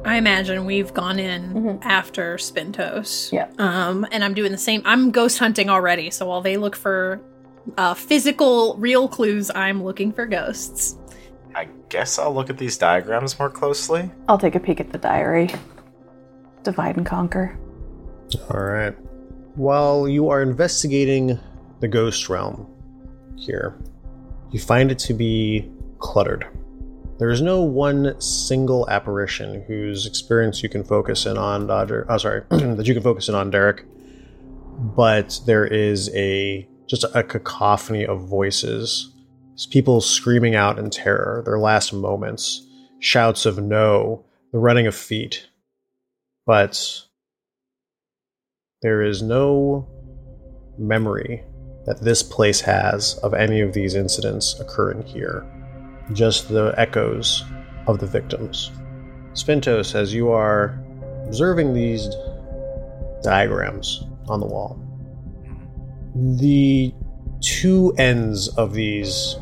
I 0.04 0.16
imagine 0.18 0.64
we've 0.66 0.94
gone 0.94 1.18
in 1.18 1.52
Mhm. 1.52 1.78
after 1.82 2.36
Spintos. 2.36 3.32
Yeah. 3.32 3.48
Um, 3.58 4.06
and 4.12 4.22
I'm 4.22 4.34
doing 4.34 4.52
the 4.52 4.58
same. 4.58 4.82
I'm 4.84 5.10
ghost 5.10 5.38
hunting 5.38 5.68
already. 5.68 6.10
So 6.10 6.26
while 6.26 6.42
they 6.42 6.56
look 6.56 6.76
for 6.76 7.20
uh, 7.76 7.94
physical, 7.94 8.76
real 8.78 9.08
clues, 9.08 9.50
I'm 9.52 9.82
looking 9.82 10.12
for 10.12 10.24
ghosts. 10.26 10.96
I 11.56 11.68
guess 11.88 12.18
I'll 12.18 12.34
look 12.34 12.50
at 12.50 12.58
these 12.58 12.76
diagrams 12.76 13.38
more 13.38 13.48
closely. 13.48 14.10
I'll 14.28 14.36
take 14.36 14.54
a 14.54 14.60
peek 14.60 14.78
at 14.78 14.92
the 14.92 14.98
diary. 14.98 15.48
Divide 16.64 16.98
and 16.98 17.06
conquer. 17.06 17.58
All 18.50 18.60
right. 18.60 18.94
While 19.54 20.06
you 20.06 20.28
are 20.28 20.42
investigating 20.42 21.40
the 21.80 21.88
ghost 21.88 22.28
realm 22.28 22.70
here, 23.36 23.78
you 24.50 24.60
find 24.60 24.90
it 24.90 24.98
to 25.00 25.14
be 25.14 25.70
cluttered. 25.98 26.46
There 27.18 27.30
is 27.30 27.40
no 27.40 27.62
one 27.62 28.20
single 28.20 28.86
apparition 28.90 29.62
whose 29.62 30.04
experience 30.04 30.62
you 30.62 30.68
can 30.68 30.84
focus 30.84 31.24
in 31.24 31.38
on, 31.38 31.68
Dodger. 31.68 32.04
Oh, 32.10 32.18
sorry, 32.18 32.42
that 32.50 32.86
you 32.86 32.92
can 32.92 33.02
focus 33.02 33.30
in 33.30 33.34
on, 33.34 33.50
Derek. 33.50 33.86
But 34.78 35.40
there 35.46 35.64
is 35.64 36.14
a 36.14 36.68
just 36.86 37.04
a 37.14 37.22
cacophony 37.22 38.04
of 38.04 38.28
voices, 38.28 39.10
It's 39.15 39.15
people 39.64 40.02
screaming 40.02 40.54
out 40.54 40.78
in 40.78 40.90
terror, 40.90 41.42
their 41.46 41.58
last 41.58 41.94
moments, 41.94 42.66
shouts 42.98 43.46
of 43.46 43.58
no, 43.58 44.24
the 44.52 44.58
running 44.58 44.86
of 44.86 44.94
feet. 44.94 45.46
But 46.44 47.02
there 48.82 49.02
is 49.02 49.22
no 49.22 49.88
memory 50.76 51.42
that 51.86 52.02
this 52.02 52.22
place 52.22 52.60
has 52.60 53.14
of 53.18 53.32
any 53.32 53.60
of 53.60 53.72
these 53.72 53.94
incidents 53.94 54.58
occurring 54.60 55.02
here. 55.02 55.46
Just 56.12 56.48
the 56.48 56.74
echoes 56.76 57.44
of 57.86 57.98
the 57.98 58.06
victims. 58.06 58.70
Spintos, 59.32 59.94
as 59.94 60.12
you 60.12 60.30
are 60.30 60.78
observing 61.26 61.72
these 61.72 62.08
diagrams 63.22 64.04
on 64.28 64.40
the 64.40 64.46
wall, 64.46 64.78
the 66.14 66.92
two 67.40 67.94
ends 67.98 68.48
of 68.56 68.72
these 68.72 69.36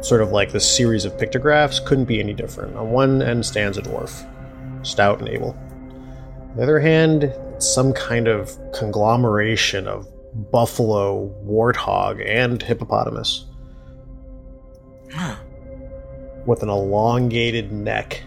sort 0.00 0.22
of 0.22 0.30
like 0.30 0.52
the 0.52 0.60
series 0.60 1.04
of 1.04 1.18
pictographs 1.18 1.80
couldn't 1.80 2.04
be 2.04 2.20
any 2.20 2.32
different. 2.32 2.76
On 2.76 2.90
one 2.90 3.22
end 3.22 3.44
stands 3.44 3.78
a 3.78 3.82
dwarf, 3.82 4.26
stout 4.86 5.20
and 5.20 5.28
able. 5.28 5.56
On 6.50 6.56
the 6.56 6.62
other 6.62 6.80
hand, 6.80 7.32
some 7.58 7.92
kind 7.92 8.28
of 8.28 8.56
conglomeration 8.72 9.88
of 9.88 10.06
buffalo, 10.50 11.28
warthog, 11.44 12.24
and 12.26 12.62
hippopotamus. 12.62 13.46
With 16.46 16.62
an 16.62 16.68
elongated 16.68 17.72
neck 17.72 18.22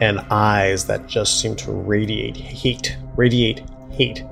and 0.00 0.20
eyes 0.30 0.86
that 0.86 1.06
just 1.06 1.40
seem 1.40 1.54
to 1.56 1.70
radiate 1.70 2.36
hate, 2.36 2.96
radiate 3.16 3.62
hate, 3.90 4.24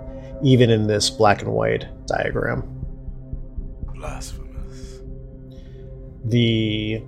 even 0.43 0.71
in 0.71 0.87
this 0.87 1.09
black 1.09 1.43
and 1.43 1.53
white 1.53 1.87
diagram. 2.07 2.63
Blasphemous. 3.95 4.42
The 6.25 7.03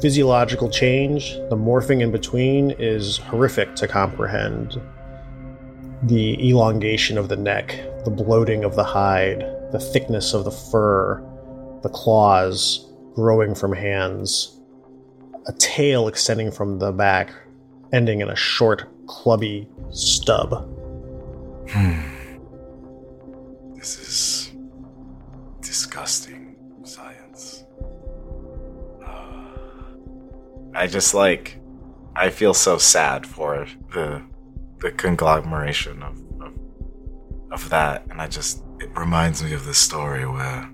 physiological 0.00 0.68
change, 0.68 1.34
the 1.48 1.56
morphing 1.56 2.02
in 2.02 2.10
between, 2.10 2.72
is 2.72 3.18
horrific 3.18 3.76
to 3.76 3.86
comprehend. 3.86 4.80
The 6.02 6.48
elongation 6.48 7.18
of 7.18 7.28
the 7.28 7.36
neck, 7.36 7.80
the 8.04 8.10
bloating 8.10 8.64
of 8.64 8.74
the 8.74 8.82
hide, 8.82 9.40
the 9.70 9.78
thickness 9.78 10.34
of 10.34 10.44
the 10.44 10.50
fur, 10.50 11.22
the 11.82 11.88
claws 11.88 12.88
growing 13.14 13.54
from 13.54 13.72
hands, 13.72 14.60
a 15.46 15.52
tail 15.52 16.08
extending 16.08 16.50
from 16.50 16.80
the 16.80 16.90
back, 16.90 17.32
ending 17.92 18.20
in 18.20 18.28
a 18.28 18.36
short, 18.36 18.88
clubby 19.06 19.68
stub. 19.90 20.68
Hmm. 21.70 22.00
This 23.76 23.98
is 23.98 24.52
disgusting 25.60 26.41
I 30.74 30.86
just 30.86 31.14
like 31.14 31.58
I 32.16 32.30
feel 32.30 32.54
so 32.54 32.78
sad 32.78 33.26
for 33.26 33.66
the 33.92 34.22
the 34.80 34.90
conglomeration 34.92 36.02
of 36.02 36.18
of, 36.40 36.52
of 37.50 37.68
that, 37.70 38.06
and 38.10 38.20
I 38.20 38.26
just 38.26 38.62
It 38.80 38.90
reminds 38.96 39.42
me 39.42 39.52
of 39.54 39.64
this 39.64 39.78
story 39.78 40.26
where 40.26 40.68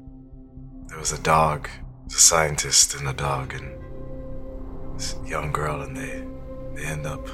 there 0.89 0.99
was 0.99 1.13
a 1.13 1.21
dog, 1.23 1.69
a 2.07 2.11
scientist 2.11 2.95
and 2.95 3.07
a 3.09 3.13
dog, 3.13 3.53
and 3.55 3.69
this 4.97 5.15
young 5.27 5.53
girl, 5.53 5.83
and 5.83 5.97
they 5.97 6.25
they 6.75 6.85
end 6.87 7.07
up 7.07 7.27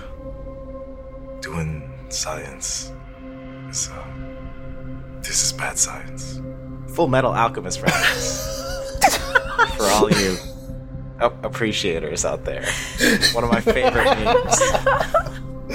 doing 1.40 1.90
science. 2.08 2.92
It's 3.68 3.90
uh, 3.90 4.04
This 5.20 5.42
is 5.44 5.52
bad 5.52 5.78
science. 5.78 6.40
Fullmetal 6.94 7.34
Alchemist 7.36 7.82
reference 7.82 8.46
for 9.76 9.84
all 9.84 10.10
you 10.10 10.32
a- 10.36 10.53
appreciators 11.20 12.24
out 12.24 12.44
there. 12.44 12.64
One 13.32 13.44
of 13.44 13.50
my 13.50 13.60
favorite 13.60 14.04
memes. 14.24 14.60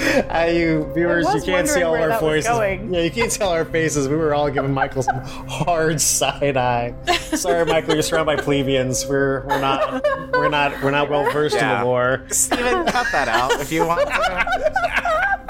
Uh, 0.00 0.50
you 0.52 0.90
viewers, 0.94 1.26
you 1.34 1.42
can't 1.42 1.68
see 1.68 1.82
all 1.82 1.94
our 1.94 2.18
voices. 2.20 2.46
Yeah, 2.46 3.00
you 3.02 3.10
can't 3.10 3.30
tell 3.30 3.50
our 3.50 3.64
faces. 3.64 4.08
We 4.08 4.16
were 4.16 4.34
all 4.34 4.48
giving 4.50 4.72
Michael 4.72 5.02
some 5.02 5.20
hard 5.20 6.00
side 6.00 6.56
eye. 6.56 6.94
Sorry, 7.36 7.66
Michael, 7.66 7.94
you're 7.94 8.02
surrounded 8.02 8.36
by 8.36 8.42
plebeians. 8.42 9.04
We're 9.06 9.44
we're 9.46 9.60
not 9.60 10.02
we're 10.32 10.48
not 10.48 10.80
we're 10.82 10.92
not 10.92 11.10
well 11.10 11.30
versed 11.32 11.56
in 11.56 11.68
the 11.68 11.84
lore. 11.84 12.24
Stephen, 12.30 12.86
cut 12.86 13.06
that 13.12 13.28
out 13.28 13.60
if 13.60 13.72
you 13.72 13.84
want 13.86 14.08
to. 14.08 15.46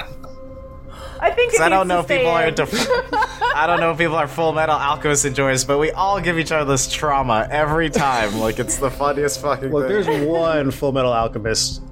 I 1.21 1.29
think 1.31 1.53
it 1.53 1.61
I 1.61 1.69
don't 1.69 1.87
needs 1.87 1.89
know 1.89 1.99
if 1.99 2.07
people 2.07 2.31
are 2.31 2.47
into. 2.47 2.63
I 3.55 3.67
don't 3.67 3.79
know 3.79 3.91
if 3.91 3.97
people 3.97 4.15
are 4.15 4.27
Fullmetal 4.27 4.69
Alchemist 4.69 5.23
enjoyers, 5.25 5.63
but 5.63 5.77
we 5.77 5.91
all 5.91 6.19
give 6.19 6.39
each 6.39 6.51
other 6.51 6.71
this 6.71 6.91
trauma 6.91 7.47
every 7.51 7.89
time. 7.89 8.39
Like 8.39 8.57
it's 8.59 8.77
the 8.77 8.89
funniest 8.89 9.39
fucking 9.41 9.71
Look, 9.71 9.87
thing. 9.87 10.03
there's 10.03 10.27
one 10.27 10.71
Fullmetal 10.71 11.13
Alchemist 11.15 11.83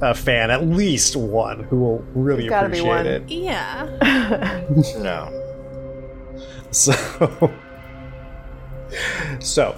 uh, 0.00 0.14
fan, 0.14 0.50
at 0.50 0.64
least 0.66 1.14
one, 1.16 1.64
who 1.64 1.78
will 1.80 1.98
really 2.14 2.42
There's 2.48 2.50
gotta 2.50 2.68
be 2.68 2.78
appreciate 2.78 2.88
one. 2.88 3.06
it. 3.06 3.30
Yeah. 3.30 4.64
no. 4.98 5.44
So, 6.70 6.92
so 9.40 9.70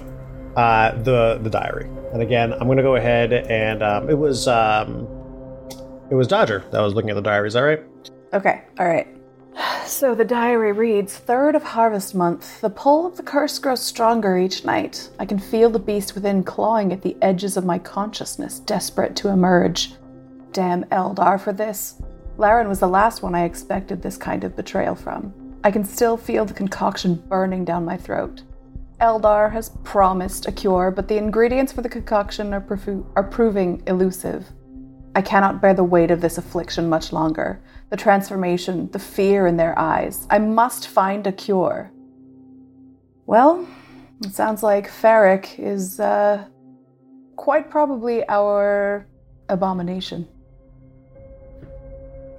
uh, 0.57 0.91
the 1.03 1.39
the 1.41 1.49
diary, 1.49 1.85
and 2.13 2.21
again, 2.21 2.51
I'm 2.53 2.65
going 2.67 2.75
to 2.77 2.83
go 2.83 2.95
ahead 2.97 3.31
and 3.31 3.81
um, 3.81 4.09
it 4.09 4.17
was 4.17 4.47
um, 4.47 5.07
it 6.09 6.15
was 6.15 6.27
Dodger 6.27 6.63
that 6.71 6.81
was 6.81 6.93
looking 6.93 7.09
at 7.09 7.15
the 7.15 7.21
diary. 7.21 7.47
Is 7.47 7.53
that 7.53 7.61
right? 7.61 7.81
Okay, 8.33 8.63
all 8.79 8.87
right. 8.87 9.07
So 9.85 10.15
the 10.15 10.23
diary 10.25 10.71
reads 10.71 11.17
Third 11.17 11.53
of 11.53 11.63
harvest 11.63 12.15
month. 12.15 12.61
The 12.61 12.69
pull 12.69 13.05
of 13.05 13.17
the 13.17 13.23
curse 13.23 13.59
grows 13.59 13.81
stronger 13.81 14.37
each 14.37 14.63
night. 14.63 15.09
I 15.19 15.25
can 15.25 15.37
feel 15.37 15.69
the 15.69 15.79
beast 15.79 16.15
within 16.15 16.43
clawing 16.43 16.93
at 16.93 17.01
the 17.01 17.17
edges 17.21 17.57
of 17.57 17.65
my 17.65 17.77
consciousness, 17.77 18.59
desperate 18.59 19.15
to 19.17 19.29
emerge. 19.29 19.93
Damn 20.53 20.85
Eldar 20.85 21.39
for 21.39 21.51
this. 21.51 22.01
Laren 22.37 22.69
was 22.69 22.79
the 22.79 22.87
last 22.87 23.21
one 23.21 23.35
I 23.35 23.43
expected 23.43 24.01
this 24.01 24.17
kind 24.17 24.43
of 24.43 24.55
betrayal 24.55 24.95
from. 24.95 25.33
I 25.63 25.71
can 25.71 25.83
still 25.83 26.15
feel 26.15 26.45
the 26.45 26.53
concoction 26.53 27.15
burning 27.27 27.65
down 27.65 27.85
my 27.85 27.97
throat. 27.97 28.41
Eldar 29.01 29.51
has 29.51 29.71
promised 29.83 30.47
a 30.47 30.51
cure, 30.51 30.89
but 30.91 31.07
the 31.07 31.17
ingredients 31.17 31.73
for 31.73 31.81
the 31.81 31.89
concoction 31.89 32.53
are, 32.53 32.61
profu- 32.61 33.05
are 33.15 33.23
proving 33.23 33.83
elusive. 33.87 34.47
I 35.13 35.21
cannot 35.21 35.61
bear 35.61 35.73
the 35.73 35.83
weight 35.83 36.11
of 36.11 36.21
this 36.21 36.37
affliction 36.37 36.87
much 36.87 37.11
longer. 37.11 37.61
The 37.89 37.97
transformation, 37.97 38.89
the 38.91 38.99
fear 38.99 39.45
in 39.45 39.57
their 39.57 39.77
eyes. 39.77 40.25
I 40.29 40.39
must 40.39 40.87
find 40.87 41.27
a 41.27 41.31
cure. 41.31 41.91
Well, 43.25 43.67
it 44.23 44.33
sounds 44.33 44.63
like 44.63 44.89
Ferric 44.89 45.59
is 45.59 45.99
uh, 45.99 46.45
quite 47.35 47.69
probably 47.69 48.27
our 48.29 49.05
abomination. 49.49 50.27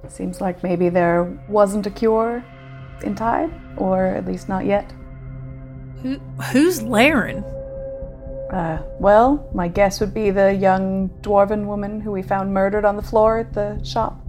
Seems 0.07 0.41
like 0.41 0.63
maybe 0.63 0.89
there 0.89 1.23
wasn't 1.47 1.87
a 1.87 1.91
cure 1.91 2.43
in 3.03 3.15
time, 3.15 3.75
or 3.77 4.05
at 4.05 4.25
least 4.25 4.49
not 4.49 4.65
yet. 4.65 4.91
Who, 6.01 6.17
who's 6.51 6.81
Laren? 6.81 7.43
Uh, 8.53 8.77
well, 8.99 9.49
my 9.51 9.67
guess 9.67 9.99
would 9.99 10.13
be 10.13 10.29
the 10.29 10.53
young 10.53 11.09
dwarven 11.21 11.65
woman 11.65 11.99
who 11.99 12.11
we 12.11 12.21
found 12.21 12.53
murdered 12.53 12.85
on 12.85 12.95
the 12.95 13.01
floor 13.01 13.39
at 13.39 13.51
the 13.53 13.83
shop. 13.83 14.23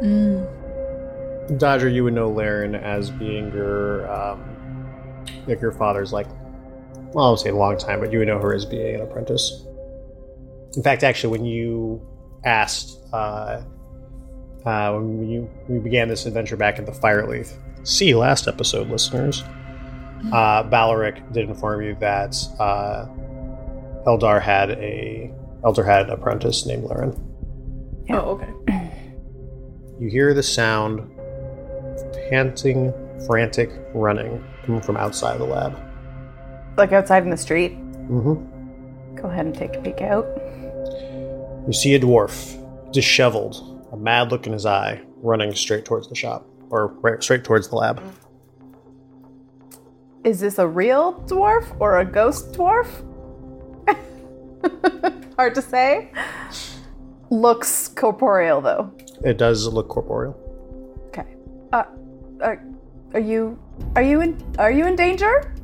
Mm. 0.00 1.58
Dodger, 1.58 1.88
you 1.88 2.04
would 2.04 2.14
know 2.14 2.30
Laren 2.30 2.76
as 2.76 3.10
being 3.10 3.52
your 3.52 4.08
um, 4.12 4.44
like 5.48 5.60
your 5.60 5.72
father's 5.72 6.12
like 6.12 6.28
well, 7.14 7.26
I 7.26 7.30
would 7.30 7.40
say 7.40 7.50
a 7.50 7.56
long 7.56 7.78
time, 7.78 8.00
but 8.00 8.12
you 8.12 8.20
would 8.20 8.28
know 8.28 8.38
her 8.38 8.54
as 8.54 8.64
being 8.64 8.96
an 8.96 9.00
apprentice. 9.00 9.64
In 10.76 10.82
fact, 10.82 11.02
actually, 11.02 11.36
when 11.36 11.44
you 11.44 12.00
asked 12.44 13.00
uh, 13.12 13.62
uh, 14.64 14.92
when 14.92 15.28
you 15.28 15.50
we 15.68 15.80
began 15.80 16.06
this 16.06 16.26
adventure 16.26 16.56
back 16.56 16.78
at 16.78 16.86
the 16.86 16.92
Fireleaf, 16.92 17.52
see 17.82 18.14
last 18.14 18.46
episode, 18.46 18.88
listeners. 18.88 19.42
Uh, 20.32 20.62
Balaric 20.64 21.32
did 21.32 21.48
inform 21.48 21.82
you 21.82 21.96
that 22.00 22.36
uh, 22.58 23.06
Eldar 24.06 24.40
had 24.40 24.70
a 24.72 25.32
Eldar 25.62 25.84
had 25.84 26.06
an 26.06 26.10
apprentice 26.10 26.66
named 26.66 26.84
Laren. 26.84 27.14
Oh, 28.10 28.40
okay. 28.68 28.90
You 30.00 30.10
hear 30.10 30.34
the 30.34 30.42
sound 30.42 30.98
of 30.98 32.12
panting, 32.28 32.92
frantic 33.26 33.70
running 33.94 34.44
coming 34.64 34.82
from 34.82 34.96
outside 34.96 35.38
the 35.38 35.44
lab. 35.44 35.78
Like 36.76 36.90
outside 36.90 37.22
in 37.22 37.30
the 37.30 37.36
street. 37.36 37.78
Mm-hmm. 38.08 39.14
Go 39.14 39.28
ahead 39.28 39.46
and 39.46 39.54
take 39.54 39.76
a 39.76 39.80
peek 39.80 40.00
out. 40.02 40.26
You 41.66 41.72
see 41.72 41.94
a 41.94 42.00
dwarf, 42.00 42.92
disheveled, 42.92 43.86
a 43.92 43.96
mad 43.96 44.32
look 44.32 44.48
in 44.48 44.52
his 44.52 44.66
eye, 44.66 45.00
running 45.22 45.54
straight 45.54 45.84
towards 45.84 46.08
the 46.08 46.16
shop, 46.16 46.44
or 46.70 46.88
right, 47.00 47.22
straight 47.22 47.44
towards 47.44 47.68
the 47.68 47.76
lab. 47.76 48.02
Is 50.24 50.40
this 50.40 50.58
a 50.58 50.66
real 50.66 51.22
dwarf 51.26 51.76
or 51.78 51.98
a 52.00 52.04
ghost 52.04 52.52
dwarf? 52.52 52.88
Hard 55.36 55.54
to 55.54 55.62
say. 55.62 56.10
Looks 57.28 57.88
corporeal 57.88 58.62
though. 58.62 58.90
It 59.22 59.36
does 59.36 59.66
look 59.66 59.88
corporeal. 59.88 60.34
Okay. 61.08 61.26
Uh, 61.72 61.84
are, 62.40 62.64
are 63.12 63.20
you 63.20 63.58
are 63.96 64.02
you 64.02 64.22
in 64.22 64.42
are 64.58 64.70
you 64.70 64.86
in 64.86 64.96
danger? 64.96 65.54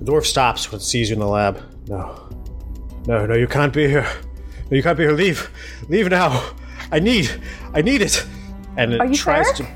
The 0.00 0.12
dwarf 0.12 0.26
stops 0.26 0.70
when 0.70 0.80
it 0.80 0.84
sees 0.84 1.08
you 1.08 1.14
in 1.14 1.20
the 1.20 1.26
lab. 1.26 1.62
No, 1.88 2.28
no, 3.06 3.24
no, 3.24 3.34
you 3.34 3.46
can't 3.46 3.72
be 3.72 3.88
here. 3.88 4.06
No, 4.70 4.76
you 4.76 4.82
can't 4.82 4.98
be 4.98 5.04
here. 5.04 5.12
Leave, 5.12 5.50
leave 5.88 6.10
now. 6.10 6.52
I 6.92 6.98
need, 6.98 7.30
I 7.72 7.80
need 7.80 8.02
it. 8.02 8.26
And 8.76 8.94
it 8.94 9.14
tries 9.14 9.50
to. 9.52 9.66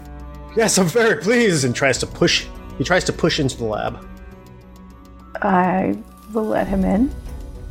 Yes, 0.57 0.77
I'm 0.77 0.87
very 0.87 1.23
pleased, 1.23 1.65
and 1.65 1.75
tries 1.75 1.99
to 1.99 2.07
push. 2.07 2.47
He 2.77 2.85
tries 2.85 3.05
to 3.05 3.13
push 3.13 3.41
into 3.41 3.57
the 3.57 3.65
lab. 3.65 4.07
I 5.43 5.97
will 6.33 6.45
let 6.47 6.67
him 6.69 6.85
in. 6.85 7.15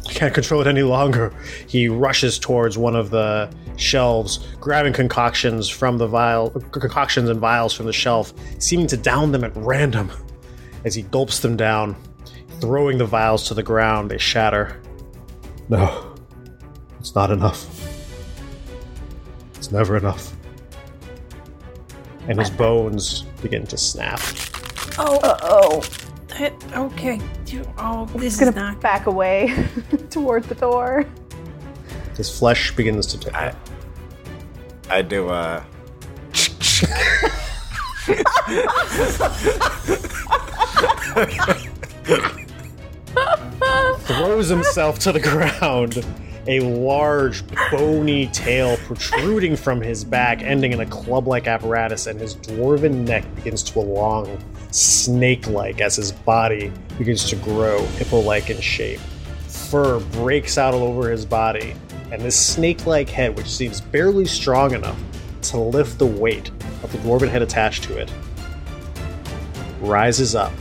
I 0.08 0.14
can't 0.14 0.34
control 0.34 0.62
it 0.62 0.68
any 0.68 0.84
longer. 0.84 1.34
He 1.68 1.90
rushes 1.90 2.40
towards 2.40 2.78
one 2.78 2.96
of 2.96 3.10
the 3.10 3.50
shelves, 3.76 4.48
grabbing 4.60 4.94
concoctions 4.94 5.68
from 5.70 5.98
the 5.98 6.08
vial, 6.08 6.50
concoctions 6.72 7.30
and 7.30 7.40
vials 7.40 7.74
from 7.74 7.86
the 7.86 7.94
shelf, 7.94 8.34
seeming 8.60 8.88
to 8.88 8.98
down 8.98 9.32
them 9.32 9.44
at 9.44 9.52
random. 9.56 10.12
As 10.86 10.96
he 10.96 11.02
gulps 11.02 11.40
them 11.40 11.58
down, 11.58 11.96
throwing 12.62 12.98
the 12.98 13.06
vials 13.06 13.48
to 13.50 13.54
the 13.54 13.64
ground, 13.64 14.10
they 14.10 14.18
shatter. 14.18 14.82
No, 15.70 16.16
it's 17.00 17.14
not 17.14 17.30
enough. 17.30 17.68
It's 19.56 19.72
never 19.72 19.98
enough. 19.98 20.34
And 22.30 22.40
his 22.40 22.50
bones 22.50 23.24
begin 23.42 23.66
to 23.68 23.78
snap. 23.78 24.22
Oh, 24.98 25.20
Uh 25.22 25.38
oh. 25.44 25.84
It, 26.40 26.54
okay. 26.74 27.20
Oh, 27.78 28.06
this 28.16 28.34
is 28.34 28.40
Gonna 28.40 28.52
not. 28.52 28.82
back 28.82 29.06
away 29.06 29.54
toward 30.10 30.44
the 30.46 30.56
door. 30.56 31.06
His 32.16 32.36
flesh 32.36 32.76
begins 32.76 33.06
to 33.08 33.20
tear. 33.20 33.36
I, 33.36 33.56
I 34.90 35.02
do, 35.02 35.30
uh. 35.30 35.64
throws 44.00 44.48
himself 44.48 45.00
to 45.00 45.12
the 45.12 45.20
ground, 45.20 46.06
a 46.48 46.60
large, 46.62 47.44
bony 47.72 48.28
tail 48.28 48.78
protruding 48.78 49.56
from 49.56 49.82
his 49.82 50.04
back, 50.04 50.42
ending 50.42 50.72
in 50.74 50.80
a 50.80 50.86
club 50.86 51.28
like 51.28 51.48
apparatus, 51.48 52.08
and 52.08 52.20
his 52.20 52.36
dwarven 52.38 53.06
neck 53.06 53.24
begins 53.36 53.64
to 53.64 53.74
elong, 53.74 54.42
snake 54.78 55.48
like, 55.48 55.82
as 55.82 55.96
his 55.96 56.12
body 56.12 56.72
begins 56.98 57.30
to 57.30 57.36
grow, 57.38 57.84
hippo 57.98 58.20
like 58.20 58.50
in 58.50 58.62
shape. 58.62 59.00
Fur 59.48 60.00
breaks 60.00 60.58
out 60.58 60.74
all 60.74 60.84
over 60.84 61.10
his 61.10 61.26
body, 61.26 61.74
and 62.12 62.22
this 62.22 62.40
snake 62.40 62.86
like 62.86 63.10
head, 63.10 63.36
which 63.36 63.50
seems 63.50 63.82
barely 63.82 64.26
strong 64.26 64.74
enough 64.74 65.00
to 65.42 65.58
lift 65.58 65.98
the 66.00 66.06
weight 66.06 66.50
of 66.84 66.92
the 66.92 66.98
dwarven 67.00 67.30
head 67.30 67.42
attached 67.42 67.84
to 67.84 67.98
it, 67.98 68.12
rises 69.82 70.36
up, 70.36 70.54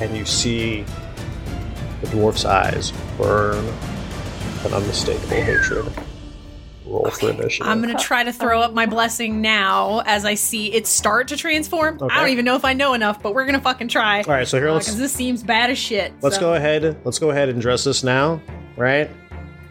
and 0.00 0.16
you 0.16 0.24
see 0.24 0.84
the 2.02 2.06
dwarf's 2.08 2.44
eyes 2.44 2.92
burn 3.16 3.64
an 4.64 4.74
unmistakable 4.74 5.40
hatred. 5.40 6.05
Roll 6.86 7.10
for 7.10 7.30
initiative. 7.30 7.66
I'm 7.66 7.80
gonna 7.80 7.98
try 7.98 8.24
to 8.24 8.32
throw 8.32 8.60
up 8.60 8.72
my 8.72 8.86
blessing 8.86 9.40
now 9.40 10.02
as 10.06 10.24
I 10.24 10.34
see 10.34 10.72
it 10.72 10.86
start 10.86 11.28
to 11.28 11.36
transform. 11.36 11.98
I 12.10 12.20
don't 12.20 12.28
even 12.30 12.44
know 12.44 12.54
if 12.56 12.64
I 12.64 12.72
know 12.72 12.94
enough, 12.94 13.22
but 13.22 13.34
we're 13.34 13.44
gonna 13.46 13.60
fucking 13.60 13.88
try. 13.88 14.18
All 14.22 14.32
right, 14.32 14.46
so 14.46 14.58
here 14.58 14.70
let's 14.70 14.86
Because 14.86 14.98
this 14.98 15.12
seems 15.12 15.42
bad 15.42 15.70
as 15.70 15.78
shit. 15.78 16.12
let's 16.22 16.36
so- 16.36 16.40
go 16.40 16.54
ahead. 16.54 16.96
Let's 17.04 17.18
go 17.18 17.30
ahead 17.30 17.48
and 17.48 17.60
dress 17.60 17.84
this 17.84 18.04
now, 18.04 18.40
right? 18.76 19.10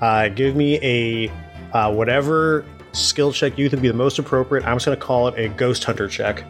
Uh, 0.01 0.27
give 0.29 0.55
me 0.55 0.77
a 0.83 1.31
uh, 1.73 1.93
whatever 1.93 2.65
skill 2.91 3.31
check 3.31 3.57
you 3.57 3.69
think 3.69 3.77
would 3.77 3.81
be 3.83 3.87
the 3.87 3.93
most 3.93 4.19
appropriate. 4.19 4.65
I'm 4.65 4.75
just 4.75 4.85
gonna 4.85 4.97
call 4.97 5.27
it 5.29 5.39
a 5.39 5.49
ghost 5.49 5.83
hunter 5.83 6.07
check. 6.07 6.43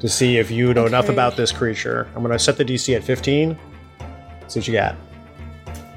to 0.00 0.08
see 0.08 0.36
if 0.36 0.48
you 0.48 0.72
know 0.74 0.86
enough 0.86 1.08
about 1.08 1.36
this 1.36 1.50
creature. 1.50 2.06
I'm 2.14 2.22
going 2.22 2.30
to 2.30 2.38
set 2.38 2.56
the 2.56 2.64
DC 2.64 2.94
at 2.94 3.02
15. 3.02 3.58
See 4.46 4.60
what 4.60 4.68
you 4.68 4.72
got. 4.72 4.94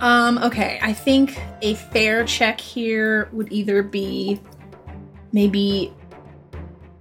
Um, 0.02 0.40
okay, 0.40 0.80
I 0.82 0.94
think 0.94 1.40
a 1.62 1.76
fair 1.76 2.26
check 2.26 2.60
here 2.60 3.30
would 3.32 3.52
either 3.52 3.84
be 3.84 4.42
maybe 5.32 5.94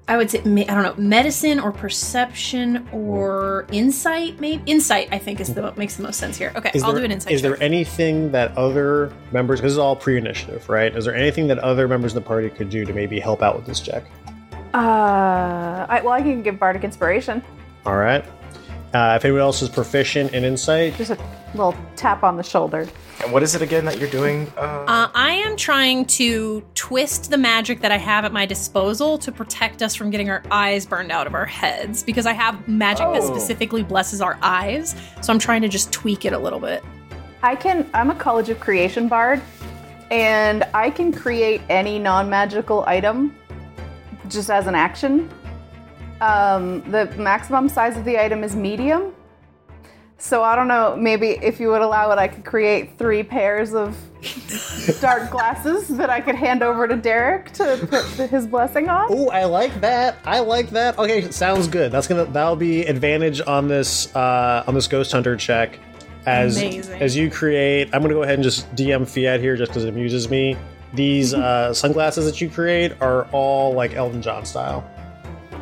I 0.07 0.17
would 0.17 0.31
say 0.31 0.41
I 0.41 0.43
don't 0.43 0.83
know, 0.83 0.95
medicine 0.97 1.61
or 1.61 1.73
perception 1.73 2.87
or 2.93 3.67
insight 3.73 4.39
maybe 4.41 4.63
insight 4.67 5.09
I 5.13 5.19
think 5.19 5.41
is 5.41 5.55
the 5.55 5.63
what 5.63 5.79
makes 5.79 5.97
the 5.97 6.03
most 6.03 6.19
sense 6.19 6.37
here. 6.37 6.53
Okay, 6.57 6.73
Is 6.75 6.83
I'll 6.83 6.93
there, 6.93 7.01
do 7.01 7.05
an 7.07 7.13
insight 7.13 7.33
Is 7.33 7.41
check. 7.41 7.53
there 7.53 7.63
anything 7.63 8.33
that 8.33 8.57
other 8.59 9.13
members, 9.33 9.61
because 9.61 9.71
this 9.71 9.75
is 9.75 9.79
all 9.79 9.97
pre 9.97 10.19
initiative, 10.19 10.69
right? 10.69 10.95
Is 10.95 11.07
there 11.07 11.15
anything 11.15 11.47
that 11.47 11.59
other 11.61 11.89
members 11.89 12.15
of 12.15 12.23
the 12.23 12.29
party 12.29 12.51
could 12.51 12.69
do 12.71 12.85
to 12.85 12.93
maybe 12.93 13.19
help 13.19 13.41
out 13.41 13.57
with 13.57 13.67
this 13.67 13.81
check? 13.81 14.05
Uh, 14.75 15.87
I, 15.89 16.01
well, 16.05 16.13
I 16.13 16.21
can 16.23 16.43
give 16.43 16.59
bardic 16.59 16.85
inspiration. 16.85 17.43
All 17.87 17.97
right. 17.97 18.25
Uh, 18.93 19.15
if 19.17 19.25
anyone 19.25 19.41
else 19.41 19.63
is 19.63 19.69
proficient 19.69 20.33
in 20.35 20.45
insight, 20.45 20.97
Just 20.97 21.13
a 21.13 21.17
little 21.55 21.75
tap 21.97 22.23
on 22.23 22.37
the 22.37 22.43
shoulder. 22.43 22.87
And 23.23 23.33
what 23.33 23.43
is 23.43 23.55
it 23.55 23.61
again 23.63 23.85
that 23.85 23.99
you're 23.99 24.09
doing? 24.09 24.51
Uh, 24.57 24.85
Uh, 24.89 25.09
I 25.15 25.33
am 25.33 25.57
trying 25.57 26.07
to 26.07 26.63
twist 26.75 27.31
the 27.31 27.37
magic 27.39 27.81
that 27.81 27.93
I 27.93 27.99
have 27.99 28.25
at 28.25 28.33
my 28.33 28.47
disposal 28.47 29.19
to 29.19 29.31
protect 29.33 29.83
us 29.83 29.95
from 29.95 30.11
getting 30.11 30.31
our 30.31 30.43
eyes 30.51 30.87
burned 30.87 31.13
out 31.13 31.27
of 31.27 31.35
our 31.35 31.45
heads 31.47 32.03
because 32.03 32.25
I 32.25 32.33
have 32.33 32.67
magic 32.69 33.07
that 33.13 33.23
Oh. 33.23 33.27
specifically 33.29 33.83
blesses 33.83 34.21
our 34.23 34.39
eyes. 34.43 34.95
So 35.21 35.33
I'm 35.33 35.39
trying 35.39 35.63
to 35.63 35.69
just 35.69 35.93
tweak 35.93 36.25
it 36.25 36.33
a 36.33 36.39
little 36.39 36.61
bit. 36.61 36.83
I 37.43 37.57
can. 37.57 37.89
I'm 37.95 38.11
a 38.11 38.15
College 38.15 38.49
of 38.51 38.61
Creation 38.61 39.09
bard, 39.09 39.41
and 40.11 40.65
I 40.75 40.91
can 40.91 41.13
create 41.13 41.61
any 41.69 41.99
non-magical 41.99 42.85
item 42.87 43.35
just 44.29 44.51
as 44.51 44.67
an 44.67 44.75
action. 44.75 45.29
Um, 46.21 46.83
the 46.91 47.07
maximum 47.17 47.69
size 47.69 47.97
of 47.97 48.05
the 48.05 48.19
item 48.23 48.45
is 48.45 48.55
medium. 48.55 49.15
So 50.21 50.43
I 50.43 50.55
don't 50.55 50.68
know. 50.68 50.97
Maybe 50.97 51.31
if 51.31 51.59
you 51.59 51.68
would 51.68 51.81
allow 51.81 52.12
it, 52.12 52.18
I 52.18 52.29
could 52.29 52.45
create 52.45 52.99
three 52.99 53.23
pairs 53.23 53.75
of 53.75 53.97
dark 55.01 55.31
glasses 55.31 55.89
that 55.89 56.11
I 56.11 56.21
could 56.21 56.35
hand 56.35 56.62
over 56.62 56.87
to 56.87 56.95
Derek 56.95 57.53
to 57.53 57.87
put 57.89 58.29
his 58.29 58.47
blessing 58.47 58.91
on. 58.91 59.07
Oh, 59.09 59.31
I 59.31 59.45
like 59.47 59.81
that. 59.81 60.18
I 60.27 60.41
like 60.41 60.71
that. 60.71 60.99
Okay, 60.99 61.31
sounds 61.31 61.68
good. 61.68 61.91
That's 61.91 62.07
gonna 62.07 62.27
that'll 62.27 62.55
be 62.55 62.85
advantage 62.85 63.41
on 63.41 63.66
this 63.66 64.14
uh, 64.14 64.62
on 64.66 64.75
this 64.75 64.87
ghost 64.87 65.11
hunter 65.11 65.37
check. 65.37 65.79
As 66.27 66.59
Amazing. 66.59 67.01
as 67.01 67.16
you 67.16 67.31
create, 67.31 67.89
I'm 67.95 68.03
gonna 68.03 68.12
go 68.12 68.23
ahead 68.23 68.35
and 68.35 68.45
just 68.45 68.71
DM 68.75 69.09
Fiat 69.09 69.41
here 69.41 69.57
just 69.57 69.71
because 69.71 69.85
it 69.85 69.89
amuses 69.89 70.29
me. 70.29 70.55
These 70.93 71.33
uh, 71.33 71.73
sunglasses 71.75 72.27
that 72.27 72.43
you 72.43 72.51
create 72.51 72.93
are 73.01 73.25
all 73.33 73.73
like 73.73 73.95
Elton 73.95 74.21
John 74.21 74.45
style. 74.45 74.89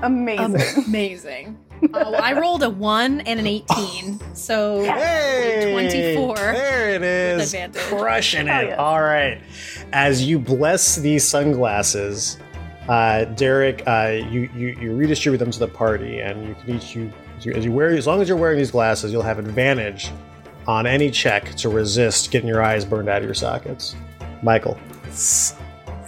Amazing. 0.03 0.85
Amazing. 0.87 1.59
Uh, 1.83 1.89
well, 1.93 2.17
I 2.17 2.33
rolled 2.33 2.63
a 2.63 2.71
1 2.71 3.21
and 3.23 3.41
an 3.41 3.47
18. 3.47 4.35
So 4.35 4.83
Hey, 4.83 5.71
24 5.73 6.37
There 6.37 6.91
it 6.95 7.03
is. 7.03 7.55
Crushing 7.89 8.49
it. 8.49 8.69
yeah. 8.69 8.77
All 8.77 9.01
right. 9.03 9.41
As 9.93 10.23
you 10.23 10.39
bless 10.39 10.97
these 10.97 11.27
sunglasses, 11.27 12.39
uh, 12.89 13.25
Derek, 13.25 13.83
uh, 13.87 14.19
you, 14.31 14.49
you 14.55 14.69
you 14.81 14.97
redistribute 14.97 15.39
them 15.39 15.51
to 15.51 15.59
the 15.59 15.69
party, 15.69 16.21
and 16.21 16.47
you 16.49 16.55
can 16.55 16.77
each 16.77 16.95
you 16.97 17.13
as 17.37 17.47
you, 17.47 17.53
as 17.53 17.65
you 17.65 17.73
wear 17.73 17.89
as 17.91 18.07
long 18.07 18.21
as 18.23 18.29
you're 18.29 18.39
wearing 18.39 18.59
these 18.59 18.71
glasses, 18.71 19.13
you'll 19.13 19.23
have 19.23 19.39
advantage 19.39 20.11
on 20.67 20.87
any 20.87 21.11
check 21.11 21.55
to 21.57 21.69
resist 21.69 22.31
getting 22.31 22.49
your 22.49 22.63
eyes 22.63 22.85
burned 22.85 23.09
out 23.09 23.19
of 23.19 23.25
your 23.25 23.35
sockets. 23.35 23.95
Michael. 24.43 24.79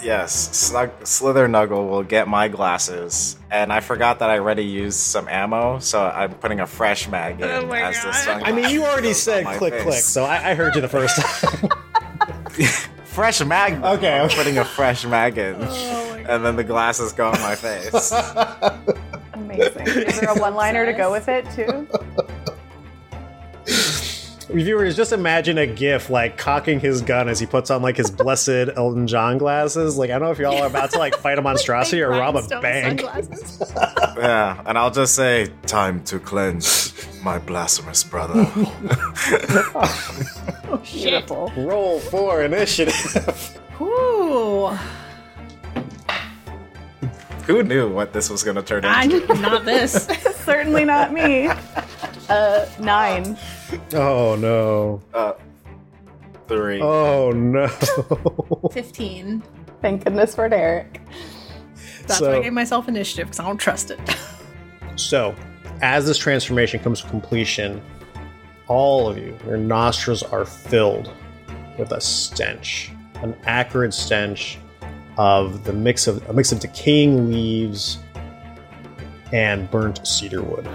S- 0.00 0.04
yes, 0.04 0.56
Snug, 0.56 0.90
Slither 1.06 1.46
Nuggle 1.48 1.88
will 1.88 2.02
get 2.02 2.26
my 2.28 2.48
glasses, 2.48 3.36
and 3.50 3.72
I 3.72 3.80
forgot 3.80 4.18
that 4.20 4.30
I 4.30 4.38
already 4.38 4.64
used 4.64 4.98
some 4.98 5.28
ammo, 5.28 5.78
so 5.78 6.02
I'm 6.04 6.34
putting 6.34 6.60
a 6.60 6.66
fresh 6.66 7.08
mag 7.08 7.40
oh 7.40 7.44
in 7.44 7.50
Oh 7.64 7.66
my 7.66 7.80
as 7.82 7.96
the 8.00 8.06
God. 8.06 8.14
sunglasses. 8.14 8.48
I 8.48 8.52
mean, 8.60 8.70
you 8.70 8.84
already 8.84 9.12
said 9.12 9.44
click 9.58 9.72
face. 9.74 9.82
click, 9.82 9.94
so 10.00 10.24
I, 10.24 10.50
I 10.50 10.54
heard 10.54 10.74
you 10.74 10.80
the 10.80 10.88
first 10.88 11.20
time. 11.20 11.68
fresh 13.04 13.44
mag. 13.44 13.74
Okay, 13.82 14.18
I'm 14.20 14.28
putting 14.30 14.58
a 14.58 14.64
fresh 14.64 15.04
mag 15.04 15.38
in, 15.38 15.56
Oh 15.58 16.24
and 16.28 16.44
then 16.44 16.56
the 16.56 16.64
glasses 16.64 17.12
go 17.12 17.26
on 17.28 17.40
my 17.40 17.54
face. 17.54 18.12
Amazing. 19.34 19.86
Is 19.86 20.20
there 20.20 20.30
a 20.30 20.38
one-liner 20.38 20.86
to 20.86 20.92
go 20.92 21.10
with 21.10 21.28
it 21.28 21.44
too? 21.56 21.86
Viewers, 24.52 24.96
just 24.96 25.12
imagine 25.12 25.58
a 25.58 25.66
Giff 25.66 26.10
like 26.10 26.36
cocking 26.36 26.80
his 26.80 27.02
gun 27.02 27.28
as 27.28 27.38
he 27.38 27.46
puts 27.46 27.70
on 27.70 27.82
like 27.82 27.96
his 27.96 28.10
blessed 28.10 28.70
Elton 28.76 29.06
John 29.06 29.38
glasses. 29.38 29.96
Like 29.96 30.10
I 30.10 30.18
don't 30.18 30.22
know 30.22 30.30
if 30.32 30.38
y'all 30.38 30.62
are 30.62 30.66
about 30.66 30.90
to 30.92 30.98
like 30.98 31.14
fight 31.16 31.38
a 31.38 31.42
monstrosity 31.42 32.02
or 32.02 32.10
rob 32.10 32.36
a 32.36 32.60
bank. 32.60 33.02
yeah, 34.16 34.62
and 34.66 34.76
I'll 34.76 34.90
just 34.90 35.14
say, 35.14 35.48
"Time 35.66 36.02
to 36.04 36.18
cleanse 36.18 36.92
my 37.22 37.38
blasphemous 37.38 38.02
brother." 38.04 38.44
Beautiful. 40.84 41.52
Roll 41.56 42.00
for 42.00 42.42
initiative. 42.42 43.60
Ooh. 43.80 44.76
Who 47.50 47.64
knew 47.64 47.88
what 47.90 48.12
this 48.12 48.30
was 48.30 48.44
going 48.44 48.54
to 48.54 48.62
turn 48.62 48.84
I 48.84 49.02
into? 49.02 49.34
not 49.34 49.64
this. 49.64 49.92
Certainly 50.44 50.84
not 50.84 51.12
me. 51.12 51.50
Uh, 52.28 52.64
nine. 52.78 53.36
oh 53.92 54.36
no. 54.36 55.02
Uh, 55.12 55.32
three. 56.46 56.80
Oh 56.80 57.32
no. 57.32 57.66
15. 58.72 59.42
Thank 59.82 60.04
goodness 60.04 60.36
for 60.36 60.48
Derek. 60.48 61.00
That's 62.06 62.18
So- 62.18 62.30
why 62.30 62.36
I 62.36 62.42
gave 62.42 62.52
myself 62.52 62.86
initiative 62.86 63.26
because 63.26 63.40
I 63.40 63.46
don't 63.48 63.58
trust 63.58 63.90
it. 63.90 63.98
So, 64.94 65.34
as 65.82 66.06
this 66.06 66.18
transformation 66.18 66.78
comes 66.78 67.02
to 67.02 67.08
completion, 67.08 67.82
all 68.68 69.08
of 69.10 69.18
you, 69.18 69.36
your 69.44 69.56
nostrils 69.56 70.22
are 70.22 70.44
filled 70.44 71.12
with 71.80 71.90
a 71.90 72.00
stench, 72.00 72.92
an 73.24 73.34
acrid 73.44 73.92
stench 73.92 74.56
of 75.20 75.64
the 75.64 75.72
mix 75.74 76.06
of 76.06 76.26
a 76.30 76.32
mix 76.32 76.50
of 76.50 76.60
decaying 76.60 77.30
leaves 77.30 77.98
and 79.32 79.70
burnt 79.70 80.06
cedar 80.06 80.40
wood. 80.42 80.66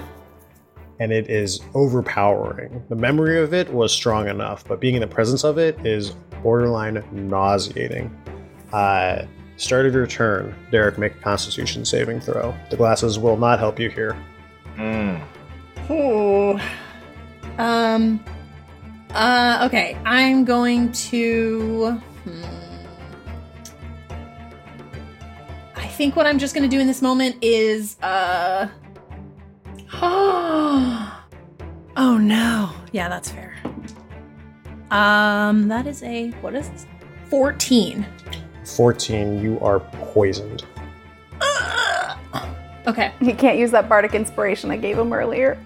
And 1.00 1.12
it 1.12 1.32
is 1.32 1.62
overpowering. 1.74 2.86
The 2.88 2.96
memory 2.96 3.42
of 3.42 3.56
it 3.56 3.74
was 3.74 3.92
strong 3.92 4.30
enough, 4.30 4.64
but 4.68 4.80
being 4.80 4.94
in 4.94 5.02
the 5.02 5.08
presence 5.08 5.44
of 5.44 5.58
it 5.58 5.84
is 5.84 6.12
borderline 6.44 7.04
nauseating. 7.12 8.16
Uh, 8.72 9.26
start 9.58 9.88
of 9.88 9.96
your 9.96 10.06
turn, 10.06 10.56
Derek, 10.70 11.00
make 11.00 11.16
a 11.16 11.20
constitution 11.20 11.84
saving 11.84 12.20
throw. 12.20 12.56
The 12.70 12.78
glasses 12.78 13.18
will 13.18 13.38
not 13.38 13.58
help 13.58 13.80
you 13.80 13.90
here. 13.90 14.16
Mm. 14.76 15.24
Ooh. 15.90 16.60
Um. 17.58 18.24
Uh. 19.10 19.64
Okay. 19.66 19.98
I'm 20.06 20.46
going 20.46 20.92
to. 20.92 22.00
Hmm. 22.24 22.65
Think 25.96 26.16
what 26.16 26.28
I'm 26.28 26.38
just 26.38 26.54
going 26.54 26.70
to 26.70 26.74
do 26.76 26.80
in 26.80 26.88
this 26.88 27.02
moment 27.02 27.38
is. 27.42 27.98
Uh. 28.02 28.68
Oh 31.98 32.18
no. 32.18 32.72
Yeah, 32.92 33.08
that's 33.08 33.32
fair. 33.32 33.56
Um. 34.92 35.70
That 35.70 35.88
is 35.88 36.04
a 36.04 36.32
what 36.42 36.54
is 36.54 36.70
this? 36.70 36.86
Fourteen. 37.30 38.06
14, 38.66 39.42
you 39.42 39.60
are 39.62 39.80
poisoned. 39.80 40.66
Okay. 42.88 43.14
He 43.20 43.34
can't 43.34 43.58
use 43.58 43.72
that 43.72 43.90
bardic 43.90 44.14
inspiration 44.14 44.70
I 44.70 44.78
gave 44.78 45.00
him 45.00 45.12
earlier. 45.12 45.58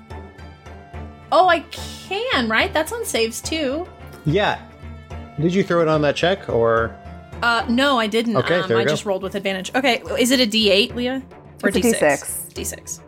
Oh, 1.33 1.49
I 1.49 1.59
can. 1.71 2.47
Right. 2.47 2.71
That's 2.73 2.93
on 2.93 3.03
saves 3.03 3.41
too. 3.41 3.85
Yeah. 4.25 4.61
Did 5.37 5.53
you 5.53 5.63
throw 5.63 5.81
it 5.81 5.87
on 5.89 6.01
that 6.03 6.15
check 6.15 6.47
or? 6.47 6.95
Uh, 7.41 7.65
no, 7.69 7.97
I 7.99 8.07
didn't. 8.07 8.35
Okay, 8.37 8.55
um, 8.55 8.67
there 8.67 8.77
you 8.77 8.81
I 8.81 8.85
go. 8.85 8.89
just 8.91 9.05
rolled 9.05 9.23
with 9.23 9.35
advantage. 9.35 9.73
Okay, 9.75 10.01
is 10.19 10.31
it 10.31 10.39
a 10.39 10.45
D8, 10.49 10.95
Leah? 10.95 11.21
Or 11.63 11.69
It's 11.69 11.77
a 11.77 11.81
D6? 11.81 12.53
D6. 12.53 12.53
D6. 12.53 12.99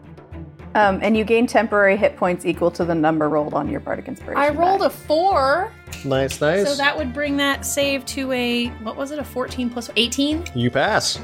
Um, 0.74 1.00
and 1.02 1.18
you 1.18 1.26
gain 1.26 1.48
temporary 1.48 1.98
hit 1.98 2.16
points 2.16 2.46
equal 2.46 2.72
to 2.72 2.86
the 2.86 2.96
number 2.96 3.28
rolled 3.28 3.54
on 3.54 3.68
your 3.70 3.82
bardic 3.82 4.08
inspiration. 4.08 4.42
I 4.42 4.50
rolled 4.50 4.82
a 4.84 4.90
four, 4.90 5.72
Nice, 6.06 6.40
nice. 6.40 6.66
so 6.66 6.76
that 6.76 6.98
would 6.98 7.14
bring 7.14 7.36
that 7.38 7.66
save 7.66 8.06
to 8.06 8.32
a 8.32 8.68
what 8.84 8.96
was 8.96 9.12
it? 9.12 9.20
A 9.20 9.24
14 9.24 9.70
plus 9.70 9.90
18. 9.98 10.46
you 10.56 10.72
pass. 10.72 11.20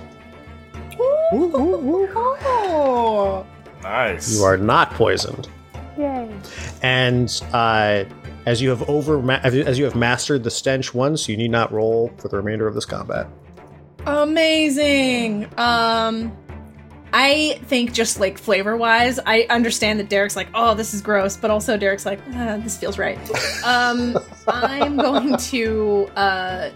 Nice. 3.83 4.35
You 4.37 4.43
are 4.43 4.57
not 4.57 4.91
poisoned. 4.91 5.47
Yay. 5.97 6.29
And 6.81 7.41
uh, 7.53 8.03
as 8.47 8.61
you 8.61 8.69
have 8.69 8.89
over 8.89 9.29
as 9.29 9.77
you 9.77 9.83
have 9.83 9.95
mastered 9.95 10.41
the 10.41 10.49
stench 10.49 10.93
once, 10.93 11.27
you 11.27 11.35
need 11.35 11.51
not 11.51 11.69
roll 11.69 12.09
for 12.17 12.29
the 12.29 12.37
remainder 12.37 12.65
of 12.65 12.73
this 12.73 12.85
combat. 12.85 13.27
Amazing. 14.05 15.49
Um, 15.57 16.35
I 17.11 17.59
think 17.65 17.91
just 17.91 18.21
like 18.21 18.37
flavor 18.37 18.77
wise, 18.77 19.19
I 19.25 19.47
understand 19.49 19.99
that 19.99 20.07
Derek's 20.07 20.37
like, 20.37 20.47
oh, 20.53 20.75
this 20.75 20.93
is 20.93 21.01
gross, 21.01 21.35
but 21.35 21.51
also 21.51 21.75
Derek's 21.75 22.05
like, 22.05 22.21
ah, 22.35 22.57
this 22.63 22.77
feels 22.77 22.97
right. 22.97 23.19
Um, 23.65 24.17
I'm 24.47 24.95
going 24.95 25.35
to 25.35 26.09
uh, 26.15 26.69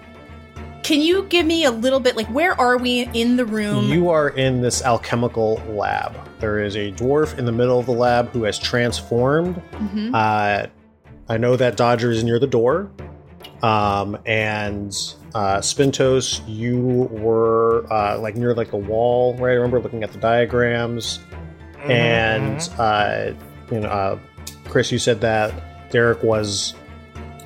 can 0.83 0.99
you 0.99 1.23
give 1.23 1.45
me 1.45 1.63
a 1.63 1.71
little 1.71 2.01
bit 2.01 2.17
like 2.17 2.27
where 2.27 2.59
are 2.59 2.77
we 2.77 3.07
in 3.13 3.37
the 3.37 3.45
room? 3.45 3.85
You 3.85 4.09
are 4.09 4.27
in 4.29 4.61
this 4.61 4.81
alchemical 4.81 5.55
lab. 5.69 6.17
There 6.41 6.59
is 6.59 6.75
a 6.75 6.91
dwarf 6.91 7.37
in 7.37 7.45
the 7.45 7.51
middle 7.53 7.79
of 7.79 7.85
the 7.85 7.93
lab 7.93 8.29
who 8.31 8.43
has 8.43 8.59
transformed. 8.59 9.61
Mhm. 9.71 10.11
Uh, 10.13 10.67
I 11.27 11.37
know 11.37 11.55
that 11.55 11.77
Dodger 11.77 12.11
is 12.11 12.23
near 12.23 12.39
the 12.39 12.47
door. 12.47 12.91
Um, 13.63 14.17
and 14.25 14.91
uh, 15.35 15.59
Spintos, 15.59 16.41
you 16.47 17.07
were 17.11 17.85
uh, 17.91 18.17
like 18.19 18.35
near 18.35 18.53
like 18.55 18.71
the 18.71 18.77
wall, 18.77 19.35
right? 19.35 19.51
I 19.51 19.55
remember 19.55 19.79
looking 19.79 20.03
at 20.03 20.11
the 20.11 20.17
diagrams. 20.17 21.19
And 21.83 22.59
uh, 22.77 23.33
you 23.71 23.79
know, 23.79 23.89
uh, 23.89 24.19
Kris, 24.65 24.91
you 24.91 24.99
said 24.99 25.21
that 25.21 25.89
Derek 25.91 26.23
was 26.23 26.73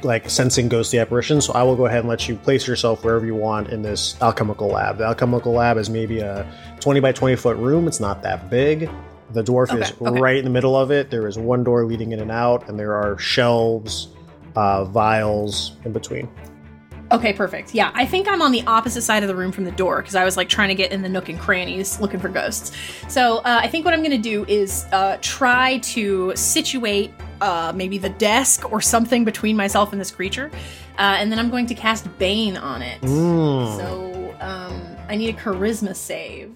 like 0.03 0.29
sensing 0.29 0.69
ghostly 0.69 0.99
apparitions. 0.99 1.45
So 1.45 1.53
I 1.53 1.63
will 1.63 1.75
go 1.75 1.85
ahead 1.85 1.99
and 1.99 2.09
let 2.09 2.27
you 2.27 2.35
place 2.35 2.67
yourself 2.67 3.03
wherever 3.03 3.25
you 3.25 3.35
want 3.35 3.69
in 3.69 3.81
this 3.81 4.19
alchemical 4.21 4.67
lab. 4.67 4.97
The 4.97 5.05
alchemical 5.05 5.53
lab 5.53 5.77
is 5.77 5.89
maybe 5.89 6.19
a 6.19 6.45
twenty 6.79 6.99
by 6.99 7.11
twenty 7.11 7.35
foot 7.35 7.57
room. 7.57 7.87
It's 7.87 7.99
not 7.99 8.21
that 8.23 8.49
big. 8.49 8.89
The 9.31 9.43
dwarf 9.43 9.73
is 9.79 9.91
Okay, 9.91 10.05
okay. 10.05 10.19
right 10.19 10.37
in 10.37 10.43
the 10.43 10.51
middle 10.51 10.75
of 10.75 10.91
it. 10.91 11.09
There 11.09 11.27
is 11.27 11.37
one 11.37 11.63
door 11.63 11.85
leading 11.85 12.11
in 12.11 12.19
and 12.19 12.31
out, 12.31 12.69
and 12.69 12.77
there 12.77 12.93
are 12.95 13.17
shelves, 13.17 14.09
uh, 14.55 14.85
vials 14.85 15.73
in 15.83 15.93
between. 15.93 16.29
Okay, 17.11 17.33
perfect. 17.33 17.75
Yeah, 17.75 17.91
I 17.93 18.05
think 18.05 18.27
I'm 18.27 18.41
on 18.41 18.51
the 18.51 18.63
opposite 18.63 19.03
side 19.03 19.21
of 19.21 19.27
the 19.27 19.35
room 19.35 19.51
from 19.51 19.63
the 19.63 19.71
door 19.71 20.01
because 20.01 20.15
I 20.15 20.25
was 20.25 20.37
like 20.37 20.49
trying 20.49 20.69
to 20.69 20.75
get 20.75 20.91
in 20.91 21.03
the 21.03 21.09
nook 21.09 21.29
and 21.29 21.39
crannies 21.39 21.99
looking 21.99 22.19
for 22.19 22.29
ghosts. 22.29 22.75
So 23.07 23.37
uh, 23.37 23.59
I 23.61 23.67
think 23.67 23.85
what 23.85 23.93
I'm 23.93 24.01
going 24.01 24.11
to 24.11 24.17
do 24.17 24.43
is 24.47 24.85
uh, 24.91 25.17
try 25.21 25.77
to 25.79 26.33
situate 26.35 27.11
uh, 27.41 27.73
maybe 27.75 27.99
the 27.99 28.09
desk 28.09 28.71
or 28.71 28.81
something 28.81 29.23
between 29.23 29.55
myself 29.55 29.91
and 29.91 30.01
this 30.01 30.09
creature, 30.09 30.49
uh, 30.97 31.17
and 31.19 31.31
then 31.31 31.37
I'm 31.37 31.51
going 31.51 31.67
to 31.67 31.75
cast 31.75 32.05
Bane 32.17 32.57
on 32.57 32.81
it. 32.81 32.99
Mm. 33.01 33.77
So 33.77 34.35
um, 34.39 34.81
I 35.07 35.15
need 35.15 35.35
a 35.35 35.37
Charisma 35.37 35.95
save. 35.95 36.55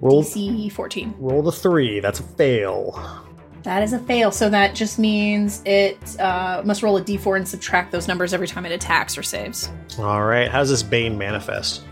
Roll, 0.00 0.22
DC 0.22 0.70
14. 0.72 1.14
roll 1.18 1.42
the 1.42 1.52
three. 1.52 2.00
That's 2.00 2.20
a 2.20 2.22
fail. 2.22 3.24
That 3.62 3.82
is 3.82 3.92
a 3.92 3.98
fail. 3.98 4.30
So 4.30 4.48
that 4.50 4.74
just 4.74 4.98
means 4.98 5.62
it 5.64 6.20
uh, 6.20 6.62
must 6.64 6.82
roll 6.82 6.96
a 6.98 7.02
d4 7.02 7.36
and 7.38 7.48
subtract 7.48 7.90
those 7.90 8.06
numbers 8.06 8.32
every 8.32 8.46
time 8.46 8.64
it 8.64 8.72
attacks 8.72 9.18
or 9.18 9.22
saves. 9.22 9.70
All 9.98 10.24
right. 10.24 10.48
How 10.48 10.60
does 10.60 10.70
this 10.70 10.82
bane 10.82 11.18
manifest? 11.18 11.82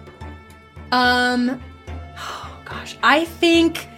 Um, 0.93 1.61
oh 2.17 2.59
gosh, 2.65 2.97
I 3.03 3.25
think, 3.25 3.89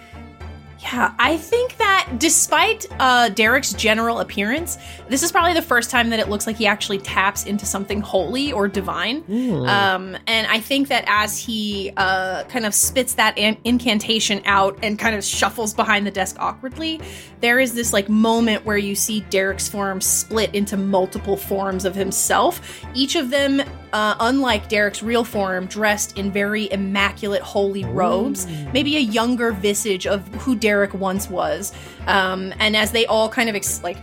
yeah, 0.93 1.13
I 1.19 1.37
think 1.37 1.77
that 1.77 2.15
despite 2.17 2.85
uh, 2.99 3.29
Derek's 3.29 3.73
general 3.73 4.19
appearance, 4.19 4.77
this 5.09 5.21
is 5.21 5.31
probably 5.31 5.53
the 5.53 5.61
first 5.61 5.89
time 5.91 6.09
that 6.11 6.19
it 6.19 6.29
looks 6.29 6.47
like 6.47 6.55
he 6.55 6.65
actually 6.65 6.99
taps 6.99 7.45
into 7.45 7.65
something 7.65 7.99
holy 7.99 8.53
or 8.53 8.67
divine. 8.69 9.23
Um, 9.67 10.17
and 10.27 10.47
I 10.47 10.59
think 10.61 10.87
that 10.87 11.03
as 11.07 11.37
he 11.37 11.91
uh, 11.97 12.43
kind 12.45 12.65
of 12.65 12.73
spits 12.73 13.15
that 13.15 13.37
in- 13.37 13.57
incantation 13.65 14.41
out 14.45 14.79
and 14.81 14.97
kind 14.97 15.15
of 15.15 15.23
shuffles 15.23 15.73
behind 15.73 16.07
the 16.07 16.11
desk 16.11 16.37
awkwardly, 16.39 17.01
there 17.41 17.59
is 17.59 17.73
this 17.73 17.91
like 17.91 18.07
moment 18.07 18.65
where 18.65 18.77
you 18.77 18.95
see 18.95 19.21
Derek's 19.29 19.67
form 19.67 19.99
split 19.99 20.55
into 20.55 20.77
multiple 20.77 21.35
forms 21.35 21.83
of 21.83 21.95
himself, 21.95 22.61
each 22.93 23.15
of 23.15 23.29
them, 23.29 23.61
uh, 23.97 24.15
unlike 24.19 24.69
Derek's 24.69 25.01
real 25.01 25.23
form, 25.23 25.65
dressed 25.65 26.19
in 26.19 26.31
very 26.31 26.71
immaculate 26.71 27.41
holy 27.41 27.83
robes, 27.83 28.45
maybe 28.71 28.95
a 28.95 28.99
younger 28.99 29.51
visage 29.51 30.05
of 30.05 30.27
who 30.35 30.55
Derek 30.55 30.93
once 30.93 31.31
was. 31.31 31.73
Um, 32.05 32.53
and 32.59 32.77
as 32.77 32.91
they 32.91 33.07
all 33.07 33.27
kind 33.27 33.49
of 33.49 33.55
ex- 33.55 33.81
like 33.81 33.97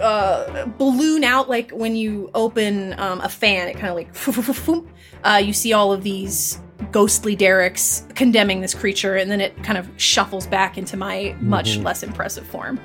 uh, 0.00 0.64
balloon 0.78 1.24
out 1.24 1.50
like 1.50 1.70
when 1.72 1.94
you 1.94 2.30
open 2.34 2.98
um, 2.98 3.20
a 3.20 3.28
fan. 3.28 3.68
It 3.68 3.74
kind 3.76 3.88
of 3.90 3.96
like 3.96 4.86
uh, 5.24 5.36
you 5.36 5.52
see 5.52 5.74
all 5.74 5.92
of 5.92 6.02
these 6.02 6.58
ghostly 6.90 7.36
Derek's 7.36 8.06
condemning 8.14 8.62
this 8.62 8.72
creature, 8.74 9.16
and 9.16 9.30
then 9.30 9.42
it 9.42 9.62
kind 9.62 9.76
of 9.76 9.88
shuffles 9.98 10.46
back 10.46 10.78
into 10.78 10.96
my 10.96 11.36
much 11.40 11.76
Mhm. 11.76 11.84
less 11.84 12.02
impressive 12.02 12.46
form. 12.46 12.80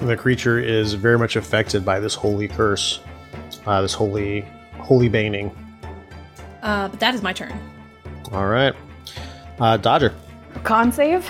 The 0.00 0.16
creature 0.16 0.58
is 0.58 0.94
very 0.94 1.16
much 1.16 1.36
affected 1.36 1.84
by 1.84 2.00
this 2.00 2.14
holy 2.14 2.48
curse, 2.48 2.98
uh, 3.66 3.80
this 3.82 3.94
holy, 3.94 4.44
holy 4.78 5.08
baning. 5.08 5.50
Uh, 6.62 6.88
but 6.88 7.00
that 7.00 7.14
is 7.14 7.22
my 7.22 7.32
turn. 7.32 7.52
All 8.32 8.46
right. 8.46 8.74
Uh, 9.60 9.76
Dodger, 9.76 10.14
Con 10.64 10.92
save? 10.92 11.28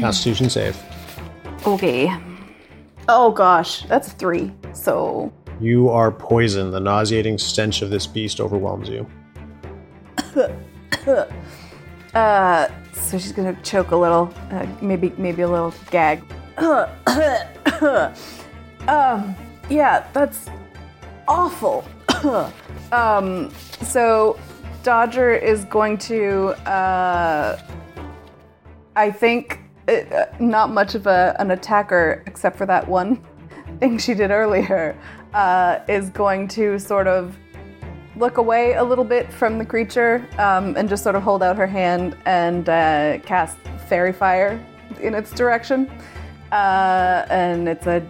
Constitution 0.00 0.48
save. 0.50 0.76
Okay. 1.66 2.12
Oh 3.08 3.30
gosh, 3.32 3.84
that's 3.84 4.12
three. 4.12 4.52
So 4.72 5.32
You 5.60 5.88
are 5.90 6.10
poisoned. 6.10 6.72
The 6.72 6.80
nauseating 6.80 7.38
stench 7.38 7.82
of 7.82 7.90
this 7.90 8.06
beast 8.06 8.40
overwhelms 8.40 8.88
you. 8.88 9.06
Uh, 12.12 12.68
so 12.92 13.16
she's 13.18 13.30
gonna 13.30 13.56
choke 13.62 13.92
a 13.92 13.96
little, 13.96 14.34
uh, 14.50 14.66
maybe 14.82 15.12
maybe 15.16 15.42
a 15.42 15.48
little 15.48 15.72
gag. 15.92 16.20
um, 18.88 19.36
yeah, 19.68 20.04
that's 20.12 20.46
awful. 21.28 21.84
um, 22.92 23.50
so 23.82 24.38
Dodger 24.82 25.32
is 25.32 25.64
going 25.66 25.98
to, 25.98 26.48
uh, 26.68 27.60
I 28.96 29.10
think, 29.10 29.60
uh, 29.88 30.26
not 30.38 30.70
much 30.70 30.94
of 30.94 31.06
a, 31.06 31.36
an 31.38 31.50
attacker 31.50 32.22
except 32.26 32.56
for 32.56 32.66
that 32.66 32.86
one 32.86 33.22
thing 33.80 33.98
she 33.98 34.14
did 34.14 34.30
earlier, 34.30 34.98
uh, 35.34 35.80
is 35.88 36.10
going 36.10 36.48
to 36.48 36.78
sort 36.78 37.06
of 37.06 37.36
look 38.16 38.38
away 38.38 38.74
a 38.74 38.84
little 38.84 39.04
bit 39.04 39.32
from 39.32 39.58
the 39.58 39.64
creature 39.64 40.26
um, 40.38 40.76
and 40.76 40.88
just 40.88 41.02
sort 41.02 41.14
of 41.14 41.22
hold 41.22 41.42
out 41.42 41.56
her 41.56 41.66
hand 41.66 42.16
and 42.26 42.68
uh, 42.68 43.18
cast 43.20 43.58
faerie 43.88 44.12
fire 44.12 44.62
in 45.00 45.14
its 45.14 45.32
direction. 45.32 45.90
Uh, 46.52 47.24
and 47.30 47.68
it's 47.68 47.86
a 47.86 48.00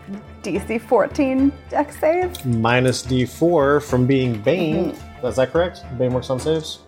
DC 0.43 0.80
14 0.80 1.53
dex 1.68 1.99
save. 1.99 2.47
Minus 2.47 3.03
D4 3.03 3.82
from 3.82 4.07
being 4.07 4.41
Bane. 4.41 4.93
Mm-hmm. 4.93 5.26
Is 5.26 5.36
that 5.36 5.53
correct? 5.53 5.84
Bane 5.99 6.12
works 6.12 6.30
on 6.30 6.41
saves? 6.41 6.80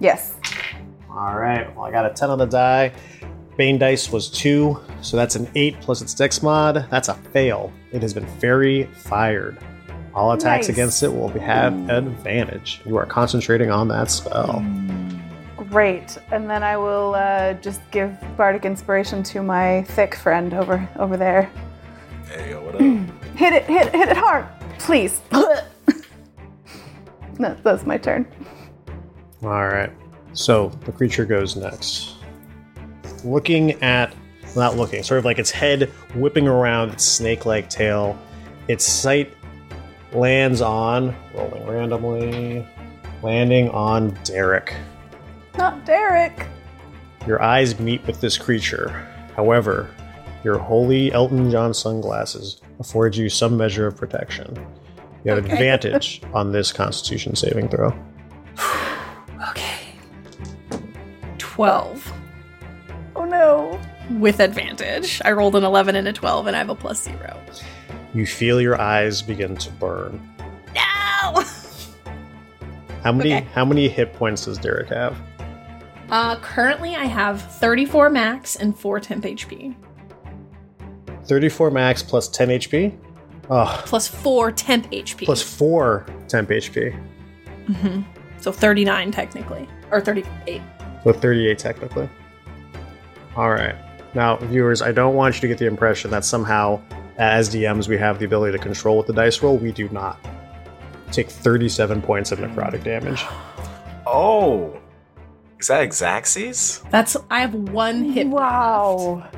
Yes. 0.00 0.36
All 1.10 1.34
right. 1.34 1.74
Well, 1.74 1.84
I 1.84 1.90
got 1.90 2.06
a 2.06 2.14
10 2.14 2.30
on 2.30 2.38
the 2.38 2.46
die. 2.46 2.92
Bane 3.56 3.78
dice 3.78 4.12
was 4.12 4.30
2, 4.30 4.78
so 5.00 5.16
that's 5.16 5.34
an 5.34 5.50
8 5.56 5.80
plus 5.80 6.00
its 6.00 6.14
dex 6.14 6.42
mod. 6.42 6.86
That's 6.90 7.08
a 7.08 7.14
fail. 7.14 7.72
It 7.90 8.02
has 8.02 8.14
been 8.14 8.26
faerie 8.38 8.84
fired. 8.84 9.58
All 10.14 10.32
attacks 10.32 10.68
Nice. 10.68 10.76
against 10.76 11.02
it 11.02 11.12
will 11.12 11.28
have 11.28 11.72
mm. 11.72 11.96
advantage. 11.96 12.80
You 12.86 12.96
are 12.96 13.06
concentrating 13.06 13.70
on 13.70 13.88
that 13.88 14.10
spell. 14.10 14.62
Mm. 14.64 15.20
Great. 15.70 16.16
And 16.30 16.48
then 16.48 16.62
I 16.62 16.76
will 16.76 17.14
uh, 17.14 17.54
just 17.54 17.80
give 17.90 18.16
bardic 18.36 18.64
inspiration 18.64 19.22
to 19.24 19.42
my 19.42 19.82
thick 19.88 20.14
friend 20.14 20.54
over 20.54 20.88
over 20.98 21.16
there. 21.16 21.50
Hey, 22.28 22.50
yo, 22.50 22.62
what 22.62 22.74
up? 22.74 22.80
Hit 23.36 23.54
it, 23.54 23.64
hit, 23.64 23.86
it, 23.86 23.94
hit 23.94 24.08
it 24.10 24.16
hard, 24.16 24.46
please. 24.78 25.22
no, 27.38 27.56
that's 27.62 27.86
my 27.86 27.96
turn. 27.96 28.26
All 29.42 29.68
right. 29.68 29.90
So 30.34 30.68
the 30.84 30.92
creature 30.92 31.24
goes 31.24 31.56
next. 31.56 32.16
Looking 33.24 33.80
at, 33.82 34.14
not 34.56 34.76
looking, 34.76 35.02
sort 35.04 35.18
of 35.18 35.24
like 35.24 35.38
its 35.38 35.50
head 35.50 35.84
whipping 36.14 36.46
around 36.48 36.90
its 36.90 37.04
snake 37.04 37.46
like 37.46 37.70
tail, 37.70 38.18
its 38.66 38.84
sight 38.84 39.32
lands 40.12 40.60
on, 40.60 41.14
rolling 41.34 41.66
randomly, 41.66 42.66
landing 43.22 43.70
on 43.70 44.10
Derek. 44.24 44.74
Not 45.56 45.86
Derek. 45.86 46.46
Your 47.26 47.40
eyes 47.40 47.78
meet 47.80 48.06
with 48.06 48.20
this 48.20 48.36
creature. 48.36 48.88
However, 49.34 49.88
your 50.48 50.56
holy 50.58 51.12
Elton 51.12 51.50
John 51.50 51.74
sunglasses 51.74 52.62
afford 52.80 53.14
you 53.14 53.28
some 53.28 53.54
measure 53.58 53.86
of 53.86 53.98
protection. 53.98 54.56
You 55.24 55.32
have 55.32 55.44
Okay. 55.44 55.52
advantage 55.52 56.22
on 56.32 56.52
this 56.52 56.72
Constitution 56.72 57.36
saving 57.36 57.68
throw. 57.68 57.92
Okay. 59.50 59.92
12 61.38 62.12
Oh 63.14 63.24
no. 63.24 63.78
with 64.18 64.40
advantage. 64.40 65.20
I 65.24 65.32
rolled 65.32 65.54
an 65.54 65.64
11 65.64 65.94
and 65.96 66.08
a 66.08 66.12
12, 66.12 66.46
and 66.48 66.56
I 66.56 66.58
have 66.60 66.70
a 66.70 66.74
plus 66.74 67.02
zero. 67.04 67.38
You 68.14 68.24
feel 68.26 68.60
your 68.60 68.80
eyes 68.80 69.20
begin 69.22 69.54
to 69.58 69.70
burn. 69.72 70.20
No! 70.74 71.44
How 73.04 73.12
many 73.12 73.34
Okay. 73.34 73.46
how 73.54 73.64
many 73.64 73.86
hit 73.88 74.12
points 74.14 74.46
does 74.46 74.56
Derek 74.58 74.88
have? 74.88 75.16
Uh, 76.10 76.36
currently, 76.40 76.96
I 76.96 77.04
have 77.04 77.42
34 77.56 78.08
max 78.10 78.56
and 78.56 78.76
4 78.76 78.98
temp 79.00 79.24
HP. 79.24 79.76
34 81.28 81.70
max 81.70 82.02
plus 82.02 82.28
10 82.28 82.48
HP. 82.48 82.98
Oh, 83.50 83.82
Plus 83.86 84.06
4 84.08 84.52
temp 84.52 84.90
HP. 84.90 85.24
plus 85.24 85.40
4 85.42 86.04
temp 86.28 86.50
HP. 86.50 86.94
hmm 87.66 88.02
So 88.40 88.52
39 88.52 89.10
technically. 89.10 89.68
Or 89.90 90.00
38. 90.00 90.60
So 91.04 91.12
38 91.12 91.58
technically. 91.58 92.08
All 93.36 93.50
right. 93.50 93.74
Now, 94.14 94.36
viewers, 94.36 94.82
I 94.82 94.90
don't 94.92 95.14
want 95.14 95.34
you 95.36 95.40
to 95.42 95.48
get 95.48 95.58
the 95.58 95.66
impression 95.66 96.10
that 96.10 96.24
somehow, 96.24 96.80
as 97.18 97.48
DMs, 97.54 97.88
we 97.88 97.96
have 97.98 98.18
the 98.18 98.24
ability 98.24 98.52
to 98.56 98.62
control 98.62 98.96
with 98.98 99.06
the 99.06 99.12
dice 99.12 99.42
roll. 99.42 99.56
We 99.56 99.70
do 99.72 99.88
not. 99.90 100.18
take 101.12 101.30
37 101.30 102.02
points 102.02 102.32
of 102.32 102.38
necrotic 102.38 102.82
damage. 102.84 103.24
Oh, 104.10 104.78
is 105.60 105.66
that 105.66 105.86
Exacxes? 105.86 106.82
That's 106.90 107.14
I 107.30 107.40
have 107.40 107.52
one 107.54 108.04
hit. 108.04 108.26
Wow. 108.26 109.28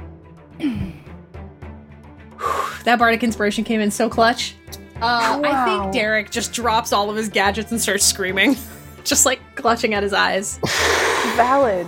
That 2.85 2.99
bardic 2.99 3.23
inspiration 3.23 3.65
came 3.65 3.81
in 3.81 3.91
so 3.91 4.09
clutch. 4.09 4.55
Uh, 5.03 5.41
I 5.43 5.65
think 5.65 5.93
Derek 5.93 6.31
just 6.31 6.53
drops 6.53 6.93
all 6.93 7.09
of 7.09 7.17
his 7.17 7.29
gadgets 7.29 7.71
and 7.71 7.81
starts 7.81 8.05
screaming, 8.05 8.57
just 9.05 9.25
like 9.25 9.41
clutching 9.55 9.95
at 9.95 10.03
his 10.03 10.13
eyes. 10.13 10.59
Valid. 11.37 11.87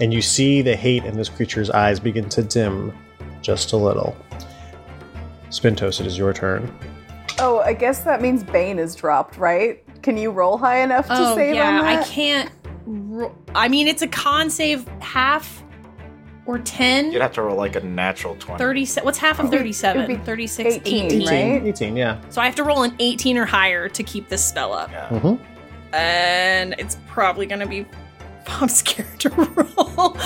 And 0.00 0.12
you 0.12 0.20
see 0.20 0.62
the 0.62 0.76
hate 0.76 1.04
in 1.04 1.16
this 1.16 1.28
creature's 1.28 1.70
eyes 1.70 2.00
begin 2.00 2.28
to 2.30 2.42
dim 2.42 2.92
just 3.40 3.72
a 3.72 3.76
little. 3.76 4.16
Spintos, 5.50 6.00
it 6.00 6.06
is 6.06 6.18
your 6.18 6.32
turn. 6.32 6.76
Oh, 7.38 7.60
I 7.60 7.72
guess 7.72 8.00
that 8.00 8.20
means 8.20 8.42
Bane 8.42 8.78
is 8.78 8.94
dropped, 8.94 9.36
right? 9.36 9.82
Can 10.02 10.16
you 10.16 10.30
roll 10.30 10.58
high 10.58 10.80
enough 10.80 11.06
to 11.06 11.14
oh 11.16 11.34
save 11.34 11.54
yeah, 11.54 11.80
on 11.80 11.84
I 11.84 12.02
can't. 12.04 12.50
Ro- 12.86 13.34
I 13.54 13.68
mean, 13.68 13.86
it's 13.86 14.02
a 14.02 14.08
con 14.08 14.50
save 14.50 14.86
half 15.00 15.62
or 16.46 16.58
10. 16.58 17.12
You'd 17.12 17.20
have 17.22 17.32
to 17.32 17.42
roll 17.42 17.56
like 17.56 17.76
a 17.76 17.80
natural 17.80 18.36
20. 18.36 18.58
30 18.58 18.86
what's 19.02 19.18
half 19.18 19.38
of 19.40 19.50
37 19.50 20.06
be 20.06 20.16
36 20.16 20.76
18, 20.76 21.04
18, 21.06 21.26
right? 21.28 21.66
18, 21.66 21.96
yeah. 21.96 22.20
so 22.30 22.40
i 22.40 22.44
have 22.46 22.54
to 22.54 22.62
roll 22.64 22.82
an 22.84 22.94
18 22.98 23.36
or 23.36 23.44
higher 23.44 23.88
to 23.88 24.02
keep 24.02 24.28
this 24.28 24.44
spell 24.44 24.72
up 24.72 24.90
Yeah. 24.90 25.08
Mm-hmm. 25.08 25.94
and 25.94 26.74
it's 26.78 26.96
probably 27.08 27.46
gonna 27.46 27.66
be 27.66 27.86
i'm 28.46 28.68
scared 28.68 29.18
to 29.20 29.28
roll 29.30 30.16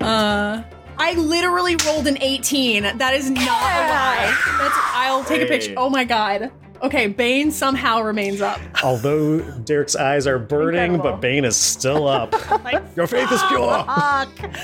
uh 0.00 0.62
i 0.98 1.14
literally 1.14 1.76
rolled 1.86 2.06
an 2.08 2.18
18 2.20 2.82
that 2.98 3.14
is 3.14 3.30
not 3.30 3.42
a 3.42 3.46
lie 3.46 4.36
that's 4.58 4.74
i'll 4.94 5.22
take 5.24 5.42
a 5.42 5.46
picture 5.46 5.74
oh 5.76 5.88
my 5.88 6.04
god 6.04 6.50
okay 6.82 7.06
bane 7.08 7.50
somehow 7.50 8.00
remains 8.00 8.40
up 8.40 8.60
Although 8.84 9.40
Derek's 9.40 9.96
eyes 9.96 10.26
are 10.26 10.38
burning, 10.38 10.94
Incredible. 10.94 11.10
but 11.12 11.20
Bane 11.20 11.44
is 11.44 11.56
still 11.56 12.06
up. 12.08 12.32
like 12.64 12.82
Your 12.96 13.06
faith 13.06 13.30
is 13.32 13.42
pure. 13.48 13.84
fuck 13.84 14.56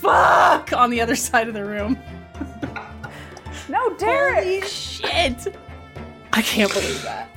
fuck 0.00 0.72
on 0.72 0.90
the 0.90 1.00
other 1.00 1.16
side 1.16 1.48
of 1.48 1.54
the 1.54 1.64
room 1.64 1.98
No, 3.68 3.94
Derek. 3.96 4.44
holy 4.44 4.60
shit 4.62 5.54
i 6.32 6.42
can't 6.42 6.72
believe 6.72 7.02
that 7.02 7.28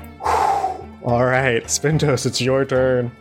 All 1.03 1.25
right, 1.25 1.63
Spintos, 1.63 2.25
it's 2.27 2.39
your 2.39 2.63
turn. 2.63 3.11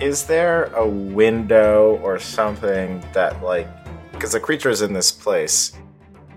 Is 0.00 0.24
there 0.24 0.64
a 0.74 0.86
window 0.88 2.00
or 2.02 2.18
something 2.18 3.04
that 3.12 3.42
like 3.42 3.68
because 4.12 4.32
the 4.32 4.40
creature 4.40 4.70
is 4.70 4.80
in 4.80 4.94
this 4.94 5.12
place? 5.12 5.72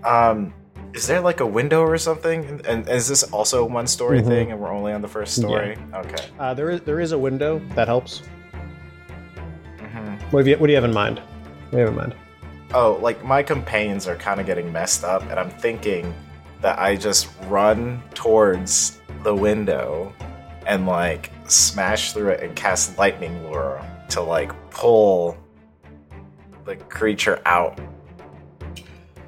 Um, 0.04 0.52
is 0.94 1.06
there 1.06 1.20
like 1.20 1.40
a 1.40 1.46
window 1.46 1.82
or 1.82 1.96
something? 1.98 2.44
And, 2.44 2.66
and 2.66 2.88
is 2.88 3.08
this 3.08 3.22
also 3.24 3.62
a 3.62 3.66
one 3.66 3.86
story 3.86 4.20
Mhm. 4.20 4.26
thing, 4.26 4.50
and 4.52 4.60
we're 4.60 4.72
only 4.72 4.92
on 4.92 5.02
the 5.02 5.08
first 5.08 5.36
story? 5.36 5.76
Okay. 5.94 6.24
Uh, 6.38 6.54
there 6.54 6.70
is 6.70 6.80
there 6.82 7.00
is 7.00 7.12
a 7.12 7.18
window 7.18 7.60
that 7.74 7.86
helps. 7.88 8.22
hmm 9.78 10.14
What 10.30 10.40
have 10.40 10.48
you 10.48 10.56
What 10.56 10.66
do 10.66 10.72
you 10.72 10.76
have 10.76 10.84
in 10.84 10.92
mind? 10.94 11.18
What 11.18 11.70
do 11.72 11.76
you 11.78 11.84
have 11.84 11.92
in 11.92 11.96
mind? 11.96 12.14
Oh, 12.74 12.98
like 13.02 13.24
my 13.24 13.42
companions 13.42 14.06
are 14.06 14.16
kind 14.16 14.40
of 14.40 14.46
getting 14.46 14.72
messed 14.72 15.04
up, 15.04 15.22
and 15.30 15.38
I'm 15.38 15.50
thinking 15.50 16.14
that 16.60 16.78
I 16.78 16.94
just 16.96 17.28
run 17.48 18.02
towards 18.14 19.00
the 19.22 19.34
window 19.34 20.12
and 20.66 20.86
like 20.86 21.30
smash 21.46 22.12
through 22.12 22.28
it 22.30 22.42
and 22.42 22.54
cast 22.54 22.96
lightning 22.98 23.42
lure 23.48 23.80
to 24.10 24.20
like 24.20 24.52
pull 24.70 25.36
the 26.64 26.76
creature 26.76 27.40
out 27.46 27.78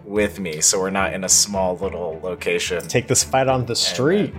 with 0.04 0.38
me, 0.40 0.60
so 0.60 0.78
we're 0.80 0.90
not 0.90 1.12
in 1.14 1.24
a 1.24 1.28
small 1.28 1.76
little 1.76 2.20
location. 2.22 2.86
Take 2.88 3.06
this 3.08 3.22
fight 3.24 3.48
on 3.48 3.66
the 3.66 3.76
street. 3.76 4.34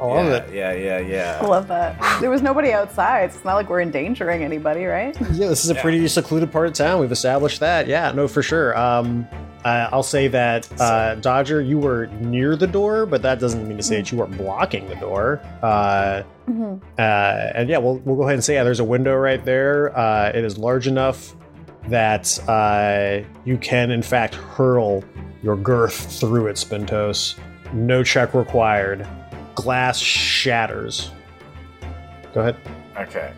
I 0.00 0.04
love 0.06 0.26
yeah, 0.54 0.70
it. 0.72 0.84
yeah, 0.84 0.98
yeah, 0.98 0.98
yeah. 1.08 1.38
I 1.42 1.46
love 1.46 1.66
that. 1.68 2.20
There 2.20 2.30
was 2.30 2.40
nobody 2.40 2.72
outside. 2.72 3.32
So 3.32 3.36
it's 3.38 3.44
not 3.44 3.54
like 3.56 3.68
we're 3.68 3.80
endangering 3.80 4.44
anybody, 4.44 4.84
right? 4.84 5.16
Yeah, 5.32 5.48
this 5.48 5.64
is 5.64 5.70
a 5.72 5.74
Yeah. 5.74 5.82
pretty 5.82 6.06
secluded 6.06 6.52
part 6.52 6.68
of 6.68 6.74
town. 6.74 7.00
We've 7.00 7.10
established 7.10 7.58
that. 7.60 7.88
Yeah, 7.88 8.12
no, 8.12 8.28
for 8.28 8.40
sure. 8.40 8.78
Um, 8.78 9.26
uh, 9.64 9.88
I'll 9.90 10.04
say 10.04 10.28
that 10.28 10.68
uh, 10.80 11.16
Dodger, 11.16 11.60
you 11.60 11.78
were 11.80 12.06
near 12.20 12.54
the 12.54 12.68
door, 12.68 13.06
but 13.06 13.22
that 13.22 13.40
doesn't 13.40 13.66
mean 13.66 13.76
to 13.76 13.82
say 13.82 13.96
that 13.96 14.12
you 14.12 14.18
were 14.18 14.26
blocking 14.28 14.86
the 14.88 14.96
door. 14.96 15.40
Uh, 15.62 16.22
Mm-hmm. 16.48 16.82
uh, 16.98 17.02
and 17.02 17.68
yeah, 17.68 17.76
we'll, 17.76 17.96
we'll 18.06 18.16
go 18.16 18.22
ahead 18.22 18.32
and 18.32 18.42
say 18.42 18.54
yeah, 18.54 18.64
there's 18.64 18.80
a 18.80 18.84
window 18.84 19.14
right 19.14 19.44
there. 19.44 19.94
Uh, 19.98 20.30
it 20.34 20.42
is 20.44 20.56
large 20.56 20.86
enough 20.86 21.36
that 21.90 22.38
uh, 22.48 23.26
you 23.44 23.58
can, 23.58 23.90
in 23.90 24.02
fact, 24.02 24.34
hurl 24.34 25.04
your 25.42 25.56
girth 25.56 26.18
through 26.20 26.48
it, 26.48 26.56
Spintos. 26.56 27.38
No 27.72 28.02
check 28.02 28.34
required. 28.34 29.06
Glass 29.54 29.98
shatters. 29.98 31.10
Go 32.34 32.40
ahead. 32.40 32.56
Okay. 32.96 33.32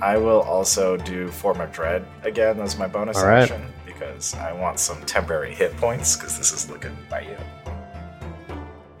I 0.00 0.16
will 0.16 0.40
also 0.42 0.96
do 0.96 1.28
Form 1.28 1.60
of 1.60 1.72
Dread 1.72 2.04
again 2.24 2.60
as 2.60 2.76
my 2.76 2.88
bonus 2.88 3.18
All 3.18 3.26
right. 3.26 3.42
action 3.42 3.64
because 3.86 4.34
I 4.34 4.52
want 4.52 4.80
some 4.80 5.00
temporary 5.04 5.54
hit 5.54 5.76
points 5.76 6.16
because 6.16 6.36
this 6.36 6.52
is 6.52 6.68
looking 6.68 6.96
bad. 7.08 7.24
You. 7.24 7.36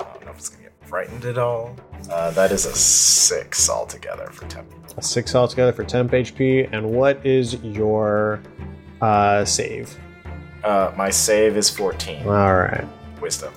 I 0.00 0.04
don't 0.14 0.24
know 0.26 0.30
if 0.30 0.38
it's 0.38 0.48
gonna 0.48 0.62
get 0.62 0.72
frightened 0.82 1.24
at 1.24 1.38
all. 1.38 1.74
Uh, 2.08 2.30
that 2.32 2.52
is 2.52 2.66
a 2.66 2.74
six 2.74 3.68
altogether 3.68 4.28
for 4.28 4.46
temp. 4.46 4.68
A 4.96 5.02
six 5.02 5.34
altogether 5.34 5.72
for 5.72 5.84
temp 5.84 6.12
HP. 6.12 6.68
And 6.72 6.90
what 6.90 7.24
is 7.24 7.54
your 7.62 8.40
uh, 9.00 9.44
save? 9.44 9.96
Uh, 10.62 10.92
my 10.96 11.10
save 11.10 11.56
is 11.56 11.68
14 11.70 12.26
All 12.26 12.56
right. 12.56 12.86
wisdom. 13.20 13.52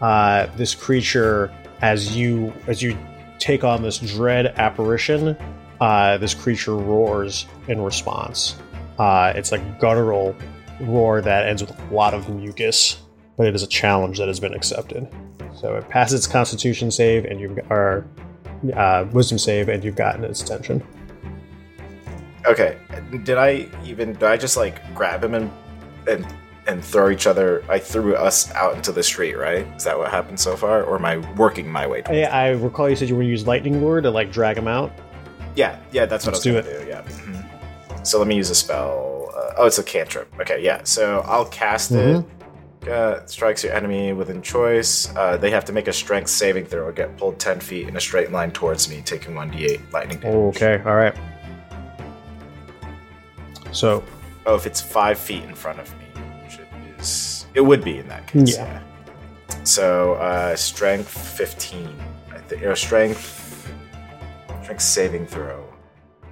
Uh, 0.00 0.46
this 0.56 0.74
creature, 0.74 1.52
as 1.80 2.16
you 2.16 2.52
as 2.66 2.82
you 2.82 2.96
take 3.38 3.64
on 3.64 3.82
this 3.82 3.98
dread 3.98 4.46
apparition, 4.58 5.36
uh, 5.80 6.18
this 6.18 6.34
creature 6.34 6.76
roars 6.76 7.46
in 7.68 7.80
response. 7.80 8.56
Uh, 8.98 9.32
it's 9.34 9.52
a 9.52 9.58
guttural 9.80 10.36
roar 10.80 11.20
that 11.22 11.46
ends 11.46 11.62
with 11.62 11.78
a 11.78 11.94
lot 11.94 12.12
of 12.14 12.28
mucus, 12.28 13.00
but 13.36 13.46
it 13.46 13.54
is 13.54 13.62
a 13.62 13.66
challenge 13.66 14.18
that 14.18 14.28
has 14.28 14.40
been 14.40 14.54
accepted. 14.54 15.08
So 15.54 15.76
it 15.76 15.88
passes 15.88 16.20
its 16.20 16.26
Constitution 16.26 16.90
save, 16.90 17.24
and 17.24 17.56
got, 17.56 17.70
or 17.70 18.06
uh, 18.74 19.06
Wisdom 19.12 19.38
save, 19.38 19.68
and 19.68 19.82
you've 19.84 19.96
gotten 19.96 20.24
its 20.24 20.42
attention. 20.42 20.82
Okay. 22.46 22.78
Did 23.24 23.36
I 23.38 23.68
even? 23.84 24.12
Did 24.14 24.24
I 24.24 24.36
just 24.36 24.56
like 24.56 24.94
grab 24.94 25.22
him 25.22 25.34
and 25.34 25.50
and 26.08 26.26
and 26.66 26.84
throw 26.84 27.10
each 27.10 27.26
other? 27.26 27.62
I 27.68 27.78
threw 27.78 28.14
us 28.14 28.50
out 28.54 28.74
into 28.74 28.92
the 28.92 29.02
street, 29.02 29.34
right? 29.36 29.66
Is 29.76 29.84
that 29.84 29.98
what 29.98 30.10
happened 30.10 30.40
so 30.40 30.56
far, 30.56 30.82
or 30.82 30.96
am 30.96 31.04
I 31.04 31.18
working 31.36 31.70
my 31.70 31.86
way? 31.86 32.02
I, 32.06 32.22
I 32.22 32.48
recall 32.50 32.88
you 32.88 32.96
said 32.96 33.08
you 33.08 33.14
were 33.14 33.20
going 33.20 33.28
to 33.28 33.32
use 33.32 33.46
Lightning 33.46 33.80
Lure 33.80 34.00
to 34.00 34.10
like 34.10 34.32
drag 34.32 34.56
him 34.56 34.68
out. 34.68 34.92
Yeah, 35.56 35.78
yeah, 35.92 36.06
that's 36.06 36.24
what 36.26 36.34
Let's 36.34 36.46
I 36.46 36.52
was 36.52 36.64
do 36.64 36.70
gonna 36.70 36.84
do. 36.84 36.88
Yeah. 36.88 37.02
Mhm. 37.02 38.06
So 38.06 38.18
let 38.18 38.28
me 38.28 38.36
use 38.36 38.48
a 38.50 38.54
spell. 38.54 39.30
Uh, 39.36 39.54
oh, 39.58 39.66
it's 39.66 39.78
a 39.78 39.82
cantrip. 39.82 40.32
Okay, 40.40 40.62
yeah. 40.62 40.80
So 40.84 41.20
I'll 41.26 41.44
cast 41.46 41.90
it. 41.92 42.24
Uh, 42.88 43.24
strikes 43.26 43.62
your 43.62 43.72
enemy 43.74 44.12
within 44.14 44.40
choice. 44.40 45.14
Uh, 45.14 45.36
they 45.36 45.50
have 45.50 45.64
to 45.66 45.72
make 45.72 45.86
a 45.86 45.92
strength 45.92 46.30
saving 46.30 46.64
throw 46.64 46.86
or 46.86 46.92
get 46.92 47.14
pulled 47.18 47.38
10 47.38 47.60
feet 47.60 47.86
in 47.88 47.96
a 47.96 48.00
straight 48.00 48.32
line 48.32 48.50
towards 48.50 48.88
me, 48.88 49.02
taking 49.04 49.34
1d8 49.34 49.92
lightning 49.92 50.18
damage. 50.18 50.56
Okay, 50.56 50.82
all 50.86 50.96
right. 50.96 51.14
So 53.72 54.02
Oh, 54.46 54.54
if 54.54 54.66
it's 54.66 54.80
5 54.80 55.18
feet 55.18 55.44
in 55.44 55.54
front 55.54 55.78
of 55.78 55.92
me, 55.98 56.06
which 56.42 56.58
it 56.58 56.66
is. 56.98 57.46
It 57.54 57.60
would 57.60 57.84
be 57.84 57.98
in 57.98 58.08
that 58.08 58.26
case. 58.26 58.56
Yeah. 58.56 58.82
So, 59.64 60.14
uh, 60.14 60.56
strength 60.56 61.08
15. 61.08 61.94
I 62.32 62.38
think, 62.38 62.62
or 62.62 62.74
strength. 62.74 63.70
Strength 64.62 64.80
saving 64.82 65.26
throw. 65.26 65.62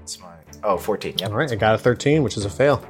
It's 0.02 0.18
my. 0.18 0.34
Oh, 0.64 0.78
14. 0.78 1.16
Yep. 1.18 1.30
all 1.30 1.36
right, 1.36 1.52
I 1.52 1.56
got 1.56 1.74
a 1.74 1.78
thirteen, 1.78 2.22
which 2.22 2.36
is 2.36 2.44
a 2.46 2.50
fail. 2.50 2.82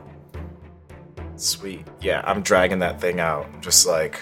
Sweet. 1.39 1.87
Yeah, 2.01 2.21
I'm 2.25 2.43
dragging 2.43 2.81
that 2.81 3.01
thing 3.01 3.21
out. 3.21 3.47
I'm 3.55 3.61
just 3.61 3.87
like, 3.87 4.21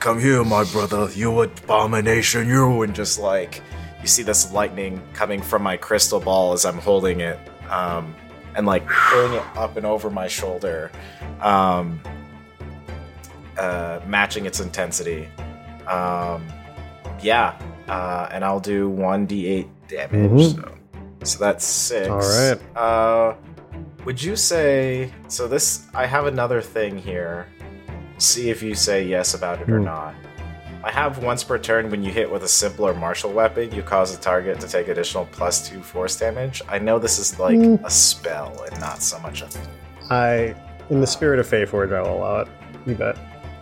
Come 0.00 0.18
here, 0.18 0.42
my 0.44 0.64
brother, 0.64 1.08
you 1.14 1.40
abomination, 1.42 2.48
you. 2.48 2.82
and 2.82 2.92
just 2.92 3.20
like, 3.20 3.62
you 4.00 4.08
see 4.08 4.24
this 4.24 4.52
lightning 4.52 5.00
coming 5.14 5.40
from 5.40 5.62
my 5.62 5.76
crystal 5.76 6.18
ball 6.18 6.52
as 6.52 6.64
I'm 6.64 6.78
holding 6.78 7.20
it, 7.20 7.38
um, 7.70 8.12
and 8.56 8.66
like 8.66 8.84
pulling 8.88 9.34
it 9.34 9.44
up 9.54 9.76
and 9.76 9.86
over 9.86 10.10
my 10.10 10.26
shoulder, 10.26 10.90
um, 11.40 12.00
uh, 13.56 14.00
matching 14.04 14.44
its 14.46 14.58
intensity. 14.58 15.28
Um, 15.86 16.44
yeah, 17.20 17.56
uh, 17.86 18.26
and 18.32 18.44
I'll 18.44 18.58
do 18.58 18.90
1d8 18.90 19.68
damage. 19.86 20.30
Mhm. 20.32 20.56
So. 20.56 20.74
so 21.22 21.38
that's 21.38 21.64
six. 21.64 22.08
All 22.08 22.18
right. 22.18 22.76
Uh, 22.76 23.34
would 24.04 24.22
you 24.22 24.36
say 24.36 25.12
so? 25.28 25.46
This 25.48 25.86
I 25.94 26.06
have 26.06 26.26
another 26.26 26.60
thing 26.60 26.98
here. 26.98 27.46
See 28.18 28.50
if 28.50 28.62
you 28.62 28.74
say 28.74 29.04
yes 29.04 29.34
about 29.34 29.60
it 29.60 29.68
or 29.70 29.78
Hmm. 29.78 29.84
not. 29.84 30.14
I 30.84 30.90
have 30.90 31.22
once 31.22 31.44
per 31.44 31.58
turn 31.58 31.90
when 31.90 32.02
you 32.02 32.10
hit 32.10 32.30
with 32.30 32.42
a 32.42 32.48
simpler 32.48 32.92
martial 32.92 33.32
weapon, 33.32 33.72
you 33.72 33.82
cause 33.82 34.16
the 34.16 34.20
target 34.22 34.58
to 34.60 34.68
take 34.68 34.88
additional 34.88 35.26
plus 35.30 35.68
two 35.68 35.80
force 35.82 36.16
damage. 36.16 36.60
I 36.68 36.78
know 36.80 36.98
this 36.98 37.18
is 37.20 37.38
like 37.38 37.56
Hmm. 37.56 37.76
a 37.84 37.90
spell 37.90 38.64
and 38.70 38.80
not 38.80 39.00
so 39.02 39.18
much 39.20 39.42
a. 39.42 39.48
I, 40.10 40.54
in 40.90 41.00
the 41.00 41.06
spirit 41.06 41.38
of 41.38 41.46
Faeforge, 41.46 41.94
I 41.94 42.02
will 42.02 42.18
allow 42.18 42.40
it. 42.40 42.48
You 42.84 42.94
bet. 42.96 43.16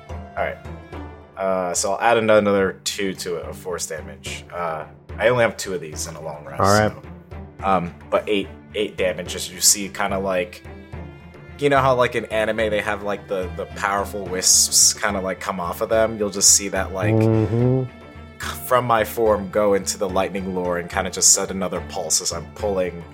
All 0.08 0.16
right. 0.44 0.56
Uh, 1.36 1.74
so 1.74 1.92
I'll 1.92 2.00
add 2.00 2.16
another 2.16 2.80
two 2.84 3.12
to 3.14 3.36
it 3.36 3.44
of 3.46 3.56
force 3.56 3.86
damage. 3.86 4.44
Uh, 4.52 4.84
I 5.18 5.28
only 5.28 5.42
have 5.42 5.56
two 5.56 5.74
of 5.74 5.80
these 5.80 6.06
in 6.06 6.16
a 6.16 6.20
long 6.22 6.44
rest. 6.46 6.60
All 6.60 6.68
right. 6.72 6.92
so, 7.60 7.66
um, 7.66 7.94
but 8.10 8.24
eight 8.26 8.48
eight 8.74 8.96
damage 8.96 9.34
as 9.34 9.50
you 9.52 9.60
see, 9.60 9.88
kind 9.88 10.14
of 10.14 10.22
like. 10.22 10.62
You 11.58 11.68
know 11.68 11.78
how, 11.80 11.94
like 11.94 12.14
in 12.14 12.24
anime, 12.26 12.56
they 12.70 12.80
have 12.80 13.02
like 13.02 13.28
the 13.28 13.50
the 13.56 13.66
powerful 13.66 14.24
wisps 14.24 14.94
kind 14.94 15.14
of 15.16 15.22
like 15.24 15.40
come 15.40 15.60
off 15.60 15.82
of 15.82 15.90
them. 15.90 16.16
You'll 16.18 16.30
just 16.30 16.50
see 16.56 16.68
that 16.68 16.92
like 16.94 17.14
Mhm. 17.14 17.86
from 18.66 18.86
my 18.86 19.04
form 19.04 19.50
go 19.50 19.74
into 19.74 19.98
the 19.98 20.08
lightning 20.08 20.54
lure 20.54 20.78
and 20.78 20.88
kind 20.88 21.06
of 21.06 21.12
just 21.12 21.34
set 21.34 21.50
another 21.50 21.82
pulse 21.90 22.22
as 22.22 22.32
I'm 22.32 22.46
pulling, 22.54 23.04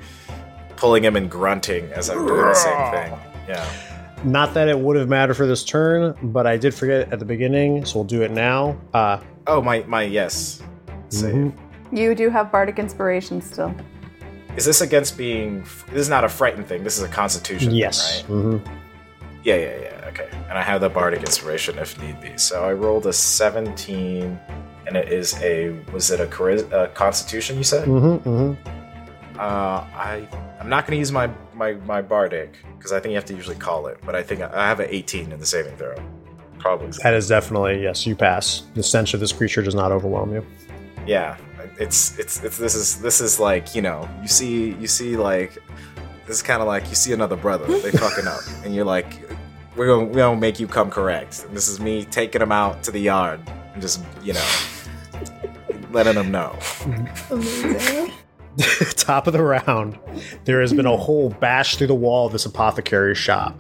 pulling 0.76 1.02
him 1.04 1.16
and 1.16 1.28
grunting 1.28 1.90
as 1.92 2.08
I'm 2.08 2.24
doing 2.24 2.40
the 2.42 2.54
same 2.54 2.90
thing. 2.92 3.18
Yeah. 3.48 3.68
Not 4.22 4.54
that 4.54 4.68
it 4.68 4.78
would 4.78 4.96
have 4.96 5.08
mattered 5.08 5.34
for 5.34 5.46
this 5.48 5.64
turn, 5.64 6.14
but 6.22 6.46
I 6.46 6.56
did 6.56 6.72
forget 6.72 7.12
at 7.12 7.18
the 7.18 7.24
beginning, 7.24 7.84
so 7.84 7.98
we'll 7.98 8.04
do 8.04 8.22
it 8.22 8.30
now. 8.30 8.76
Uh, 8.94 9.18
Oh 9.48 9.60
my 9.60 9.82
my 9.88 10.02
yes. 10.02 10.62
Save. 11.08 11.34
mhm. 11.34 11.52
You 11.90 12.14
do 12.14 12.30
have 12.30 12.52
bardic 12.52 12.78
inspiration 12.78 13.40
still. 13.42 13.74
Is 14.56 14.64
this 14.64 14.80
against 14.80 15.16
being? 15.18 15.62
This 15.90 16.00
is 16.00 16.08
not 16.08 16.24
a 16.24 16.28
frightened 16.28 16.66
thing. 16.66 16.82
This 16.84 16.96
is 16.96 17.04
a 17.04 17.08
Constitution. 17.08 17.68
thing, 17.68 17.76
Yes. 17.76 18.22
right? 18.22 18.26
hmm 18.26 18.56
Yeah, 19.44 19.56
yeah, 19.56 19.76
yeah. 19.82 20.08
Okay. 20.08 20.28
And 20.48 20.56
I 20.58 20.62
have 20.62 20.80
the 20.80 20.88
bardic 20.88 21.20
inspiration 21.20 21.78
if 21.78 22.00
need 22.00 22.20
be. 22.20 22.36
So 22.38 22.64
I 22.64 22.72
rolled 22.72 23.06
a 23.06 23.12
17, 23.12 24.38
and 24.86 24.96
it 24.96 25.12
is 25.12 25.40
a 25.42 25.70
was 25.92 26.10
it 26.10 26.20
a, 26.20 26.26
chari- 26.26 26.70
a 26.72 26.88
Constitution? 26.88 27.56
You 27.58 27.64
said. 27.64 27.84
hmm 27.86 28.16
hmm 28.16 28.52
Uh, 29.38 29.84
I 29.94 30.26
I'm 30.60 30.70
not 30.70 30.86
gonna 30.86 30.96
use 30.96 31.12
my 31.12 31.28
my 31.54 31.74
my 31.84 32.00
bardic 32.00 32.56
because 32.78 32.92
I 32.92 33.00
think 33.00 33.10
you 33.10 33.16
have 33.16 33.26
to 33.26 33.34
usually 33.34 33.56
call 33.56 33.86
it. 33.88 33.98
But 34.06 34.14
I 34.16 34.22
think 34.22 34.40
I 34.40 34.48
I 34.54 34.66
have 34.68 34.80
an 34.80 34.88
18 34.88 35.32
in 35.32 35.38
the 35.38 35.46
saving 35.46 35.76
throw. 35.76 35.94
Probably. 36.58 36.90
That 37.02 37.12
is 37.14 37.28
definitely 37.28 37.82
yes. 37.82 38.06
You 38.06 38.16
pass. 38.16 38.62
The 38.74 38.82
stench 38.82 39.12
of 39.12 39.20
this 39.20 39.32
creature 39.32 39.60
does 39.62 39.74
not 39.74 39.92
overwhelm 39.92 40.32
you. 40.32 40.42
yeah. 41.06 41.36
It's 41.78 42.18
it's 42.18 42.42
it's 42.42 42.58
this 42.58 42.74
is 42.74 43.00
this 43.00 43.20
is 43.20 43.38
like 43.38 43.74
you 43.74 43.82
know 43.82 44.08
you 44.22 44.28
see 44.28 44.72
you 44.74 44.86
see 44.86 45.16
like 45.16 45.58
this 46.26 46.36
is 46.36 46.42
kind 46.42 46.62
of 46.62 46.68
like 46.68 46.88
you 46.88 46.94
see 46.94 47.12
another 47.12 47.36
brother 47.36 47.66
they 47.66 47.90
fucking 47.98 48.26
up 48.26 48.40
and 48.64 48.74
you're 48.74 48.84
like 48.84 49.20
we're 49.76 49.86
gonna 49.86 50.06
we're 50.06 50.14
gonna 50.14 50.40
make 50.40 50.58
you 50.58 50.66
come 50.66 50.90
correct. 50.90 51.44
And 51.44 51.56
this 51.56 51.68
is 51.68 51.78
me 51.80 52.04
taking 52.04 52.40
them 52.40 52.50
out 52.52 52.82
to 52.84 52.90
the 52.90 53.00
yard 53.00 53.40
and 53.72 53.82
just 53.82 54.02
you 54.22 54.32
know 54.32 54.48
letting 55.92 56.14
them 56.14 56.30
know. 56.30 56.56
Top 58.96 59.26
of 59.26 59.34
the 59.34 59.42
round, 59.42 59.98
there 60.44 60.62
has 60.62 60.72
been 60.72 60.86
a 60.86 60.96
hole 60.96 61.28
bashed 61.28 61.76
through 61.78 61.88
the 61.88 61.94
wall 61.94 62.26
of 62.26 62.32
this 62.32 62.46
apothecary's 62.46 63.18
shop. 63.18 63.54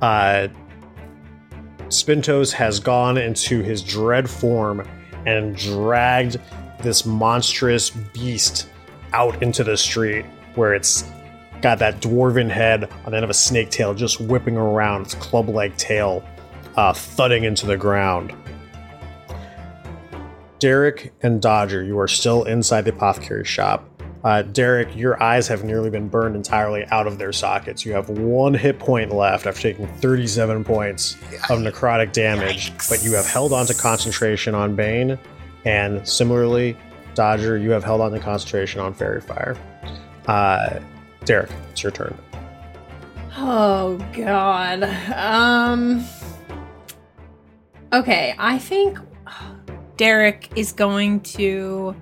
Uh, 0.00 0.46
Spintos 1.88 2.52
has 2.52 2.78
gone 2.78 3.18
into 3.18 3.62
his 3.62 3.82
dread 3.82 4.30
form 4.30 4.86
and 5.26 5.56
dragged 5.56 6.36
this 6.82 7.06
monstrous 7.06 7.90
beast 7.90 8.68
out 9.12 9.42
into 9.42 9.64
the 9.64 9.76
street 9.76 10.24
where 10.54 10.74
it's 10.74 11.04
got 11.62 11.78
that 11.78 12.00
dwarven 12.00 12.50
head 12.50 12.84
on 13.04 13.10
the 13.10 13.16
end 13.16 13.24
of 13.24 13.30
a 13.30 13.34
snake 13.34 13.70
tail 13.70 13.94
just 13.94 14.20
whipping 14.20 14.56
around, 14.56 15.02
its 15.02 15.14
club 15.14 15.48
like 15.48 15.76
tail 15.76 16.24
uh, 16.76 16.92
thudding 16.92 17.44
into 17.44 17.66
the 17.66 17.76
ground. 17.76 18.34
Derek 20.58 21.12
and 21.22 21.40
Dodger, 21.40 21.82
you 21.82 21.98
are 21.98 22.08
still 22.08 22.44
inside 22.44 22.82
the 22.82 22.90
apothecary's 22.92 23.48
shop. 23.48 23.88
Uh, 24.24 24.42
Derek, 24.42 24.96
your 24.96 25.22
eyes 25.22 25.46
have 25.46 25.62
nearly 25.62 25.90
been 25.90 26.08
burned 26.08 26.34
entirely 26.34 26.84
out 26.86 27.06
of 27.06 27.18
their 27.18 27.32
sockets. 27.32 27.84
You 27.84 27.92
have 27.92 28.08
one 28.08 28.54
hit 28.54 28.78
point 28.78 29.12
left 29.12 29.46
after 29.46 29.62
taking 29.62 29.86
37 29.86 30.64
points 30.64 31.14
of 31.48 31.60
necrotic 31.60 32.12
damage, 32.12 32.72
but 32.88 33.04
you 33.04 33.14
have 33.14 33.26
held 33.26 33.52
on 33.52 33.66
to 33.66 33.74
concentration 33.74 34.54
on 34.54 34.74
Bane, 34.74 35.18
and 35.66 36.08
similarly, 36.08 36.76
Dodger, 37.14 37.58
you 37.58 37.70
have 37.70 37.84
held 37.84 38.00
on 38.00 38.12
to 38.12 38.18
concentration 38.18 38.80
on 38.80 38.94
Faerie 38.94 39.20
Fire. 39.20 39.56
Uh, 40.26 40.80
Derek, 41.26 41.50
it's 41.70 41.82
your 41.82 41.92
turn. 41.92 42.16
Oh 43.36 43.98
god. 44.14 44.84
Um 45.14 46.04
Okay, 47.92 48.34
I 48.38 48.58
think 48.58 48.98
Derek 49.96 50.50
is 50.56 50.72
going 50.72 51.20
to 51.20 51.94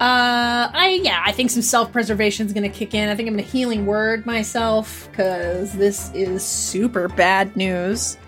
uh 0.00 0.68
I 0.72 1.00
yeah, 1.02 1.22
I 1.24 1.30
think 1.32 1.50
some 1.50 1.62
self-preservation 1.62 2.46
is 2.46 2.52
going 2.52 2.68
to 2.68 2.76
kick 2.76 2.94
in. 2.94 3.08
I 3.08 3.14
think 3.14 3.28
I'm 3.28 3.36
to 3.36 3.42
healing 3.42 3.86
word 3.86 4.26
myself 4.26 5.08
cuz 5.12 5.72
this 5.72 6.10
is 6.12 6.42
super 6.42 7.08
bad 7.08 7.54
news. 7.56 8.18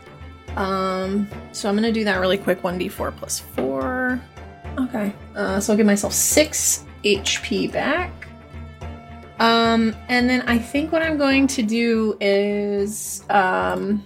Um 0.54 1.28
so 1.52 1.68
I'm 1.68 1.76
to 1.82 1.92
do 1.92 2.04
that 2.04 2.20
really 2.20 2.38
quick 2.38 2.62
1d4 2.62 3.16
plus 3.16 3.40
4. 3.40 3.65
Okay. 4.96 5.12
Uh 5.34 5.60
so 5.60 5.72
I'll 5.72 5.76
give 5.76 5.86
myself 5.86 6.12
6 6.12 6.84
HP 7.04 7.72
back. 7.72 8.12
Um, 9.38 9.94
and 10.08 10.28
then 10.30 10.42
I 10.42 10.58
think 10.58 10.92
what 10.92 11.02
I'm 11.02 11.18
going 11.18 11.46
to 11.48 11.62
do 11.62 12.16
is, 12.20 13.22
um, 13.28 14.04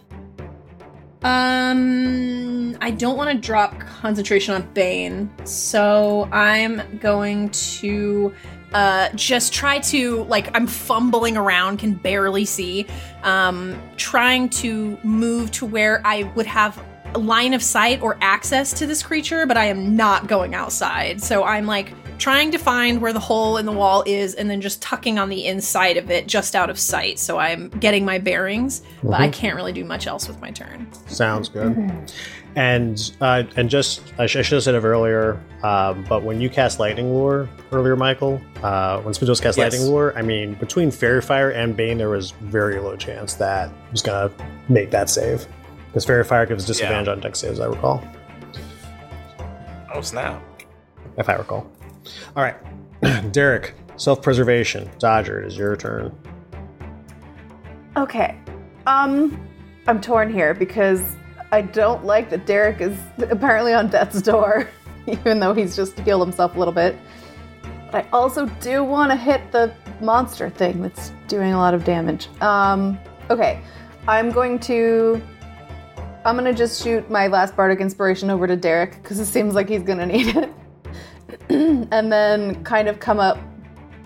um, 1.22 2.76
I 2.80 2.90
don't 2.90 3.16
want 3.16 3.30
to 3.30 3.38
drop 3.38 3.78
concentration 3.78 4.54
on 4.54 4.68
Bane, 4.74 5.30
so 5.44 6.28
I'm 6.32 6.82
going 6.98 7.50
to, 7.50 8.34
uh, 8.72 9.10
just 9.14 9.52
try 9.52 9.78
to, 9.78 10.24
like, 10.24 10.50
I'm 10.56 10.66
fumbling 10.66 11.36
around, 11.36 11.78
can 11.78 11.94
barely 11.94 12.44
see, 12.44 12.86
um, 13.22 13.80
trying 13.96 14.48
to 14.48 14.98
move 15.04 15.52
to 15.52 15.66
where 15.66 16.02
I 16.04 16.24
would 16.34 16.46
have 16.46 16.82
line 17.18 17.54
of 17.54 17.62
sight 17.62 18.02
or 18.02 18.16
access 18.20 18.72
to 18.74 18.86
this 18.86 19.02
creature, 19.02 19.46
but 19.46 19.56
I 19.56 19.66
am 19.66 19.96
not 19.96 20.26
going 20.26 20.54
outside. 20.54 21.22
So 21.22 21.44
I'm 21.44 21.66
like 21.66 21.92
trying 22.18 22.50
to 22.50 22.58
find 22.58 23.00
where 23.00 23.12
the 23.12 23.20
hole 23.20 23.56
in 23.56 23.64
the 23.64 23.72
wall 23.72 24.04
is 24.06 24.34
and 24.34 24.48
then 24.50 24.60
just 24.60 24.82
tucking 24.82 25.18
on 25.18 25.28
the 25.30 25.46
inside 25.46 25.96
of 25.96 26.10
it 26.10 26.26
just 26.26 26.54
out 26.54 26.68
of 26.68 26.78
sight. 26.78 27.18
So 27.18 27.38
I'm 27.38 27.70
getting 27.70 28.04
my 28.04 28.18
bearings, 28.18 28.82
but 29.02 29.20
I 29.20 29.28
can't 29.28 29.56
really 29.56 29.72
do 29.72 29.84
much 29.84 30.06
else 30.06 30.28
with 30.28 30.40
my 30.40 30.50
turn. 30.50 30.86
Sounds 31.06 31.48
good. 31.48 32.12
And 32.56 33.12
uh, 33.20 33.44
and 33.56 33.70
just 33.70 34.02
I, 34.18 34.26
sh- 34.26 34.36
I 34.36 34.42
should 34.42 34.56
have 34.56 34.64
said 34.64 34.74
it 34.74 34.82
earlier, 34.82 35.40
um, 35.62 36.04
but 36.08 36.24
when 36.24 36.40
you 36.40 36.50
cast 36.50 36.80
Lightning 36.80 37.14
Lure 37.14 37.48
earlier, 37.70 37.94
Michael, 37.94 38.40
uh, 38.64 39.00
when 39.02 39.14
Spindles 39.14 39.40
cast 39.40 39.56
Yes. 39.56 39.72
Lightning 39.72 39.88
Lure, 39.88 40.12
I 40.16 40.22
mean 40.22 40.54
between 40.54 40.90
Faerie 40.90 41.22
Fire 41.22 41.50
and 41.50 41.76
Bane, 41.76 41.96
there 41.96 42.08
was 42.08 42.32
very 42.32 42.80
low 42.80 42.96
chance 42.96 43.34
that 43.34 43.68
he 43.68 43.92
was 43.92 44.02
gonna 44.02 44.32
make 44.68 44.90
that 44.90 45.08
save 45.08 45.46
because 45.90 46.04
Faerie 46.04 46.24
Fire 46.24 46.46
gives 46.46 46.64
disadvantage 46.64 47.08
on 47.08 47.20
dex 47.20 47.40
saves. 47.40 47.58
I 47.60 47.66
recall, 47.66 48.02
Oh 49.92 50.00
snap! 50.00 50.42
if 51.16 51.28
I 51.28 51.34
recall. 51.34 51.70
All 52.36 52.42
right, 52.42 52.56
Derek, 53.32 53.74
self 53.96 54.22
preservation. 54.22 54.88
Dodger, 54.98 55.42
it 55.42 55.46
is 55.46 55.56
your 55.56 55.76
turn. 55.76 56.14
Okay. 57.96 58.38
Um, 58.86 59.46
I'm 59.86 60.00
torn 60.00 60.32
here 60.32 60.54
because 60.54 61.02
I 61.52 61.62
don't 61.62 62.04
like 62.04 62.30
that 62.30 62.46
Derek 62.46 62.80
is 62.80 62.96
apparently 63.30 63.74
on 63.74 63.88
death's 63.88 64.22
door, 64.22 64.68
even 65.06 65.40
though 65.40 65.52
he's 65.52 65.74
just 65.76 65.98
healed 66.00 66.22
himself 66.22 66.54
a 66.54 66.58
little 66.58 66.72
bit. 66.72 66.96
But 67.90 68.06
I 68.06 68.08
also 68.10 68.46
do 68.60 68.84
want 68.84 69.10
to 69.10 69.16
hit 69.16 69.50
the 69.50 69.74
monster 70.00 70.48
thing 70.48 70.80
that's 70.80 71.12
doing 71.26 71.52
a 71.52 71.58
lot 71.58 71.74
of 71.74 71.84
damage. 71.84 72.28
Um, 72.40 72.98
okay. 73.30 73.60
I'm 74.06 74.30
going 74.30 74.58
to. 74.60 75.20
I'm 76.24 76.36
gonna 76.36 76.52
just 76.52 76.82
shoot 76.82 77.08
my 77.10 77.28
last 77.28 77.56
bardic 77.56 77.80
inspiration 77.80 78.30
over 78.30 78.46
to 78.46 78.56
Derek 78.56 79.02
because 79.02 79.18
it 79.18 79.26
seems 79.26 79.54
like 79.54 79.68
he's 79.68 79.82
gonna 79.82 80.06
need 80.06 80.36
it, 80.36 80.50
and 81.48 82.12
then 82.12 82.62
kind 82.64 82.88
of 82.88 83.00
come 83.00 83.18
up 83.18 83.38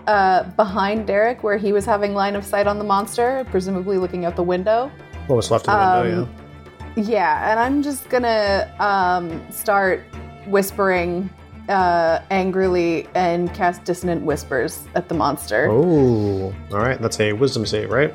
uh, 0.07 0.43
behind 0.51 1.07
Derek 1.07 1.43
where 1.43 1.57
he 1.57 1.73
was 1.73 1.85
having 1.85 2.13
line 2.13 2.35
of 2.35 2.45
sight 2.45 2.67
on 2.67 2.77
the 2.77 2.83
monster, 2.85 3.45
presumably 3.51 3.97
looking 3.97 4.23
out 4.25 4.35
the 4.35 4.43
window. 4.43 4.91
What 5.27 5.35
was 5.35 5.51
left 5.51 5.67
of 5.67 6.03
the 6.03 6.09
window? 6.09 6.23
Um, 6.23 7.03
Yeah, 7.03 7.51
and 7.51 7.59
I'm 7.59 7.83
just 7.83 8.07
gonna 8.09 8.73
um, 8.79 9.45
start 9.51 10.03
whispering 10.47 11.29
uh, 11.67 12.19
angrily 12.29 13.07
and 13.15 13.53
cast 13.53 13.83
dissonant 13.83 14.23
whispers 14.23 14.87
at 14.95 15.09
the 15.09 15.15
monster. 15.15 15.67
Oh, 15.69 16.53
all 16.71 16.77
right. 16.77 17.01
That's 17.01 17.19
a 17.19 17.33
Wisdom 17.33 17.65
save, 17.65 17.89
right? 17.89 18.13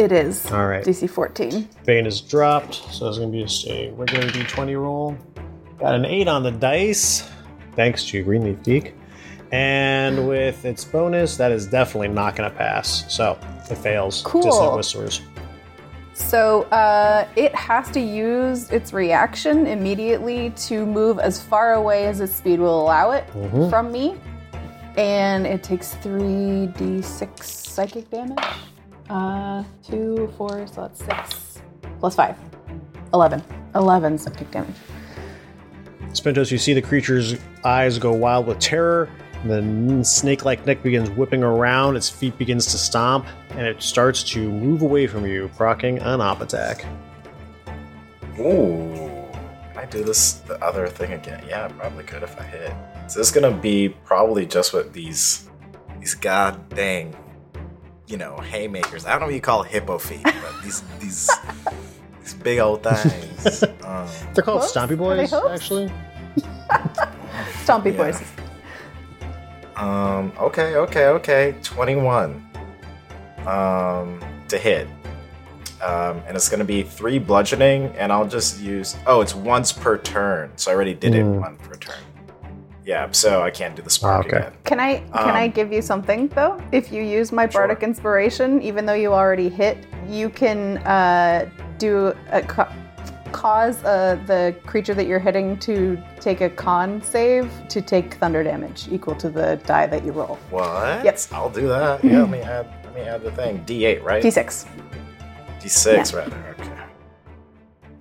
It 0.00 0.12
is 0.12 0.50
All 0.50 0.66
right. 0.66 0.82
DC 0.82 1.10
14. 1.10 1.68
Bane 1.84 2.06
is 2.06 2.22
dropped, 2.22 2.74
so 2.90 3.06
it's 3.06 3.18
going 3.18 3.30
to 3.30 3.36
be 3.36 3.42
just 3.42 3.66
a 3.66 3.90
regular 3.90 4.28
d20 4.28 4.80
roll. 4.80 5.14
Got 5.78 5.94
an 5.94 6.06
8 6.06 6.26
on 6.26 6.42
the 6.42 6.50
dice, 6.52 7.28
thanks 7.76 8.06
to 8.06 8.22
Green 8.22 8.44
Leaf 8.44 8.62
Geek. 8.62 8.94
And 9.52 10.26
with 10.26 10.64
its 10.64 10.86
bonus, 10.86 11.36
that 11.36 11.52
is 11.52 11.66
definitely 11.66 12.08
not 12.08 12.34
going 12.34 12.50
to 12.50 12.56
pass. 12.56 13.12
So 13.14 13.38
it 13.70 13.76
fails. 13.76 14.22
Cool. 14.24 14.40
Dissonant 14.40 14.76
Whisperers. 14.76 15.20
So 16.14 16.62
uh, 16.70 17.28
it 17.36 17.54
has 17.54 17.90
to 17.90 18.00
use 18.00 18.70
its 18.70 18.94
reaction 18.94 19.66
immediately 19.66 20.48
to 20.68 20.86
move 20.86 21.18
as 21.18 21.42
far 21.42 21.74
away 21.74 22.06
as 22.06 22.20
its 22.22 22.34
speed 22.34 22.58
will 22.58 22.80
allow 22.80 23.10
it 23.10 23.26
Mhm. 23.34 23.68
from 23.68 23.92
me. 23.92 24.16
And 24.96 25.46
it 25.46 25.62
takes 25.62 25.94
3d6 25.96 27.42
psychic 27.44 28.08
damage. 28.10 28.38
Uh, 29.10 29.64
2, 29.88 30.32
4, 30.38 30.66
so 30.68 30.82
that's 30.82 31.04
6. 31.04 31.62
Plus 31.98 32.14
5. 32.14 32.36
11. 33.12 33.42
11 33.74 34.18
psychic 34.18 34.48
damage. 34.52 34.76
Spintos, 36.12 36.52
you 36.52 36.58
see 36.58 36.74
the 36.74 36.82
creature's 36.82 37.34
eyes 37.64 37.98
go 37.98 38.12
wild 38.12 38.46
with 38.46 38.60
terror. 38.60 39.10
The 39.44 40.04
snake 40.04 40.44
like 40.44 40.64
neck 40.64 40.84
begins 40.84 41.10
whipping 41.10 41.42
around, 41.42 41.96
its 41.96 42.08
feet 42.08 42.38
begins 42.38 42.66
to 42.66 42.78
stomp, 42.78 43.26
and 43.50 43.66
it 43.66 43.82
starts 43.82 44.22
to 44.24 44.48
move 44.48 44.82
away 44.82 45.08
from 45.08 45.26
you, 45.26 45.50
procking 45.56 45.98
an 45.98 46.20
op 46.20 46.40
attack. 46.40 46.84
Ooh. 48.38 48.94
Can 49.72 49.76
I 49.76 49.86
do 49.86 50.04
this 50.04 50.34
the 50.34 50.62
other 50.64 50.86
thing 50.86 51.14
again? 51.14 51.42
Yeah, 51.48 51.64
I 51.64 51.68
probably 51.68 52.04
could 52.04 52.22
if 52.22 52.38
I 52.38 52.44
hit. 52.44 52.72
So 53.08 53.18
this 53.18 53.28
is 53.28 53.32
gonna 53.32 53.56
be 53.56 53.88
probably 54.04 54.46
just 54.46 54.72
what 54.72 54.92
these 54.92 55.48
these 55.98 56.14
god 56.14 56.68
dang 56.68 57.14
you 58.10 58.16
know, 58.16 58.36
haymakers. 58.38 59.06
I 59.06 59.10
don't 59.10 59.20
know 59.20 59.26
what 59.26 59.34
you 59.34 59.40
call 59.40 59.62
hippo 59.62 59.98
feet, 59.98 60.22
but 60.24 60.62
these 60.62 60.82
these 60.98 61.30
these 62.20 62.34
big 62.34 62.58
old 62.58 62.82
things. 62.84 63.62
Um, 63.84 64.06
They're 64.34 64.42
called 64.44 64.62
Hooves? 64.62 64.72
Stompy 64.74 64.98
Boys, 64.98 65.32
actually. 65.32 65.90
Stompy 67.64 67.92
Yeah. 67.92 67.96
boys. 67.96 68.22
um 69.76 70.32
okay, 70.38 70.74
okay, 70.76 71.06
okay. 71.06 71.54
Twenty 71.62 71.96
one. 71.96 72.44
Um 73.46 74.20
to 74.48 74.58
hit. 74.58 74.88
Um, 75.82 76.20
and 76.26 76.36
it's 76.36 76.48
gonna 76.50 76.64
be 76.64 76.82
three 76.82 77.18
bludgeoning, 77.18 77.86
and 77.96 78.12
I'll 78.12 78.28
just 78.28 78.60
use 78.60 78.96
oh, 79.06 79.20
it's 79.22 79.34
once 79.34 79.72
per 79.72 79.96
turn. 79.98 80.50
So 80.56 80.70
I 80.70 80.74
already 80.74 80.92
did 80.94 81.14
it 81.14 81.24
Mm. 81.24 81.40
one 81.40 81.56
per 81.56 81.74
turn. 81.76 81.94
Yeah, 82.90 83.06
so 83.12 83.40
I 83.42 83.50
can't 83.52 83.76
do 83.76 83.82
the 83.82 83.90
spark 83.98 84.26
Okay. 84.26 84.38
again. 84.38 84.52
Can 84.64 84.80
I 84.80 84.90
can 85.24 85.36
I 85.36 85.46
Um, 85.46 85.52
give 85.58 85.72
you 85.72 85.80
something 85.80 86.26
though? 86.34 86.54
If 86.72 86.90
you 86.90 87.02
use 87.18 87.30
my 87.30 87.46
Sure. 87.48 87.60
bardic 87.68 87.84
inspiration, 87.84 88.60
even 88.62 88.84
though 88.84 88.98
you 89.04 89.12
already 89.14 89.48
hit, 89.48 89.76
you 90.08 90.28
can 90.28 90.78
uh, 90.78 91.46
do 91.78 92.12
a 92.32 92.42
ca- 92.42 92.72
cause 93.30 93.76
uh, 93.84 94.18
the 94.26 94.42
creature 94.66 94.92
that 94.98 95.06
you're 95.06 95.20
hitting 95.28 95.56
to 95.68 95.96
take 96.26 96.40
a 96.40 96.50
con 96.50 97.00
save 97.00 97.48
to 97.68 97.80
take 97.80 98.14
thunder 98.20 98.42
damage 98.42 98.88
equal 98.90 99.14
to 99.14 99.28
the 99.30 99.48
die 99.72 99.86
that 99.86 100.02
you 100.04 100.10
roll. 100.10 100.36
What? 100.50 101.04
Yep. 101.04 101.16
I'll 101.30 101.48
do 101.62 101.68
that. 101.68 102.02
Yeah, 102.02 102.22
let 102.22 102.30
me 102.30 102.40
add 102.56 102.66
let 102.86 102.92
me 102.96 103.02
add 103.02 103.22
the 103.22 103.30
thing. 103.30 103.62
D 103.66 103.84
eight, 103.84 104.02
right? 104.02 104.20
D6. 104.20 104.66
D6 105.62 106.12
rather. 106.16 106.56
Okay. 106.58 106.70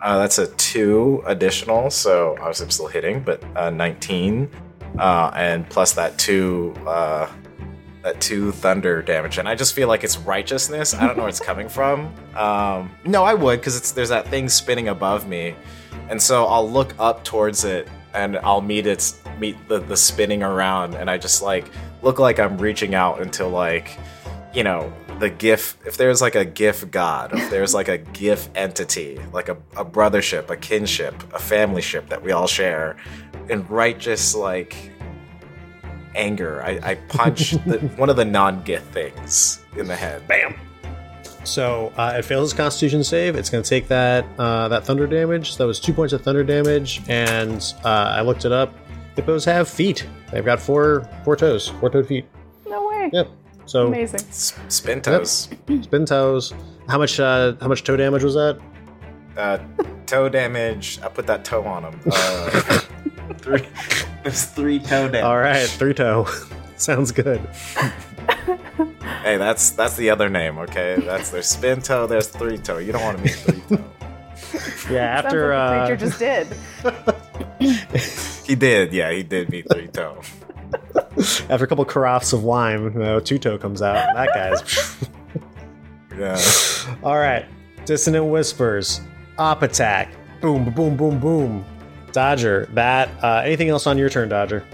Uh, 0.02 0.18
that's 0.18 0.40
a 0.40 0.48
two 0.56 1.22
additional, 1.28 1.92
so 1.92 2.36
obviously 2.40 2.64
I'm 2.66 2.72
still 2.72 2.88
hitting, 2.88 3.20
but 3.22 3.44
uh, 3.56 3.70
19, 3.70 4.50
uh, 4.98 5.32
and 5.36 5.70
plus 5.70 5.94
that 5.94 6.18
two, 6.18 6.74
uh, 6.88 7.30
that 8.02 8.20
two 8.22 8.52
thunder 8.52 9.02
damage, 9.02 9.38
and 9.38 9.48
I 9.48 9.56
just 9.56 9.74
feel 9.74 9.88
like 9.88 10.04
it's 10.04 10.18
righteousness. 10.18 10.94
I 10.94 11.06
don't 11.06 11.18
know 11.18 11.24
where 11.24 11.30
it's 11.30 11.40
coming 11.40 11.70
from. 11.70 12.14
Um, 12.36 12.92
no, 13.06 13.24
I 13.24 13.34
would 13.34 13.60
because 13.60 13.76
it's 13.76 13.92
there's 13.92 14.10
that 14.10 14.28
thing 14.28 14.50
spinning 14.50 14.88
above 14.88 15.28
me, 15.28 15.56
and 16.10 16.22
so 16.22 16.46
I'll 16.46 16.70
look 16.70 16.94
up 17.00 17.24
towards 17.24 17.66
it, 17.66 17.88
and 18.14 18.38
I'll 18.38 18.62
meet 18.62 18.88
its 18.88 19.22
meet 19.40 19.56
the 19.68 19.80
the 19.80 19.98
spinning 19.98 20.44
around, 20.44 20.96
and 20.96 21.10
I 21.10 21.18
just 21.18 21.42
like 21.42 21.70
look 22.02 22.20
like 22.20 22.40
I'm 22.40 22.58
reaching 22.58 22.96
out 22.96 23.22
until 23.22 23.50
like 23.50 23.98
you 24.54 24.64
know 24.64 24.94
the 25.20 25.30
Giff 25.30 25.78
if 25.86 25.98
there's 25.98 26.22
like 26.22 26.36
a 26.36 26.46
Giff 26.46 26.90
god 26.92 27.34
if 27.34 27.50
there's 27.50 27.74
like 27.74 27.88
a 27.88 27.98
Giff 27.98 28.50
entity 28.56 29.20
like 29.34 29.50
a, 29.50 29.58
a 29.76 29.84
brothership 29.86 30.50
a 30.50 30.56
kinship 30.58 31.14
a 31.34 31.40
family 31.40 31.82
ship 31.82 32.10
that 32.10 32.22
we 32.22 32.32
all 32.32 32.48
share 32.48 32.98
in 33.50 33.66
righteous 33.68 34.34
like 34.36 34.76
anger 36.16 36.64
i, 36.64 36.80
I 36.84 36.96
punch 36.96 37.52
the, 37.66 37.80
one 37.98 38.10
of 38.10 38.16
the 38.16 38.26
non-gith 38.26 38.84
things 38.92 39.62
in 39.78 39.88
the 39.88 39.96
head 39.96 40.28
bam 40.28 40.56
So 41.46 41.92
uh, 41.98 42.16
it 42.18 42.26
fails 42.26 42.52
its 42.52 42.58
Constitution 42.58 43.04
save. 43.04 43.36
It's 43.36 43.50
going 43.50 43.64
to 43.64 43.70
take 43.70 43.88
that 43.88 44.26
uh, 44.38 44.68
that 44.68 44.84
thunder 44.86 45.08
damage. 45.08 45.54
So 45.54 45.64
that 45.64 45.68
was 45.68 45.80
two 45.80 45.94
points 45.94 46.14
of 46.14 46.22
thunder 46.22 46.44
damage, 46.44 47.02
and 47.08 47.74
uh, 47.84 48.14
I 48.18 48.22
looked 48.22 48.46
it 48.46 48.52
up. 48.52 48.76
Hippos 49.16 49.46
have 49.46 49.68
feet. 49.68 50.06
They've 50.32 50.46
got 50.46 50.60
four 50.60 51.10
four 51.24 51.36
toes, 51.36 51.70
four 51.80 51.90
toed 51.90 52.08
feet. 52.08 52.26
No 52.68 52.88
way. 52.88 53.10
Yep. 53.14 53.30
So 53.70 53.86
Amazing. 53.88 54.22
S- 54.30 54.58
spin 54.68 55.00
toes 55.02 55.48
spin 55.82 56.06
toes. 56.06 56.54
How 56.88 56.98
much 56.98 57.20
uh, 57.20 57.54
how 57.62 57.68
much 57.68 57.84
toe 57.84 57.96
damage 57.96 58.24
was 58.24 58.34
that? 58.34 58.60
uh, 59.38 59.60
toe 60.08 60.28
damage 60.28 61.00
i 61.04 61.08
put 61.08 61.26
that 61.28 61.46
toe 61.46 61.64
on 61.64 61.84
him 61.86 62.00
uh, 62.12 62.50
three 63.38 63.64
there's 64.24 64.46
three 64.46 64.80
toe 64.80 65.08
damage 65.08 65.24
All 65.24 65.38
right, 65.38 65.68
three 65.70 65.94
toe. 65.94 66.28
Sounds 66.78 67.12
good. 67.12 67.40
hey 69.24 69.38
that's 69.38 69.70
that's 69.72 69.96
the 69.98 70.10
other 70.10 70.30
name 70.30 70.58
okay 70.58 70.98
that's 71.06 71.30
there's 71.30 71.46
spin 71.46 71.80
toe 71.82 72.08
there's 72.08 72.28
three 72.28 72.58
toe 72.58 72.80
you 72.80 72.92
don't 72.92 73.04
want 73.04 73.18
to 73.18 73.24
meet 73.24 73.36
three 73.36 73.78
toe 73.78 73.84
Yeah, 74.94 75.06
after 75.22 75.54
like 75.54 75.70
the 75.70 75.76
uh, 75.76 75.88
creature 75.88 76.06
just 76.08 76.20
did. 76.20 76.48
He 78.48 78.56
did, 78.56 78.92
yeah, 78.94 79.12
he 79.12 79.22
did 79.22 79.50
beat 79.52 79.68
three 79.72 79.88
toe. 79.90 80.22
after 81.50 81.66
a 81.66 81.68
couple 81.68 81.86
carafes 81.86 82.34
of 82.34 82.44
wine, 82.44 82.84
you 82.84 82.90
know, 82.92 83.20
two 83.20 83.38
toe 83.38 83.58
comes 83.58 83.82
out. 83.82 83.98
And 83.98 84.18
that 84.18 84.34
guy's. 84.34 85.08
Yeah. 86.18 86.38
All 87.02 87.18
right, 87.18 87.46
dissonant 87.86 88.26
whispers, 88.26 89.00
op 89.38 89.62
attack, 89.62 90.12
boom, 90.42 90.70
boom, 90.74 90.98
boom, 90.98 91.18
boom. 91.18 91.66
Dodger, 92.12 92.68
that. 92.74 93.10
Uh, 93.24 93.42
anything 93.46 93.70
else 93.70 93.88
on 93.88 93.98
your 93.98 94.10
turn, 94.10 94.28
Dodger? 94.28 94.66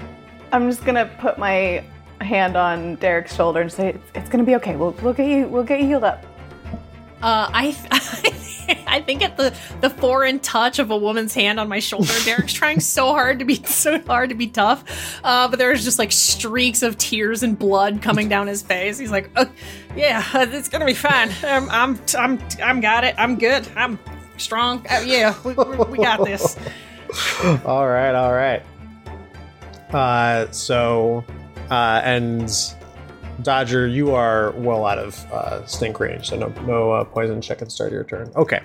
I'm 0.51 0.67
just 0.67 0.83
gonna 0.85 1.05
put 1.19 1.37
my 1.37 1.83
hand 2.21 2.55
on 2.55 2.95
Derek's 2.95 3.35
shoulder 3.35 3.61
and 3.61 3.71
say, 3.71 3.89
"It's, 3.89 4.11
it's 4.15 4.29
gonna 4.29 4.43
be 4.43 4.55
okay. 4.55 4.75
We'll, 4.75 4.91
we'll 5.03 5.13
get 5.13 5.27
you. 5.29 5.47
We'll 5.47 5.63
get 5.63 5.81
you 5.81 5.85
healed 5.85 6.03
up." 6.03 6.25
Uh, 7.21 7.49
I 7.53 7.71
I 8.87 9.01
think 9.01 9.23
at 9.23 9.37
the 9.37 9.55
the 9.81 9.89
foreign 9.89 10.39
touch 10.39 10.79
of 10.79 10.91
a 10.91 10.97
woman's 10.97 11.33
hand 11.33 11.59
on 11.59 11.67
my 11.67 11.79
shoulder, 11.79 12.13
Derek's 12.23 12.53
trying 12.61 12.79
so 12.79 13.07
hard 13.07 13.39
to 13.39 13.45
be 13.45 13.55
so 13.63 13.99
hard 14.01 14.29
to 14.29 14.35
be 14.35 14.47
tough, 14.47 15.19
uh, 15.23 15.47
but 15.47 15.59
there's 15.59 15.83
just 15.83 15.99
like 15.99 16.11
streaks 16.11 16.81
of 16.81 16.97
tears 16.97 17.43
and 17.43 17.57
blood 17.57 18.01
coming 18.01 18.29
down 18.29 18.47
his 18.47 18.61
face. 18.61 18.97
He's 18.97 19.11
like, 19.11 19.29
uh, 19.35 19.45
"Yeah, 19.95 20.23
uh, 20.33 20.45
it's 20.49 20.69
gonna 20.69 20.85
be 20.85 20.93
fine. 20.93 21.29
Um, 21.43 21.67
I'm 21.71 21.99
I'm 22.17 22.39
I'm 22.63 22.79
got 22.81 23.03
it. 23.03 23.15
I'm 23.17 23.37
good. 23.37 23.67
I'm 23.75 23.99
strong. 24.37 24.85
Uh, 24.89 25.03
yeah, 25.05 25.35
we, 25.43 25.53
we, 25.53 25.77
we 25.77 25.97
got 25.97 26.23
this." 26.23 26.57
all 27.65 27.87
right, 27.87 28.15
all 28.15 28.33
right. 28.33 28.63
Uh, 29.93 30.51
so, 30.51 31.23
uh, 31.69 32.01
and 32.03 32.49
Dodger, 33.41 33.85
you 33.87 34.13
are 34.15 34.51
well 34.51 34.85
out 34.85 34.97
of 34.97 35.17
uh, 35.31 35.65
stink 35.65 35.99
range, 35.99 36.29
so 36.29 36.37
no, 36.37 36.47
no 36.65 36.91
uh, 36.91 37.03
poison 37.03 37.41
check 37.41 37.61
at 37.61 37.65
the 37.67 37.71
start 37.71 37.87
of 37.89 37.93
your 37.93 38.03
turn. 38.05 38.31
Okay, 38.35 38.61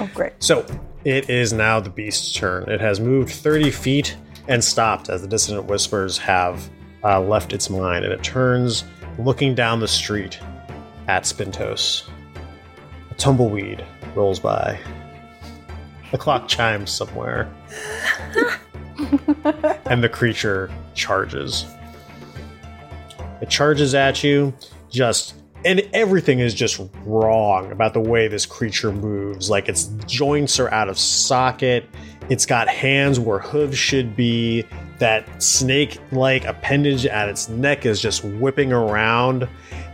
Oh, 0.00 0.08
great. 0.14 0.32
so 0.38 0.64
it 1.04 1.28
is 1.28 1.52
now 1.52 1.78
the 1.80 1.90
beast's 1.90 2.32
turn. 2.34 2.68
It 2.70 2.80
has 2.80 3.00
moved 3.00 3.30
30 3.32 3.70
feet 3.70 4.16
and 4.48 4.62
stopped 4.64 5.08
as 5.10 5.22
the 5.22 5.28
dissonant 5.28 5.66
whispers 5.66 6.16
have 6.18 6.68
uh, 7.04 7.20
left 7.20 7.52
its 7.52 7.68
mind, 7.68 8.04
and 8.04 8.12
it 8.14 8.22
turns 8.22 8.84
looking 9.18 9.54
down 9.54 9.78
the 9.80 9.88
street 9.88 10.40
at 11.06 11.24
Spintos. 11.24 12.08
A 13.10 13.14
tumbleweed 13.14 13.84
rolls 14.14 14.40
by. 14.40 14.78
The 16.12 16.18
clock 16.18 16.48
chimes 16.48 16.90
somewhere. 16.90 17.52
and 19.86 20.02
the 20.02 20.08
creature 20.08 20.70
charges. 20.94 21.66
It 23.44 23.50
charges 23.50 23.94
at 23.94 24.24
you, 24.24 24.54
just 24.88 25.34
and 25.66 25.82
everything 25.92 26.38
is 26.38 26.54
just 26.54 26.80
wrong 27.04 27.70
about 27.72 27.92
the 27.92 28.00
way 28.00 28.26
this 28.26 28.46
creature 28.46 28.90
moves. 28.90 29.50
Like 29.50 29.68
its 29.68 29.84
joints 30.06 30.58
are 30.58 30.70
out 30.70 30.88
of 30.88 30.98
socket. 30.98 31.84
It's 32.30 32.46
got 32.46 32.68
hands 32.68 33.20
where 33.20 33.40
hooves 33.40 33.76
should 33.76 34.16
be. 34.16 34.64
That 34.98 35.42
snake 35.42 35.98
like 36.10 36.46
appendage 36.46 37.04
at 37.04 37.28
its 37.28 37.50
neck 37.50 37.84
is 37.84 38.00
just 38.00 38.24
whipping 38.24 38.72
around. 38.72 39.46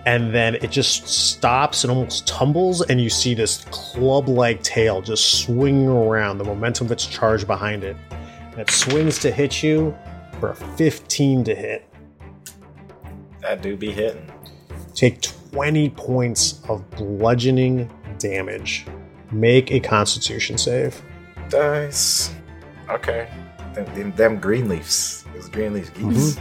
And 0.07 0.33
then 0.33 0.55
it 0.55 0.71
just 0.71 1.09
stops 1.09 1.83
and 1.83 1.91
almost 1.91 2.29
tumbles, 2.29 2.83
and 2.83 3.01
you 3.01 3.11
see 3.11 3.35
this 3.35 3.65
club 3.73 4.29
like 4.29 4.63
tail 4.63 5.03
just 5.03 5.43
swinging 5.43 5.89
around, 5.89 6.39
the 6.39 6.45
momentum 6.45 6.87
that's 6.87 7.05
charged 7.05 7.49
behind 7.49 7.83
it. 7.83 7.97
And 8.53 8.61
it 8.61 8.71
swings 8.71 9.19
to 9.19 9.33
hit 9.33 9.61
you 9.61 9.93
for 10.39 10.51
a 10.51 10.55
15 10.55 11.43
to 11.43 11.55
hit. 11.57 11.90
That 13.43 13.63
do 13.63 13.77
be 13.77 13.91
hitting. 13.93 14.31
Take 14.95 15.21
20 15.53 15.91
points 15.91 16.61
of 16.69 16.89
bludgeoning 16.93 17.91
damage. 18.19 18.87
Make 19.33 19.71
a 19.71 19.81
constitution 19.81 20.59
save. 20.59 21.01
Dice. 21.49 22.31
Okay. 22.89 23.29
Them, 23.75 23.85
them, 23.95 24.13
them 24.13 24.39
green 24.39 24.69
leaves. 24.69 25.25
Those 25.35 25.49
green 25.49 25.73
leaves 25.75 25.91
geeks. 25.91 26.39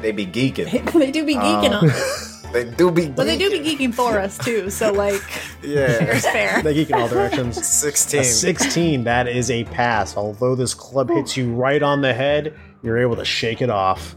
They 0.00 0.12
be 0.12 0.26
geeking. 0.26 0.92
they 0.98 1.10
do 1.10 1.24
be 1.24 1.34
geeking 1.34 1.72
Uh, 1.72 1.78
on 1.78 1.90
us, 1.90 2.42
They 2.52 2.64
do 2.64 2.90
be 2.90 3.02
geeking. 3.06 3.16
but 3.16 3.24
they 3.24 3.36
do 3.38 3.50
be 3.50 3.58
geeking 3.60 3.92
for 3.92 4.18
us 4.18 4.36
too. 4.38 4.70
So 4.70 4.92
like, 4.92 5.20
Yeah. 5.62 5.98
fair's 5.98 6.26
fair. 6.26 6.62
They 6.62 6.74
geek 6.74 6.90
in 6.90 6.96
all 6.96 7.08
directions. 7.08 7.66
16. 7.66 8.20
A 8.20 8.24
16, 8.24 9.04
that 9.04 9.26
is 9.26 9.50
a 9.50 9.64
pass. 9.64 10.16
Although 10.16 10.54
this 10.54 10.74
club 10.74 11.08
hits 11.10 11.36
you 11.36 11.52
right 11.54 11.82
on 11.82 12.02
the 12.02 12.12
head, 12.12 12.54
you're 12.82 12.98
able 12.98 13.16
to 13.16 13.24
shake 13.24 13.62
it 13.62 13.70
off. 13.70 14.16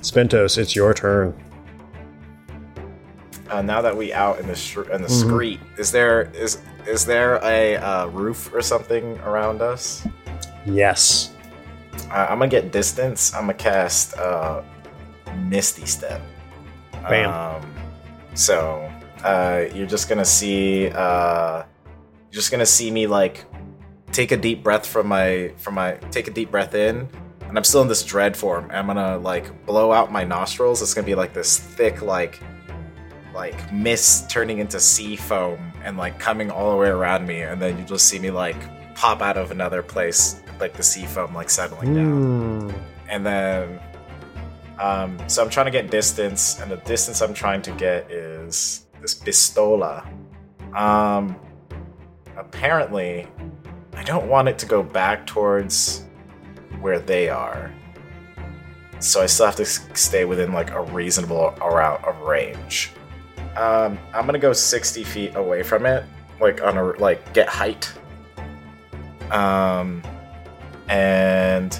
Spintos, 0.00 0.56
it's 0.58 0.74
your 0.76 0.94
turn. 0.94 1.34
Uh, 3.50 3.62
now 3.62 3.80
that 3.80 3.96
we 3.96 4.12
out 4.12 4.38
in 4.38 4.46
the 4.46 4.54
str- 4.56 4.90
in 4.92 5.00
the 5.02 5.08
Mhm. 5.08 5.24
street, 5.26 5.60
is 5.78 5.90
there 5.90 6.30
is 6.34 6.58
is 6.86 7.04
there 7.04 7.36
a 7.42 7.76
uh, 7.76 8.06
roof 8.06 8.52
or 8.54 8.62
something 8.62 9.18
around 9.20 9.60
us? 9.62 10.06
Yes. 10.66 11.30
Uh, 12.10 12.26
I'm 12.28 12.38
gonna 12.38 12.48
get 12.48 12.70
distance. 12.72 13.32
I'm 13.34 13.42
gonna 13.42 13.54
cast 13.54 14.16
uh, 14.18 14.62
Misty 15.36 15.86
Step. 15.86 16.20
Bam. 17.08 17.30
Um, 17.30 17.70
so 18.34 18.90
uh, 19.24 19.64
you're 19.74 19.86
just 19.86 20.08
gonna 20.08 20.24
see. 20.24 20.88
Uh, 20.90 21.62
you're 22.30 22.40
just 22.40 22.50
gonna 22.50 22.66
see 22.66 22.90
me 22.90 23.06
like 23.06 23.44
take 24.12 24.30
a 24.32 24.36
deep 24.36 24.62
breath 24.62 24.86
from 24.86 25.06
my 25.08 25.52
from 25.56 25.74
my 25.74 25.92
take 26.10 26.28
a 26.28 26.30
deep 26.30 26.50
breath 26.50 26.74
in, 26.74 27.08
and 27.48 27.56
I'm 27.56 27.64
still 27.64 27.82
in 27.82 27.88
this 27.88 28.04
dread 28.04 28.36
form. 28.36 28.70
I'm 28.72 28.86
gonna 28.86 29.18
like 29.18 29.66
blow 29.66 29.92
out 29.92 30.12
my 30.12 30.24
nostrils. 30.24 30.82
It's 30.82 30.94
gonna 30.94 31.06
be 31.06 31.14
like 31.14 31.32
this 31.32 31.58
thick 31.58 32.02
like 32.02 32.40
like 33.34 33.72
mist 33.72 34.30
turning 34.30 34.58
into 34.58 34.80
sea 34.80 35.16
foam 35.16 35.72
and 35.84 35.96
like 35.96 36.18
coming 36.18 36.50
all 36.50 36.70
the 36.70 36.76
way 36.76 36.88
around 36.88 37.26
me, 37.26 37.42
and 37.42 37.60
then 37.60 37.78
you 37.78 37.84
just 37.84 38.06
see 38.08 38.18
me 38.18 38.30
like 38.30 38.56
pop 38.94 39.22
out 39.22 39.36
of 39.36 39.50
another 39.50 39.82
place, 39.82 40.40
like 40.60 40.74
the 40.74 40.82
sea 40.82 41.06
foam 41.06 41.34
like 41.34 41.48
settling 41.50 41.94
down 41.94 42.70
Hmm. 42.70 42.76
and 43.08 43.24
then 43.24 43.80
um, 44.80 45.18
so 45.28 45.42
I'm 45.42 45.50
trying 45.50 45.66
to 45.66 45.72
get 45.72 45.90
distance, 45.90 46.60
and 46.60 46.70
the 46.70 46.76
distance 46.76 47.20
I'm 47.20 47.34
trying 47.34 47.62
to 47.62 47.72
get 47.72 48.10
is 48.12 48.86
this 49.00 49.12
pistola. 49.14 50.06
Um, 50.72 51.34
apparently, 52.36 53.26
I 53.94 54.04
don't 54.04 54.28
want 54.28 54.48
it 54.48 54.56
to 54.60 54.66
go 54.66 54.82
back 54.84 55.26
towards 55.26 56.04
where 56.80 56.98
they 56.98 57.28
are, 57.28 57.72
so 59.00 59.22
I 59.22 59.26
still 59.26 59.46
have 59.46 59.56
to 59.56 59.64
stay 59.64 60.24
within 60.24 60.52
like 60.52 60.70
a 60.70 60.82
reasonable 60.82 61.50
amount 61.60 62.04
of 62.04 62.18
range. 62.20 62.92
Um, 63.56 63.98
I'm 64.12 64.26
gonna 64.26 64.38
go 64.38 64.52
60 64.52 65.04
feet 65.04 65.34
away 65.36 65.62
from 65.62 65.86
it, 65.86 66.04
like 66.40 66.62
on 66.62 66.76
a 66.76 66.84
like 66.84 67.32
get 67.32 67.48
height. 67.48 67.92
Um, 69.30 70.02
and 70.88 71.78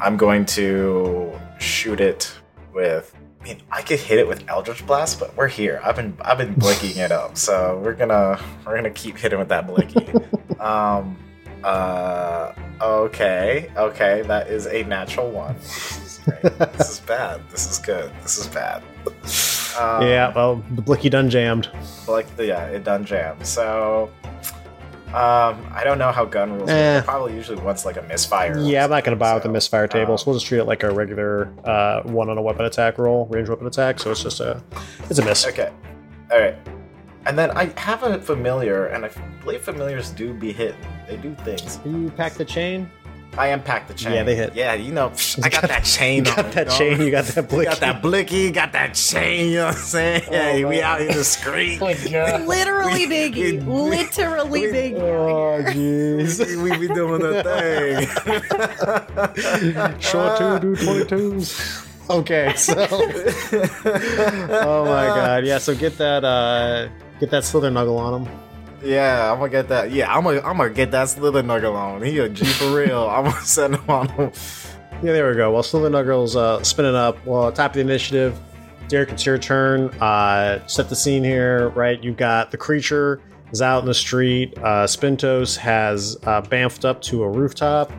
I'm 0.00 0.16
going 0.16 0.44
to 0.46 1.38
shoot 1.58 2.00
it 2.00 2.32
with. 2.72 3.14
I 3.40 3.44
mean, 3.44 3.62
I 3.70 3.82
could 3.82 4.00
hit 4.00 4.18
it 4.18 4.26
with 4.26 4.48
Eldritch 4.48 4.84
Blast, 4.86 5.20
but 5.20 5.36
we're 5.36 5.48
here. 5.48 5.80
I've 5.84 5.96
been 5.96 6.16
I've 6.20 6.38
been 6.38 6.54
blinking 6.54 6.96
it 6.96 7.12
up, 7.12 7.36
so 7.36 7.80
we're 7.84 7.94
gonna 7.94 8.40
we're 8.64 8.74
gonna 8.74 8.90
keep 8.90 9.16
hitting 9.16 9.38
with 9.38 9.48
that 9.48 9.66
blinky. 9.66 10.08
um. 10.60 11.16
Uh. 11.64 12.52
Okay. 12.80 13.70
Okay. 13.76 14.22
That 14.22 14.48
is 14.48 14.66
a 14.66 14.82
natural 14.84 15.30
one. 15.30 15.54
This 15.56 15.98
is 15.98 16.20
this 16.76 16.90
is 16.90 17.00
bad. 17.00 17.40
This 17.50 17.70
is 17.70 17.78
good. 17.78 18.10
This 18.22 18.38
is 18.38 18.46
bad. 18.48 18.82
Um, 19.78 20.02
yeah, 20.02 20.32
well, 20.34 20.56
the 20.74 20.82
blicky 20.82 21.08
done 21.08 21.28
jammed. 21.30 21.70
like 22.08 22.26
yeah, 22.38 22.64
it 22.66 22.82
done 22.82 23.04
jammed. 23.04 23.46
So, 23.46 24.10
um, 25.08 25.64
I 25.72 25.82
don't 25.84 25.98
know 25.98 26.12
how 26.12 26.24
gun 26.24 26.54
rules. 26.54 26.70
Eh. 26.70 27.02
Probably 27.02 27.34
usually 27.34 27.60
once 27.60 27.84
like 27.84 27.96
a 27.96 28.02
misfire. 28.02 28.58
Yeah, 28.58 28.84
I'm 28.84 28.90
not 28.90 29.04
to 29.04 29.16
buy 29.16 29.34
with 29.34 29.42
the 29.42 29.48
misfire 29.48 29.86
table, 29.86 30.12
um, 30.12 30.18
so 30.18 30.24
we'll 30.26 30.36
just 30.36 30.46
treat 30.46 30.58
it 30.58 30.64
like 30.64 30.82
a 30.82 30.90
regular 30.90 31.52
uh, 31.64 32.02
one 32.02 32.30
on 32.30 32.38
a 32.38 32.42
weapon 32.42 32.64
attack 32.64 32.98
roll, 32.98 33.26
range 33.26 33.48
weapon 33.48 33.66
attack. 33.66 33.98
So 34.00 34.10
it's 34.10 34.22
just 34.22 34.40
a, 34.40 34.62
it's 35.10 35.18
a 35.18 35.24
miss. 35.24 35.46
Okay. 35.46 35.70
All 36.30 36.40
right. 36.40 36.56
And 37.26 37.36
then 37.38 37.50
I 37.52 37.72
have 37.78 38.02
a 38.04 38.18
familiar, 38.20 38.86
and 38.86 39.04
I 39.04 39.10
believe 39.42 39.60
familiars 39.62 40.10
do 40.10 40.32
be 40.32 40.52
hit. 40.52 40.74
They 41.08 41.16
do 41.16 41.34
things. 41.44 41.78
You 41.84 42.10
pack 42.16 42.34
the 42.34 42.44
chain. 42.44 42.88
I 43.36 43.48
am 43.48 43.60
packed 43.62 43.88
the 43.88 43.94
chain. 43.94 44.12
Yeah, 44.14 44.22
they 44.22 44.34
hit. 44.36 44.54
Yeah, 44.54 44.72
you 44.74 44.92
know, 44.92 45.12
I 45.42 45.48
got 45.50 45.64
that 45.68 45.84
chain. 45.84 46.24
You 46.24 46.30
on, 46.30 46.36
got 46.36 46.52
that 46.52 46.70
chain. 46.70 46.98
You 47.00 47.10
got 47.10 47.24
that 47.26 47.48
blicky. 47.50 47.64
got 47.68 47.80
that 47.80 48.00
blicky, 48.00 48.50
got 48.50 48.72
that 48.72 48.94
chain, 48.94 49.50
you 49.50 49.56
know 49.56 49.66
what 49.66 49.74
I'm 49.74 49.80
saying? 49.82 50.22
hey, 50.22 50.64
we 50.64 50.80
out 50.80 51.00
in 51.02 51.08
the 51.08 51.22
street. 51.24 51.80
Literally 51.82 53.04
We- 53.06 53.12
biggie. 53.12 53.66
Literally 53.66 54.60
we- 54.68 54.72
biggie. 54.72 55.00
Oh, 55.00 55.60
jeez. 55.70 56.40
we 56.62 56.70
be 56.78 56.86
doing 56.94 57.20
the 57.20 57.42
thing. 57.42 58.06
Short 60.00 60.38
two, 60.38 60.58
do 60.60 60.74
22s. 60.76 61.82
Okay, 62.08 62.54
so. 62.56 62.86
oh 62.90 64.84
my 64.84 65.06
god. 65.08 65.44
Yeah, 65.44 65.58
so 65.58 65.74
get 65.74 65.98
that, 65.98 66.24
uh, 66.24 66.88
get 67.20 67.30
that 67.30 67.44
slither 67.44 67.70
nuggle 67.70 67.98
on 67.98 68.22
him. 68.22 68.32
Yeah, 68.82 69.32
I'm 69.32 69.38
gonna 69.38 69.50
get 69.50 69.68
that. 69.68 69.90
Yeah, 69.90 70.14
I'm 70.14 70.24
gonna 70.24 70.40
I'm 70.40 70.56
gonna 70.56 70.70
get 70.70 70.90
that 70.90 71.08
slither 71.08 71.42
nuggle 71.42 71.74
on. 71.74 72.02
He 72.02 72.18
a 72.18 72.28
G 72.28 72.44
for 72.44 72.74
real. 72.74 73.06
I'm 73.10 73.24
gonna 73.24 73.40
send 73.40 73.74
him 73.74 73.90
on 73.90 74.08
him. 74.10 74.32
Yeah, 75.02 75.12
there 75.12 75.28
we 75.28 75.36
go. 75.36 75.52
Well, 75.52 75.62
Slither 75.62 75.90
Nuggles 75.90 76.36
uh, 76.36 76.62
spinning 76.62 76.94
up. 76.94 77.24
Well, 77.26 77.52
top 77.52 77.72
of 77.72 77.74
the 77.74 77.80
initiative. 77.80 78.38
Derek, 78.88 79.10
it's 79.10 79.26
your 79.26 79.36
turn. 79.36 79.88
Uh, 80.00 80.66
set 80.66 80.88
the 80.88 80.96
scene 80.96 81.22
here, 81.22 81.68
right? 81.70 82.02
You've 82.02 82.16
got 82.16 82.50
the 82.50 82.56
creature 82.56 83.20
is 83.52 83.60
out 83.60 83.80
in 83.80 83.86
the 83.86 83.94
street. 83.94 84.56
Uh, 84.58 84.86
Spintos 84.86 85.56
has 85.56 86.16
uh, 86.24 86.40
bamfed 86.40 86.84
up 86.84 87.02
to 87.02 87.24
a 87.24 87.28
rooftop 87.28 87.92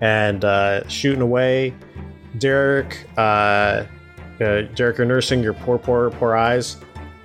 and 0.00 0.44
uh, 0.44 0.86
shooting 0.88 1.22
away. 1.22 1.74
Derek, 2.38 3.06
uh, 3.16 3.20
uh, 3.20 3.86
Derek, 4.74 4.98
you're 4.98 5.06
nursing 5.06 5.42
your 5.42 5.54
poor, 5.54 5.78
poor, 5.78 6.10
poor 6.10 6.34
eyes. 6.34 6.76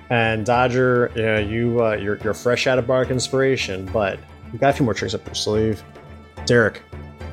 And 0.10 0.46
Dodger, 0.46 1.12
you 1.16 1.22
know, 1.22 1.40
you 1.40 1.84
uh, 1.84 1.96
you're, 1.96 2.18
you're 2.20 2.34
fresh 2.34 2.66
out 2.68 2.80
of 2.80 2.88
bark 2.88 3.10
inspiration, 3.12 3.86
but 3.92 4.20
you 4.54 4.60
got 4.60 4.70
a 4.70 4.74
few 4.74 4.86
more 4.86 4.94
tricks 4.94 5.14
up 5.14 5.26
your 5.26 5.36
sleeve. 5.36 5.84
Derek, 6.46 6.82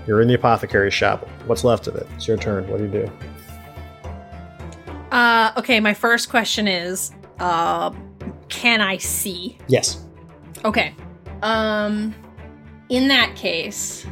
you're 0.07 0.21
in 0.21 0.29
the 0.29 0.35
apothecary 0.35 0.91
shop. 0.91 1.29
What's 1.47 1.63
left 1.63 1.87
of 1.87 1.95
it? 1.95 2.07
It's 2.17 2.27
your 2.27 2.37
turn. 2.37 2.69
What 2.69 2.79
do 2.79 2.85
you 2.85 2.91
do? 2.91 3.11
Uh, 5.13 5.53
okay, 5.57 5.79
my 5.79 5.95
first 5.95 6.29
question 6.29 6.67
is, 6.67 7.13
uh, 7.39 7.91
can 8.49 8.81
I 8.81 8.97
see? 8.97 9.57
Yes. 9.69 10.05
Okay. 10.65 10.95
Um, 11.43 12.13
in 12.89 13.07
that 13.09 13.37
case, 13.37 14.05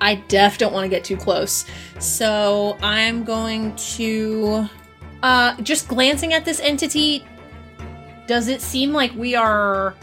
I 0.00 0.14
def 0.28 0.56
don't 0.56 0.72
want 0.72 0.84
to 0.84 0.88
get 0.88 1.04
too 1.04 1.16
close. 1.16 1.66
So 1.98 2.78
I'm 2.80 3.24
going 3.24 3.76
to, 3.76 4.66
uh, 5.22 5.60
just 5.60 5.88
glancing 5.88 6.32
at 6.32 6.46
this 6.46 6.60
entity. 6.60 7.24
Does 8.26 8.48
it 8.48 8.60
seem 8.60 8.92
like 8.92 9.14
we 9.14 9.34
are 9.34 9.94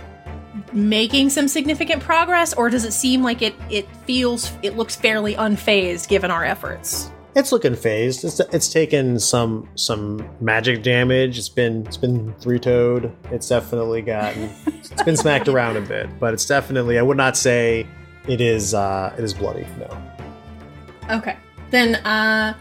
making 0.72 1.30
some 1.30 1.48
significant 1.48 2.02
progress, 2.02 2.54
or 2.54 2.70
does 2.70 2.86
it 2.86 2.94
seem 2.94 3.24
like 3.24 3.42
it 3.42 3.56
it 3.70 3.88
feels 4.06 4.52
it 4.62 4.76
looks 4.76 4.96
fairly 4.96 5.36
unfazed 5.36 6.08
given 6.08 6.32
our 6.32 6.44
efforts? 6.44 7.12
It's 7.36 7.52
looking 7.52 7.76
phased. 7.76 8.24
It's 8.24 8.40
it's 8.40 8.70
taken 8.70 9.20
some 9.20 9.68
some 9.76 10.28
magic 10.40 10.84
damage. 10.84 11.38
It's 11.38 11.50
been 11.50 11.86
it's 11.88 11.98
been 11.98 12.34
three 12.40 12.60
toed. 12.60 13.12
It's 13.32 13.50
definitely 13.50 14.02
gotten 14.04 14.52
it's 14.68 15.04
been 15.04 15.18
smacked 15.18 15.48
around 15.48 15.78
a 15.78 15.82
bit, 15.82 16.08
but 16.20 16.34
it's 16.34 16.46
definitely 16.46 17.00
I 17.00 17.02
would 17.02 17.18
not 17.18 17.36
say 17.36 17.88
it 18.28 18.40
is 18.40 18.74
uh 18.74 19.14
it 19.18 19.24
is 19.24 19.34
bloody. 19.34 19.66
No. 19.80 21.18
Okay. 21.18 21.38
Then 21.72 21.96
uh 21.96 22.54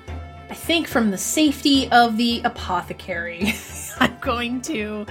I 0.48 0.54
think 0.54 0.86
from 0.86 1.10
the 1.10 1.18
safety 1.18 1.90
of 1.92 2.16
the 2.16 2.40
apothecary, 2.44 3.54
I'm 4.00 4.16
going 4.20 4.60
to 4.62 5.06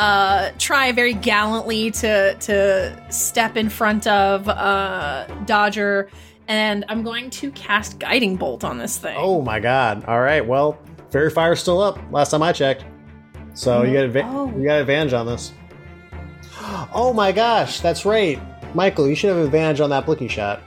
uh 0.00 0.50
try 0.58 0.92
very 0.92 1.12
gallantly 1.12 1.90
to 1.90 2.34
to 2.36 3.12
step 3.12 3.56
in 3.56 3.68
front 3.68 4.06
of 4.06 4.48
uh 4.48 5.26
Dodger 5.44 6.08
and 6.48 6.84
I'm 6.88 7.02
going 7.02 7.28
to 7.30 7.50
cast 7.52 7.98
guiding 7.98 8.36
bolt 8.36 8.64
on 8.64 8.78
this 8.78 8.96
thing. 8.98 9.14
Oh 9.18 9.40
my 9.42 9.60
god. 9.60 10.04
All 10.06 10.20
right. 10.20 10.44
Well, 10.44 10.78
faerie 11.10 11.30
fire's 11.30 11.60
still 11.60 11.80
up. 11.80 11.98
Last 12.10 12.30
time 12.30 12.42
I 12.42 12.52
checked. 12.52 12.84
So 13.54 13.82
you 13.82 13.92
got 13.92 14.08
adva- 14.10 14.30
Oh. 14.32 14.58
you 14.58 14.64
got 14.64 14.80
advantage 14.80 15.12
on 15.12 15.26
this. 15.26 15.52
Oh 16.92 17.12
my 17.12 17.30
gosh, 17.32 17.80
that's 17.80 18.04
right. 18.04 18.38
Michael, 18.74 19.08
you 19.08 19.14
should 19.14 19.34
have 19.34 19.44
advantage 19.44 19.80
on 19.80 19.90
that 19.90 20.06
blicky 20.06 20.28
shot. 20.28 20.60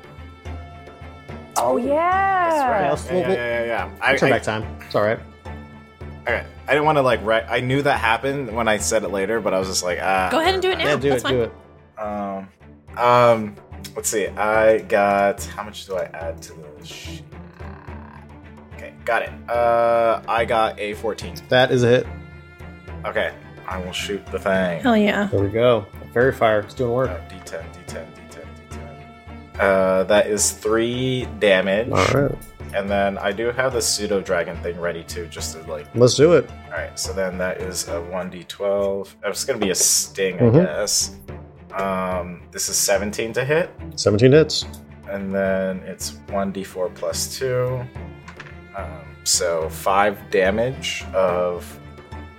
Oh 1.57 1.77
yeah. 1.77 2.49
That's 2.95 3.03
right. 3.09 3.13
Yeah, 3.19 3.27
yeah, 3.27 3.33
yeah, 3.33 3.35
yeah, 3.35 3.65
yeah. 3.65 3.91
I, 4.01 4.15
Turn 4.15 4.29
I- 4.29 4.33
back 4.33 4.43
time. 4.43 4.63
It's 4.85 4.95
all 4.95 5.01
right. 5.03 5.19
Okay. 6.23 6.45
I 6.67 6.71
didn't 6.71 6.85
want 6.85 6.97
to 6.97 7.01
like. 7.01 7.23
Re- 7.25 7.45
I 7.47 7.59
knew 7.59 7.81
that 7.81 7.99
happened 7.99 8.55
when 8.55 8.67
I 8.67 8.77
said 8.77 9.03
it 9.03 9.09
later, 9.09 9.39
but 9.41 9.53
I 9.53 9.59
was 9.59 9.67
just 9.67 9.83
like, 9.83 9.99
ah. 10.01 10.29
Go 10.31 10.39
ahead 10.39 10.53
and 10.53 10.61
do 10.61 10.71
it 10.71 10.77
now. 10.77 10.85
Yeah, 10.85 10.95
do 10.95 11.09
That's 11.09 11.23
it. 11.23 11.27
fine. 11.27 11.33
Do 11.33 11.41
it. 11.41 11.53
Um, 11.99 12.49
um, 12.97 13.55
let's 13.95 14.09
see. 14.09 14.27
I 14.27 14.79
got 14.79 15.43
how 15.43 15.63
much 15.63 15.85
do 15.85 15.97
I 15.97 16.03
add 16.05 16.41
to 16.43 16.53
the? 16.53 16.85
Sh- 16.85 17.21
okay, 18.75 18.93
got 19.05 19.23
it. 19.23 19.31
Uh, 19.49 20.21
I 20.27 20.45
got 20.45 20.79
a 20.79 20.93
fourteen. 20.95 21.35
That 21.49 21.71
is 21.71 21.83
a 21.83 21.87
hit. 21.87 22.07
Okay, 23.05 23.33
I 23.67 23.77
will 23.79 23.91
shoot 23.91 24.25
the 24.27 24.39
thing. 24.39 24.81
Hell 24.81 24.95
yeah. 24.97 25.25
There 25.27 25.43
we 25.43 25.49
go. 25.49 25.85
Faerie 26.13 26.31
fire. 26.31 26.61
It's 26.61 26.73
doing 26.73 26.91
work. 26.91 27.09
Uh, 27.09 27.17
D10, 27.27 27.63
D10, 27.85 28.05
D10, 28.29 28.45
D10. 28.69 29.59
Uh, 29.59 30.03
that 30.05 30.27
is 30.27 30.51
three 30.51 31.27
damage. 31.39 31.89
All 31.89 32.05
right. 32.21 32.35
And 32.75 32.89
then 32.89 33.17
I 33.19 33.31
do 33.31 33.51
have 33.51 33.73
the 33.73 33.81
pseudo 33.81 34.19
dragon 34.21 34.57
thing 34.63 34.79
ready 34.79 35.03
too, 35.03 35.27
just 35.27 35.55
to 35.55 35.61
like. 35.71 35.85
Let's 35.95 36.15
do 36.15 36.33
it. 36.33 36.49
All 36.65 36.71
right, 36.71 36.97
so 36.97 37.13
then 37.13 37.37
that 37.37 37.61
is 37.61 37.87
a 37.87 38.01
one 38.01 38.31
d12. 38.31 39.07
It's 39.23 39.45
gonna 39.45 39.59
be 39.59 39.69
a 39.69 39.75
sting, 39.75 40.37
Mhm. 40.37 40.61
I 40.61 40.65
guess. 40.65 41.15
Um, 41.73 42.43
this 42.51 42.69
is 42.69 42.75
17 42.77 43.33
to 43.33 43.43
hit. 43.45 43.69
17 43.95 44.31
hits. 44.31 44.65
and 45.09 45.33
then 45.33 45.79
it's 45.85 46.13
1d4 46.29 46.89
plus 46.95 47.37
2 47.37 47.85
um, 48.75 48.87
so 49.25 49.67
5 49.69 50.17
damage 50.31 51.03
of 51.13 51.77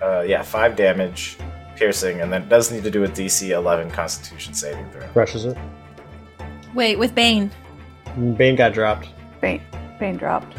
uh, 0.03 0.23
yeah 0.27 0.43
5 0.43 0.75
damage 0.75 1.37
piercing 1.77 2.21
and 2.23 2.33
then 2.33 2.43
it 2.43 2.49
does 2.49 2.73
need 2.73 2.83
to 2.83 2.91
do 2.91 3.05
a 3.05 3.09
dc 3.09 3.49
11 3.51 3.91
constitution 3.91 4.55
saving 4.55 4.89
throw 4.91 5.07
Crushes 5.09 5.45
it. 5.45 5.59
Wait, 6.75 6.99
with 6.99 7.15
Bane. 7.15 7.51
Bane 8.37 8.57
got 8.57 8.73
dropped. 8.73 9.09
Wait. 9.43 9.61
Bane 9.99 10.17
dropped. 10.17 10.57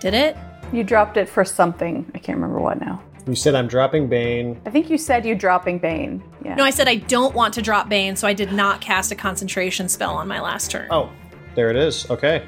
Did 0.00 0.14
it? 0.14 0.36
You 0.72 0.84
dropped 0.84 1.16
it 1.16 1.28
for 1.28 1.44
something. 1.44 2.10
I 2.14 2.18
can't 2.18 2.36
remember 2.36 2.60
what 2.60 2.80
now. 2.80 3.02
You 3.26 3.36
said 3.36 3.54
I'm 3.54 3.68
dropping 3.68 4.08
Bane. 4.08 4.60
I 4.66 4.70
think 4.70 4.90
you 4.90 4.98
said 4.98 5.24
you 5.24 5.34
dropping 5.34 5.78
Bane. 5.78 6.22
Yeah. 6.44 6.56
No, 6.56 6.64
I 6.64 6.70
said 6.70 6.88
I 6.88 6.96
don't 6.96 7.34
want 7.34 7.54
to 7.54 7.62
drop 7.62 7.88
Bane, 7.88 8.16
so 8.16 8.26
I 8.26 8.32
did 8.32 8.52
not 8.52 8.80
cast 8.80 9.12
a 9.12 9.14
concentration 9.14 9.88
spell 9.88 10.14
on 10.16 10.26
my 10.26 10.40
last 10.40 10.70
turn. 10.70 10.88
Oh, 10.90 11.10
there 11.54 11.70
it 11.70 11.76
is. 11.76 12.10
Okay. 12.10 12.44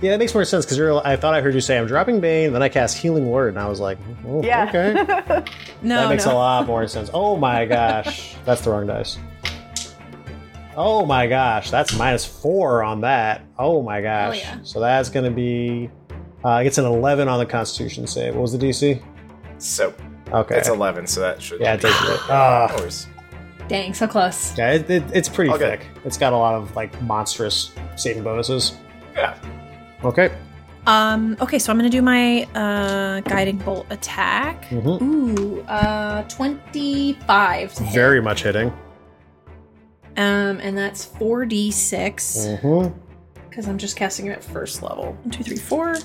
Yeah, 0.00 0.12
that 0.12 0.18
makes 0.18 0.32
more 0.32 0.44
sense 0.44 0.64
because 0.64 0.78
I 1.04 1.16
thought 1.16 1.34
I 1.34 1.40
heard 1.40 1.54
you 1.54 1.60
say 1.60 1.76
I'm 1.76 1.88
dropping 1.88 2.20
Bane, 2.20 2.52
then 2.52 2.62
I 2.62 2.68
cast 2.68 2.96
Healing 2.96 3.28
Word, 3.28 3.48
and 3.48 3.58
I 3.58 3.66
was 3.66 3.80
like, 3.80 3.98
oh, 4.24 4.44
yeah. 4.44 4.68
okay. 4.68 4.92
no, 5.82 6.02
that 6.02 6.08
makes 6.08 6.26
no. 6.26 6.32
a 6.32 6.34
lot 6.34 6.66
more 6.66 6.86
sense. 6.86 7.10
Oh 7.12 7.36
my 7.36 7.64
gosh, 7.64 8.36
that's 8.44 8.60
the 8.60 8.70
wrong 8.70 8.86
dice. 8.86 9.18
Oh 10.80 11.04
my 11.04 11.26
gosh, 11.26 11.72
that's 11.72 11.96
minus 11.98 12.24
four 12.24 12.84
on 12.84 13.00
that. 13.00 13.42
Oh 13.58 13.82
my 13.82 14.00
gosh. 14.00 14.36
Oh, 14.36 14.38
yeah. 14.38 14.58
So 14.62 14.78
that's 14.78 15.10
going 15.10 15.24
to 15.24 15.30
be. 15.32 15.90
Uh, 16.44 16.62
it's 16.64 16.78
an 16.78 16.84
11 16.84 17.26
on 17.26 17.40
the 17.40 17.46
Constitution 17.46 18.06
save. 18.06 18.36
What 18.36 18.42
was 18.42 18.52
the 18.52 18.58
DC? 18.58 19.02
So 19.58 19.92
Okay. 20.32 20.56
it's 20.56 20.68
11, 20.68 21.08
so 21.08 21.20
that 21.20 21.42
should. 21.42 21.60
yeah, 21.60 21.74
it 21.74 21.80
takes 21.80 22.00
it. 22.00 22.30
Of 22.30 22.70
course. 22.76 23.08
Dang, 23.66 23.92
so 23.92 24.06
close. 24.06 24.56
yeah, 24.56 24.70
it, 24.74 24.88
it, 24.88 25.02
it's 25.12 25.28
pretty 25.28 25.50
Okay. 25.50 25.78
thick. 25.78 25.86
It's 26.04 26.16
got 26.16 26.32
a 26.32 26.36
lot 26.36 26.54
of 26.54 26.74
like 26.76 27.02
monstrous 27.02 27.72
saving 27.96 28.22
bonuses. 28.22 28.76
Yeah. 29.16 29.36
Okay. 30.04 30.30
Um, 30.86 31.36
okay, 31.40 31.58
so 31.58 31.72
I'm 31.72 31.76
gonna 31.78 31.90
do 31.90 32.00
my 32.02 32.44
uh 32.54 33.20
guiding 33.22 33.56
bolt 33.58 33.86
attack. 33.90 34.64
Mhm. 34.70 35.02
Ooh, 35.02 35.60
uh 35.62 36.22
25 36.28 37.74
to 37.74 37.82
hit. 37.82 37.92
Very 37.94 38.22
much 38.22 38.44
hitting. 38.44 38.72
Um, 40.18 40.58
and 40.60 40.76
that's 40.76 41.06
4d6. 41.06 42.60
Mm-hmm. 42.62 42.98
because 43.48 43.66
I'm 43.68 43.78
just 43.78 43.96
casting 43.96 44.26
it 44.26 44.32
at 44.32 44.44
first 44.44 44.82
level. 44.82 45.12
One, 45.22 45.30
two, 45.30 45.44
three, 45.44 45.56
four. 45.56 45.96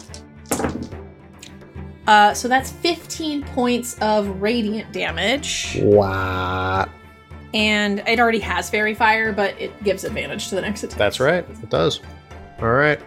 Uh, 2.07 2.33
so 2.33 2.47
that's 2.47 2.71
15 2.71 3.43
points 3.43 3.97
of 4.01 4.41
radiant 4.41 4.91
damage, 4.91 5.77
Wow. 5.81 6.87
and 7.53 7.99
it 8.07 8.19
already 8.19 8.39
has 8.39 8.69
faerie 8.69 8.93
fire, 8.93 9.31
but 9.31 9.59
it 9.59 9.83
gives 9.83 10.03
advantage 10.03 10.49
to 10.49 10.55
the 10.55 10.61
next 10.61 10.83
attack. 10.83 10.97
That's 10.99 11.19
right. 11.21 11.45
It 11.63 11.69
does. 11.69 12.01
All 12.59 12.67
right. 12.71 12.99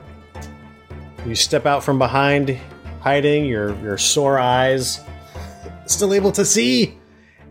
You 1.26 1.34
step 1.34 1.66
out 1.66 1.84
from 1.84 1.98
behind, 1.98 2.58
hiding 3.00 3.44
your 3.44 3.74
your 3.82 3.98
sore 3.98 4.38
eyes, 4.38 5.00
still 5.86 6.14
able 6.14 6.32
to 6.32 6.44
see, 6.44 6.96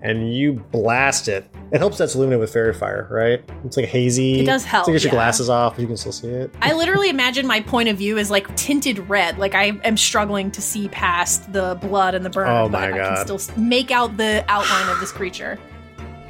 and 0.02 0.34
you 0.34 0.54
blast 0.54 1.28
it. 1.28 1.48
It 1.72 1.80
helps 1.80 1.98
that's 1.98 2.14
illuminated 2.16 2.42
with 2.42 2.54
faerie 2.54 2.74
fire, 2.74 3.08
right? 3.10 3.44
It's 3.66 3.76
like 3.76 3.88
hazy. 3.88 4.40
It 4.40 4.46
does 4.46 4.64
help, 4.64 4.86
So 4.86 4.92
you 4.92 4.96
get 4.98 5.04
your 5.04 5.14
yeah. 5.14 5.18
glasses 5.18 5.50
off, 5.50 5.76
but 5.76 5.82
you 5.82 5.88
can 5.88 5.98
still 5.98 6.12
see 6.12 6.28
it. 6.28 6.54
I 6.62 6.74
literally 6.74 7.10
imagine 7.10 7.48
my 7.48 7.60
point 7.62 7.90
of 7.90 7.98
view 7.98 8.18
is 8.18 8.30
like 8.30 8.54
tinted 8.56 9.00
red. 9.10 9.38
Like 9.40 9.56
I 9.56 9.78
am 9.84 9.98
struggling 9.98 10.52
to 10.52 10.62
see 10.62 10.88
past 10.90 11.52
the 11.52 11.78
blood 11.82 12.14
and 12.16 12.24
the 12.24 12.30
burn, 12.30 12.48
Oh 12.48 12.70
but 12.70 12.80
my 12.80 12.88
I 12.88 12.92
God. 12.98 13.28
can 13.28 13.40
still 13.40 13.56
make 13.62 13.90
out 13.92 14.16
the 14.18 14.46
outline 14.48 14.90
of 14.90 15.00
this 15.00 15.12
creature. 15.12 15.58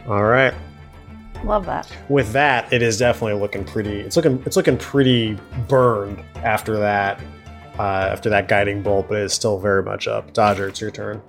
All 0.08 0.24
right. 0.24 0.54
Love 1.44 1.66
that. 1.66 1.92
With 2.10 2.32
that, 2.32 2.72
it 2.72 2.82
is 2.82 2.98
definitely 2.98 3.40
looking 3.40 3.66
pretty. 3.66 4.00
It's 4.00 4.16
looking 4.16 4.42
it's 4.46 4.56
looking 4.56 4.78
pretty 4.78 5.38
burned 5.68 6.24
after 6.38 6.78
that. 6.78 7.20
Uh, 7.78 8.08
after 8.10 8.30
that 8.30 8.48
guiding 8.48 8.82
bolt, 8.82 9.10
but 9.10 9.18
it 9.18 9.24
is 9.26 9.34
still 9.34 9.60
very 9.60 9.84
much 9.84 10.08
up. 10.08 10.32
Dodger, 10.32 10.70
it's 10.70 10.80
your 10.80 10.92
turn. 10.92 11.22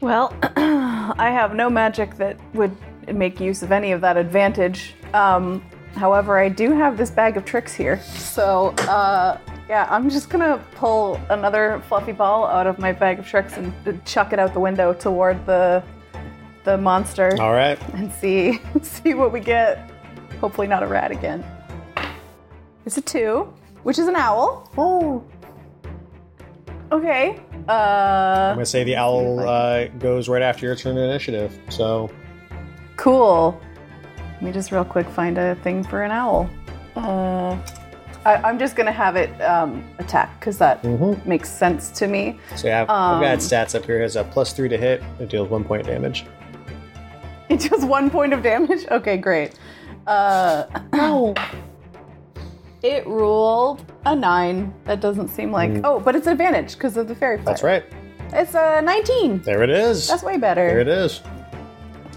Well, 0.00 0.34
I 0.56 1.30
have 1.30 1.54
no 1.54 1.68
magic 1.68 2.16
that 2.16 2.38
would 2.54 2.76
make 3.12 3.40
use 3.40 3.62
of 3.62 3.72
any 3.72 3.92
of 3.92 4.00
that 4.02 4.16
advantage. 4.16 4.94
Um, 5.12 5.64
however, 5.94 6.38
I 6.38 6.48
do 6.48 6.72
have 6.72 6.96
this 6.96 7.10
bag 7.10 7.36
of 7.36 7.44
tricks 7.44 7.74
here. 7.74 8.00
So, 8.02 8.68
uh, 8.86 9.38
yeah, 9.68 9.86
I'm 9.90 10.08
just 10.08 10.30
gonna 10.30 10.64
pull 10.76 11.20
another 11.30 11.82
fluffy 11.88 12.12
ball 12.12 12.46
out 12.46 12.66
of 12.66 12.78
my 12.78 12.92
bag 12.92 13.18
of 13.18 13.26
tricks 13.26 13.56
and 13.56 13.72
chuck 14.04 14.32
it 14.32 14.38
out 14.38 14.54
the 14.54 14.60
window 14.60 14.94
toward 14.94 15.44
the 15.46 15.82
the 16.64 16.76
monster 16.76 17.34
All 17.40 17.52
right. 17.52 17.78
and 17.94 18.12
see 18.12 18.60
see 18.82 19.14
what 19.14 19.32
we 19.32 19.40
get. 19.40 19.90
Hopefully, 20.40 20.66
not 20.66 20.82
a 20.82 20.86
rat 20.86 21.10
again. 21.10 21.44
It's 22.86 22.96
a 22.96 23.02
two, 23.02 23.52
which 23.82 23.98
is 23.98 24.06
an 24.06 24.16
owl. 24.16 24.70
Oh. 24.78 25.24
Okay. 26.92 27.40
I'm 27.68 28.50
Uh, 28.50 28.54
gonna 28.54 28.66
say 28.66 28.84
the 28.84 28.96
owl 28.96 29.40
uh, 29.40 29.86
goes 29.98 30.28
right 30.28 30.42
after 30.42 30.64
your 30.66 30.74
turn 30.74 30.96
of 30.96 31.02
initiative. 31.04 31.58
So 31.68 32.10
Cool. 32.96 33.60
Let 34.34 34.42
me 34.42 34.52
just 34.52 34.72
real 34.72 34.84
quick 34.84 35.08
find 35.08 35.36
a 35.38 35.54
thing 35.56 35.84
for 35.84 36.02
an 36.02 36.10
owl. 36.10 36.48
Uh, 36.96 37.56
I, 38.24 38.36
I'm 38.36 38.58
just 38.58 38.74
gonna 38.76 38.90
have 38.92 39.16
it 39.16 39.30
um, 39.42 39.84
attack 39.98 40.38
because 40.40 40.58
that 40.58 40.82
Mhm. 40.82 41.24
makes 41.26 41.48
sense 41.50 41.90
to 41.92 42.06
me. 42.08 42.38
So 42.56 42.68
yeah, 42.68 42.82
I've, 42.82 42.90
I've 42.90 43.20
got 43.22 43.32
Um, 43.34 43.38
stats 43.38 43.74
up 43.74 43.84
here. 43.84 43.98
It 43.98 44.02
has 44.02 44.16
a 44.16 44.24
plus 44.24 44.52
three 44.52 44.68
to 44.68 44.76
hit. 44.78 45.02
It 45.20 45.28
deals 45.28 45.48
one 45.48 45.64
point 45.64 45.86
damage. 45.86 46.24
It 47.50 47.60
does 47.70 47.82
one 47.82 48.10
point 48.10 48.34
of 48.34 48.42
damage. 48.42 48.86
Okay, 48.90 49.16
great. 49.16 49.58
Uh, 50.06 50.64
it 52.82 53.06
rolled 53.06 53.84
a 54.06 54.14
nine. 54.14 54.72
That 54.84 55.00
doesn't 55.00 55.28
seem 55.28 55.50
like. 55.52 55.72
Oh, 55.84 56.00
but 56.00 56.14
it's 56.14 56.26
advantage 56.26 56.74
because 56.74 56.96
of 56.96 57.08
the 57.08 57.14
faerie 57.14 57.38
fire. 57.38 57.44
Mm. 57.44 57.46
That's 57.46 57.62
right. 57.62 57.84
It's 58.32 58.54
a 58.54 58.82
19. 58.82 59.42
There 59.42 59.62
it 59.62 59.70
is. 59.70 60.06
That's 60.08 60.22
way 60.22 60.36
better. 60.36 60.66
there 60.66 60.80
it 60.80 60.88
is. 60.88 61.22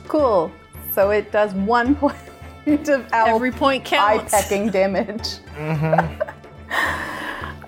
Cool. 0.07 0.51
So 0.93 1.11
it 1.11 1.31
does 1.31 1.53
one 1.53 1.95
point 2.65 2.89
of 2.89 3.07
owl 3.13 3.35
Every 3.35 3.51
point 3.51 3.85
counts. 3.85 4.33
eye 4.33 4.41
pecking 4.41 4.69
damage. 4.69 5.37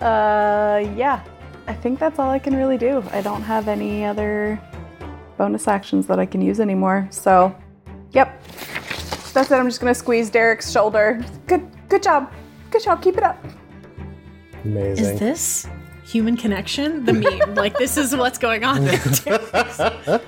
uh, 0.02 0.86
yeah. 0.96 1.24
I 1.66 1.74
think 1.74 2.00
that's 2.00 2.20
all 2.20 2.30
I 2.30 2.39
can 2.39 2.56
really 2.56 2.78
do. 2.78 3.02
I 3.12 3.22
don't 3.22 3.41
have 3.41 3.70
any 3.70 4.04
other 4.04 4.60
bonus 5.38 5.68
actions 5.68 6.06
that 6.08 6.20
I 6.20 6.26
can 6.26 6.41
use 6.41 6.60
anymore. 6.60 7.08
So, 7.10 7.56
yep. 8.12 8.44
That's 9.34 9.50
it. 9.50 9.56
I'm 9.56 9.68
just 9.68 9.80
gonna 9.80 9.96
squeeze 9.96 10.30
Derek's 10.30 10.70
shoulder. 10.72 11.24
Good, 11.48 11.66
good 11.88 12.04
job. 12.04 12.32
Good 12.74 12.84
job. 12.84 13.01
Keep 13.03 13.17
it 13.19 13.24
up. 13.24 13.38
Amazing. 14.65 15.05
Is 15.05 15.19
this 15.19 15.67
human 16.03 16.36
connection? 16.36 17.05
The 17.05 17.13
meme. 17.13 17.53
like 17.55 17.78
this 17.78 17.97
is 17.97 18.15
what's 18.15 18.39
going 18.39 18.63
on. 18.63 18.84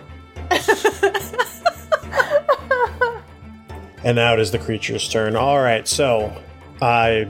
And 4.03 4.15
now 4.17 4.33
it 4.33 4.39
is 4.39 4.51
the 4.51 4.59
creature's 4.59 5.09
turn. 5.09 5.35
All 5.35 5.59
right, 5.59 5.87
so 5.87 6.31
uh, 6.79 7.21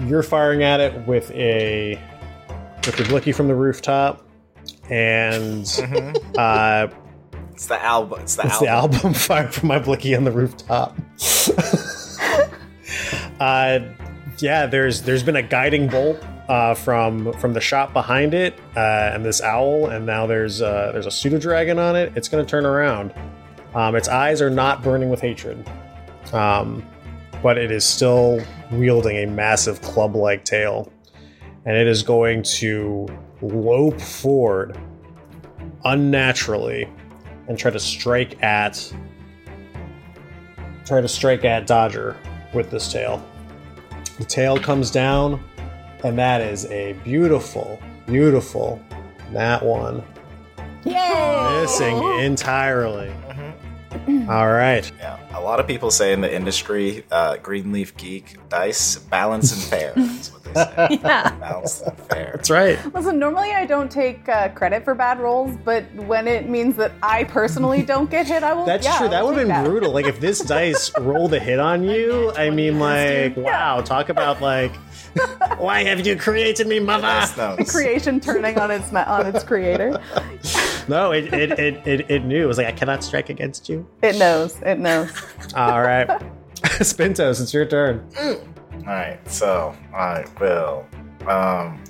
you're 0.00 0.24
firing 0.24 0.64
at 0.64 0.80
it 0.80 1.06
with 1.06 1.30
a 1.30 1.96
with 2.84 2.98
your 2.98 3.06
blicky 3.06 3.30
from 3.30 3.46
the 3.46 3.54
rooftop, 3.54 4.26
and 4.90 5.64
uh, 6.36 6.88
It's 7.52 7.66
the 7.66 7.80
album. 7.80 8.18
It's 8.22 8.34
the 8.34 8.46
it's 8.46 8.54
album. 8.54 8.66
the 8.66 8.68
album 8.72 9.14
fire 9.14 9.46
from 9.52 9.68
my 9.68 9.78
blicky 9.78 10.16
on 10.16 10.24
the 10.24 10.32
rooftop. 10.32 10.96
uh, 13.38 13.78
yeah, 14.38 14.66
there's 14.66 15.02
there's 15.02 15.22
been 15.22 15.36
a 15.36 15.42
guiding 15.42 15.88
bolt 15.88 16.22
uh, 16.48 16.74
from 16.74 17.32
from 17.34 17.52
the 17.52 17.60
shop 17.60 17.92
behind 17.92 18.34
it, 18.34 18.58
uh, 18.76 19.10
and 19.12 19.24
this 19.24 19.40
owl, 19.40 19.86
and 19.86 20.06
now 20.06 20.26
there's 20.26 20.62
uh, 20.62 20.90
there's 20.92 21.06
a 21.06 21.10
pseudo 21.10 21.38
dragon 21.38 21.78
on 21.78 21.96
it. 21.96 22.12
It's 22.16 22.28
going 22.28 22.44
to 22.44 22.50
turn 22.50 22.64
around. 22.64 23.12
Um, 23.74 23.96
its 23.96 24.08
eyes 24.08 24.40
are 24.40 24.50
not 24.50 24.82
burning 24.82 25.10
with 25.10 25.20
hatred, 25.20 25.68
um, 26.32 26.84
but 27.42 27.58
it 27.58 27.70
is 27.70 27.84
still 27.84 28.40
wielding 28.70 29.16
a 29.18 29.26
massive 29.26 29.80
club-like 29.82 30.44
tail, 30.44 30.90
and 31.66 31.76
it 31.76 31.86
is 31.86 32.02
going 32.02 32.42
to 32.44 33.06
lope 33.42 34.00
forward 34.00 34.78
unnaturally 35.84 36.88
and 37.46 37.58
try 37.58 37.70
to 37.70 37.78
strike 37.78 38.42
at 38.42 38.92
try 40.84 41.00
to 41.00 41.08
strike 41.08 41.44
at 41.44 41.66
Dodger 41.66 42.16
with 42.54 42.70
this 42.70 42.90
tail. 42.90 43.22
The 44.18 44.24
tail 44.24 44.58
comes 44.58 44.90
down, 44.90 45.42
and 46.04 46.18
that 46.18 46.40
is 46.40 46.66
a 46.66 46.94
beautiful, 47.04 47.80
beautiful 48.06 48.82
that 49.32 49.62
one 49.62 50.02
Yay! 50.84 51.60
missing 51.60 52.02
entirely. 52.20 53.12
All 54.28 54.48
right. 54.50 54.90
Yeah, 54.98 55.18
a 55.38 55.40
lot 55.40 55.60
of 55.60 55.66
people 55.66 55.90
say 55.90 56.12
in 56.12 56.20
the 56.20 56.34
industry, 56.34 57.04
uh, 57.10 57.36
Green 57.38 57.72
Leaf 57.72 57.96
Geek 57.96 58.36
dice 58.48 58.96
balance 58.96 59.52
and 59.52 59.62
fair. 59.62 59.94
That's 60.54 60.76
what 60.76 60.88
they 60.88 60.96
say. 60.96 61.00
yeah. 61.04 61.30
Balance 61.36 61.80
and 61.82 61.98
fair. 61.98 62.32
That's 62.34 62.50
right. 62.50 62.94
Listen, 62.94 63.18
normally 63.18 63.52
I 63.52 63.66
don't 63.66 63.90
take 63.90 64.28
uh, 64.28 64.48
credit 64.50 64.84
for 64.84 64.94
bad 64.94 65.20
rolls, 65.20 65.56
but 65.64 65.84
when 65.94 66.28
it 66.28 66.48
means 66.48 66.76
that 66.76 66.92
I 67.02 67.24
personally 67.24 67.82
don't 67.82 68.10
get 68.10 68.26
hit, 68.26 68.42
I 68.42 68.52
will. 68.52 68.64
That's 68.64 68.84
yeah, 68.84 68.98
true. 68.98 69.06
I 69.06 69.10
That 69.10 69.24
would 69.24 69.38
have 69.38 69.46
take 69.48 69.56
been 69.56 69.64
brutal. 69.64 69.92
Like 69.92 70.06
if 70.06 70.20
this 70.20 70.40
dice 70.40 70.90
rolled 71.00 71.34
a 71.34 71.40
hit 71.40 71.58
on 71.58 71.84
you, 71.84 72.32
I 72.32 72.50
mean, 72.50 72.78
like, 72.78 73.36
wow, 73.36 73.80
talk 73.80 74.08
about 74.08 74.40
like, 74.40 74.74
why 75.58 75.84
have 75.84 76.06
you 76.06 76.16
created 76.16 76.66
me, 76.66 76.80
mother? 76.80 77.02
Nice 77.02 77.36
notes. 77.36 77.70
Creation 77.70 78.20
turning 78.20 78.58
on 78.58 78.70
its 78.70 78.92
on 78.92 79.26
its 79.26 79.44
creator. 79.44 80.00
No, 80.88 81.12
it 81.12 81.32
it, 81.32 81.58
it, 81.58 81.86
it 81.86 82.10
it 82.10 82.24
knew. 82.24 82.42
It 82.42 82.46
was 82.46 82.58
like, 82.58 82.66
I 82.66 82.72
cannot 82.72 83.04
strike 83.04 83.28
against 83.28 83.68
you. 83.68 83.86
It 84.02 84.16
knows. 84.16 84.60
It 84.62 84.78
knows. 84.78 85.10
All 85.54 85.82
right. 85.82 86.08
Spintos, 86.62 87.40
it's 87.40 87.54
your 87.54 87.66
turn. 87.66 88.06
All 88.18 88.36
right, 88.94 89.30
so 89.30 89.76
I 89.94 90.24
will, 90.40 90.86
um, 91.26 91.82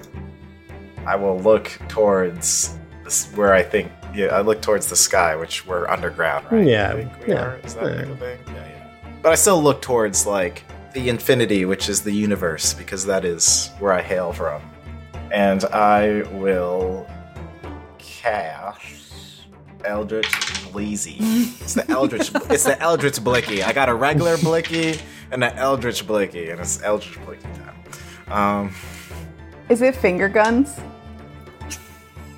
I 1.07 1.17
will 1.17 1.39
look 1.41 1.71
towards 1.89 2.77
this, 3.05 3.27
where 3.33 3.55
I 3.55 3.63
think. 3.63 3.93
Yeah, 4.15 4.29
I 4.29 4.41
look 4.41 4.63
towards 4.63 4.89
the 4.89 4.97
sky, 4.97 5.37
which 5.37 5.67
we're 5.67 5.87
underground, 5.87 6.51
right? 6.51 6.67
Yeah, 6.67 6.91
I 6.91 6.95
think 6.95 7.27
we 7.27 7.35
yeah, 7.35 7.43
are. 7.43 7.57
Is 7.59 7.75
that 7.75 7.85
yeah. 7.85 8.05
the 8.05 8.17
thing? 8.17 8.39
Yeah, 8.47 8.55
yeah. 8.55 8.91
But 9.23 9.33
I 9.33 9.35
still 9.35 9.63
look 9.63 9.83
towards 9.83 10.27
like 10.27 10.65
the 10.95 11.09
infinity, 11.09 11.67
which 11.67 11.89
is 11.89 12.03
the 12.03 12.11
universe, 12.13 12.73
because 12.73 13.05
that 13.05 13.25
is 13.25 13.71
where 13.79 13.93
I 13.93 14.01
hail 14.01 14.33
from, 14.33 14.63
and 15.31 15.63
I 15.67 16.23
will 16.33 17.07
cast 17.99 19.45
Eldritch 19.85 20.27
Bleezy. 20.73 21.17
It's 21.61 21.75
the 21.75 21.89
Eldritch. 21.91 22.31
it's 22.51 22.65
the 22.65 22.81
Eldritch 22.81 23.23
Blicky. 23.23 23.63
I 23.63 23.73
got 23.73 23.89
a 23.89 23.95
regular 23.95 24.37
Blicky 24.39 25.01
and 25.31 25.43
an 25.45 25.57
Eldritch 25.57 26.07
Blicky, 26.07 26.51
and 26.51 26.61
it's 26.61 26.83
Eldritch 26.83 27.19
Blicky 27.25 27.49
time. 27.55 27.75
Um, 28.33 28.75
Is 29.69 29.83
it 29.83 29.95
finger 29.97 30.29
guns? 30.29 30.79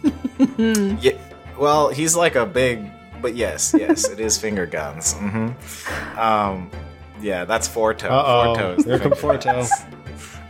yeah. 0.48 1.12
Well, 1.58 1.88
he's 1.90 2.16
like 2.16 2.34
a 2.36 2.46
big, 2.46 2.90
but 3.20 3.34
yes, 3.34 3.74
yes, 3.76 4.08
it 4.08 4.20
is 4.20 4.38
finger 4.38 4.66
guns. 4.66 5.12
hmm 5.14 5.48
Um, 6.18 6.70
yeah, 7.20 7.44
that's 7.44 7.68
four 7.68 7.92
toe. 7.92 8.08
Uh-oh. 8.08 8.44
Four 8.44 8.56
toes. 8.56 8.84
Here 8.84 8.98
come 8.98 9.12
four 9.14 9.36
toes. 9.36 9.70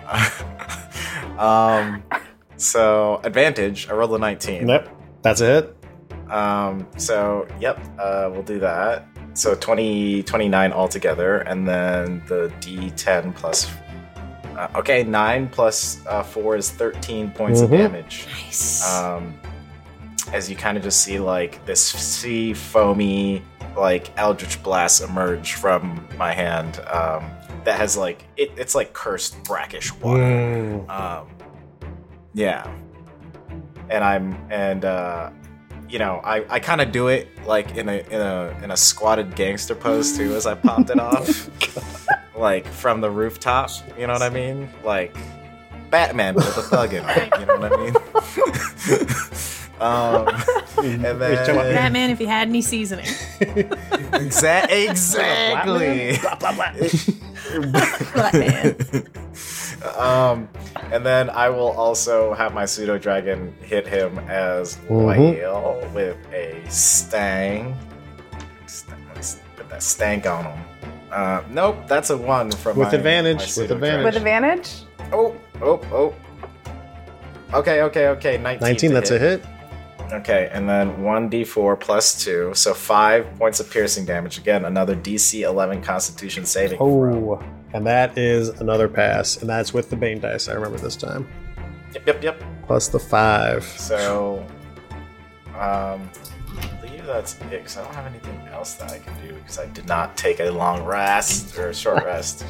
um, 1.39 2.03
so 2.57 3.21
advantage. 3.25 3.89
I 3.89 3.95
rolled 3.95 4.13
a 4.15 4.19
nineteen. 4.19 4.69
Yep, 4.69 4.89
that's 5.23 5.41
it. 5.41 5.77
Um, 6.29 6.87
so, 6.97 7.49
yep, 7.59 7.81
uh, 7.99 8.29
we'll 8.33 8.45
do 8.45 8.61
that. 8.61 9.05
So 9.41 9.55
20, 9.55 10.23
29 10.25 10.71
altogether, 10.71 11.39
and 11.39 11.67
then 11.67 12.23
the 12.29 12.53
d10 12.61 13.35
plus. 13.35 13.71
Uh, 14.55 14.69
okay, 14.75 15.03
9 15.03 15.49
plus 15.49 16.05
uh, 16.07 16.23
4 16.23 16.57
is 16.57 16.71
13 16.71 17.31
points 17.31 17.63
of 17.63 17.71
Mhm. 17.71 17.79
damage. 17.79 18.27
Nice. 18.45 18.87
Um, 18.95 19.33
as 20.31 20.51
you 20.51 20.57
kind 20.57 20.77
of 20.77 20.83
just 20.83 21.01
see, 21.03 21.19
like, 21.19 21.65
this 21.65 21.83
sea 21.83 22.53
foamy, 22.53 23.43
like, 23.75 24.11
Eldritch 24.19 24.63
Blast 24.63 25.01
emerge 25.03 25.55
from 25.55 26.07
my 26.19 26.35
hand 26.35 26.79
um, 26.93 27.25
that 27.65 27.79
has, 27.79 27.97
like, 27.97 28.27
it, 28.37 28.51
it's 28.59 28.75
like 28.75 28.93
cursed 28.93 29.43
brackish 29.45 29.91
water. 30.03 30.21
Mm. 30.23 30.91
Um, 30.91 31.29
yeah. 32.35 32.71
And 33.89 34.05
I'm 34.05 34.37
and 34.51 34.85
uh, 34.85 35.31
you 35.91 35.99
know 35.99 36.21
I, 36.25 36.45
I 36.49 36.61
kind 36.61 36.81
of 36.81 36.93
do 36.93 37.09
it 37.09 37.29
like 37.47 37.77
in 37.77 37.89
a 37.89 37.99
in 38.11 38.21
a 38.21 38.57
in 38.63 38.71
a 38.71 38.77
squatted 38.77 39.35
gangster 39.35 39.75
pose 39.75 40.17
too 40.17 40.35
as 40.35 40.47
I 40.47 40.55
popped 40.55 40.91
it 40.91 41.01
off, 41.01 41.51
like 42.37 42.67
from 42.67 43.01
the 43.01 43.11
rooftop. 43.11 43.71
You 43.99 44.07
know 44.07 44.13
what 44.13 44.23
I 44.23 44.31
mean? 44.31 44.69
Like 44.85 45.17
Batman 45.91 46.37
with 46.37 46.57
a 46.57 46.63
thug 46.63 46.95
in 46.95 47.05
it. 47.07 47.33
You 47.39 47.47
know 47.47 47.57
what 47.59 47.73
I 47.73 47.77
mean? 47.77 47.97
um, 49.81 50.29
and 50.85 51.03
You're 51.03 51.37
talking 51.37 51.55
about 51.55 51.63
then 51.65 51.75
Batman, 51.75 52.11
if 52.11 52.19
he 52.19 52.27
had 52.27 52.49
any 52.49 52.63
seasoning. 52.63 53.07
exa- 53.41 54.71
exactly. 54.89 56.19
Batman. 57.73 58.77
um, 59.97 60.49
and 60.93 61.05
then 61.05 61.31
I 61.31 61.49
will 61.49 61.71
also 61.73 62.35
have 62.35 62.55
my 62.55 62.65
pseudo 62.65 62.99
dragon 62.99 63.55
hit 63.63 63.87
him 63.87 64.19
as 64.21 64.77
Mhm. 64.89 65.41
well 65.43 65.81
with 65.95 66.17
a 66.33 66.63
stang. 66.69 67.77
St- 68.67 68.97
Let's 69.15 69.39
put 69.57 69.69
that 69.71 69.83
stank 69.83 70.27
on 70.27 70.45
him. 70.45 70.59
Uh, 71.13 71.43
nope, 71.51 71.77
that's 71.89 72.11
a 72.11 72.17
one 72.17 72.51
from 72.53 72.77
With 72.79 72.89
my- 72.93 72.95
advantage, 72.99 73.37
my 73.39 73.43
with 73.43 73.51
pseudo 73.51 73.75
advantage. 73.75 74.05
With 74.05 74.17
advantage? 74.17 74.71
Oh, 75.13 75.37
oh, 75.63 75.81
oh. 75.93 76.15
Okay, 77.53 77.83
okay, 77.83 78.09
okay. 78.09 78.39
19. 78.39 78.61
19, 78.61 78.91
to 78.91 78.95
that's 78.95 79.11
a 79.11 79.19
hit. 79.19 79.43
Okay, 80.13 80.49
and 80.53 80.69
then 80.69 80.97
1d4 80.99 81.79
plus 81.79 82.25
2, 82.25 82.53
so 82.55 82.75
5 82.75 83.37
points 83.37 83.61
of 83.61 83.71
piercing 83.71 84.05
damage. 84.05 84.39
Again, 84.39 84.65
another 84.65 84.97
DC 84.97 85.43
11 85.43 85.83
Constitution 85.83 86.45
saving 86.45 86.79
throw. 86.79 87.41
Oh, 87.41 87.45
and 87.73 87.87
that 87.87 88.19
is 88.19 88.49
another 88.61 88.89
pass, 88.89 89.37
and 89.37 89.49
that's 89.49 89.73
with 89.73 89.89
the 89.89 89.97
Bane 89.97 90.21
dice. 90.21 90.49
I 90.49 90.55
remember 90.55 90.79
this 90.79 90.97
time. 90.97 91.29
Yep, 91.95 92.07
yep, 92.07 92.23
yep. 92.23 92.43
Plus 92.67 92.89
the 92.89 92.99
five. 92.99 93.65
So, 93.65 94.45
um, 95.57 96.11
I 96.59 96.67
believe 96.83 97.07
that's 97.07 97.35
it, 97.43 97.51
because 97.51 97.77
I 97.77 97.85
don't 97.85 97.95
have 97.95 98.07
anything 98.07 98.37
else 98.49 98.75
that 98.75 98.91
I 98.91 98.99
can 98.99 99.15
do, 99.27 99.35
because 99.35 99.59
I 99.59 99.67
did 99.67 99.87
not 99.87 100.17
take 100.17 100.41
a 100.41 100.51
long 100.51 100.85
rest, 100.85 101.57
or 101.57 101.69
a 101.69 101.75
short 101.75 102.05
rest. 102.05 102.45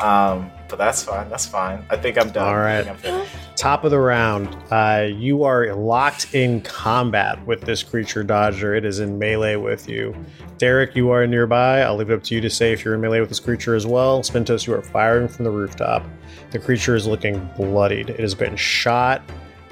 Um, 0.00 0.50
but 0.74 0.84
that's 0.86 1.04
fine, 1.04 1.28
that's 1.30 1.46
fine. 1.46 1.86
I 1.88 1.96
think 1.96 2.18
I'm 2.18 2.30
done. 2.30 2.48
All 2.48 2.56
right. 2.56 2.84
I 2.84 2.90
right. 2.90 2.98
think 2.98 3.14
I'm 3.14 3.26
finished. 3.26 3.56
Top 3.56 3.84
of 3.84 3.92
the 3.92 4.00
round, 4.00 4.48
uh, 4.72 5.06
you 5.08 5.44
are 5.44 5.72
locked 5.72 6.34
in 6.34 6.62
combat 6.62 7.46
with 7.46 7.60
this 7.60 7.84
creature 7.84 8.24
dodger. 8.24 8.74
It 8.74 8.84
is 8.84 8.98
in 8.98 9.16
melee 9.16 9.54
with 9.54 9.88
you. 9.88 10.16
Derek, 10.58 10.96
you 10.96 11.10
are 11.10 11.28
nearby. 11.28 11.82
I'll 11.82 11.94
leave 11.94 12.10
it 12.10 12.14
up 12.14 12.24
to 12.24 12.34
you 12.34 12.40
to 12.40 12.50
say 12.50 12.72
if 12.72 12.84
you're 12.84 12.94
in 12.94 13.00
melee 13.00 13.20
with 13.20 13.28
this 13.28 13.38
creature 13.38 13.76
as 13.76 13.86
well. 13.86 14.20
Spintos, 14.22 14.66
you 14.66 14.74
are 14.74 14.82
firing 14.82 15.28
from 15.28 15.44
the 15.44 15.50
rooftop. 15.52 16.04
The 16.50 16.58
creature 16.58 16.96
is 16.96 17.06
looking 17.06 17.48
bloodied. 17.56 18.10
It 18.10 18.18
has 18.18 18.34
been 18.34 18.56
shot. 18.56 19.22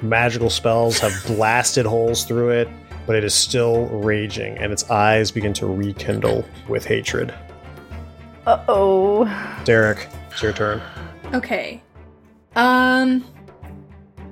Magical 0.01 0.49
spells 0.49 0.99
have 0.99 1.11
blasted 1.27 1.85
holes 1.85 2.23
through 2.23 2.51
it, 2.51 2.69
but 3.05 3.17
it 3.17 3.25
is 3.25 3.33
still 3.33 3.87
raging, 3.87 4.57
and 4.57 4.71
its 4.71 4.89
eyes 4.89 5.31
begin 5.31 5.51
to 5.55 5.65
rekindle 5.65 6.45
with 6.69 6.85
hatred. 6.85 7.33
Uh 8.47 8.63
oh. 8.69 9.61
Derek, 9.65 10.07
it's 10.33 10.41
your 10.41 10.51
turn. 10.53 10.81
Okay. 11.33 11.81
Um 12.55 13.23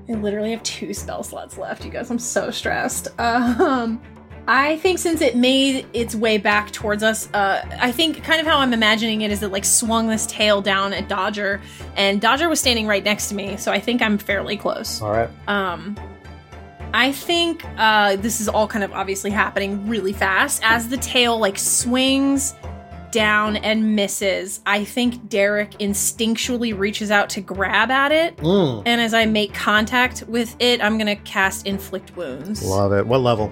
I 0.10 0.14
literally 0.14 0.52
have 0.52 0.64
two 0.64 0.94
spell 0.94 1.23
slots 1.23 1.57
left, 1.57 1.86
you 1.86 1.91
guys. 1.91 2.11
I'm 2.11 2.19
so 2.19 2.52
stressed. 2.52 3.07
Um 3.19 4.02
I 4.48 4.78
think 4.78 4.98
since 4.98 5.22
it 5.22 5.36
made 5.36 5.86
its 5.94 6.15
way 6.15 6.40
back 6.40 6.72
towards 6.72 7.03
us, 7.03 7.32
uh, 7.32 7.64
I 7.80 7.91
think 7.91 8.23
kind 8.23 8.41
of 8.41 8.48
how 8.48 8.57
I'm 8.57 8.73
imagining 8.73 9.22
it 9.22 9.32
is 9.32 9.44
it 9.44 9.52
like 9.52 9.64
swung 9.64 10.07
this 10.07 10.26
tail 10.26 10.61
down 10.61 10.94
at 10.94 11.07
Dodger, 11.07 11.61
and 11.95 12.19
Dodger 12.19 12.49
was 12.49 12.60
standing 12.60 12.88
right 12.88 13.03
next 13.03 13.30
to 13.30 13.36
me, 13.36 13.56
so 13.57 13.72
I 13.72 13.80
think 13.80 14.02
I'm 14.02 14.18
fairly 14.18 14.57
close. 14.57 14.99
All 14.99 15.11
right. 15.11 15.30
Um, 15.48 15.95
I 16.94 17.11
think 17.11 17.64
uh, 17.78 18.15
this 18.18 18.41
is 18.41 18.49
all 18.49 18.68
kind 18.68 18.84
of 18.84 18.91
obviously 18.91 19.30
happening 19.30 19.88
really 19.88 20.11
fast 20.11 20.61
as 20.64 20.90
the 20.90 20.98
tail 20.98 21.38
like 21.38 21.57
swings 21.57 22.56
down 23.11 23.57
and 23.57 23.95
misses. 23.95 24.61
I 24.65 24.83
think 24.83 25.29
Derek 25.29 25.71
instinctually 25.79 26.77
reaches 26.77 27.11
out 27.11 27.29
to 27.31 27.41
grab 27.41 27.91
at 27.91 28.11
it, 28.11 28.38
Mm, 28.38 28.83
and 28.85 29.01
as 29.01 29.13
I 29.13 29.25
make 29.25 29.53
contact 29.53 30.23
with 30.27 30.55
it, 30.59 30.83
I'm 30.83 30.97
gonna 30.97 31.15
cast 31.17 31.67
inflict 31.67 32.15
wounds. 32.15 32.63
love 32.63 32.93
it. 32.93 33.05
What 33.05 33.21
level? 33.21 33.51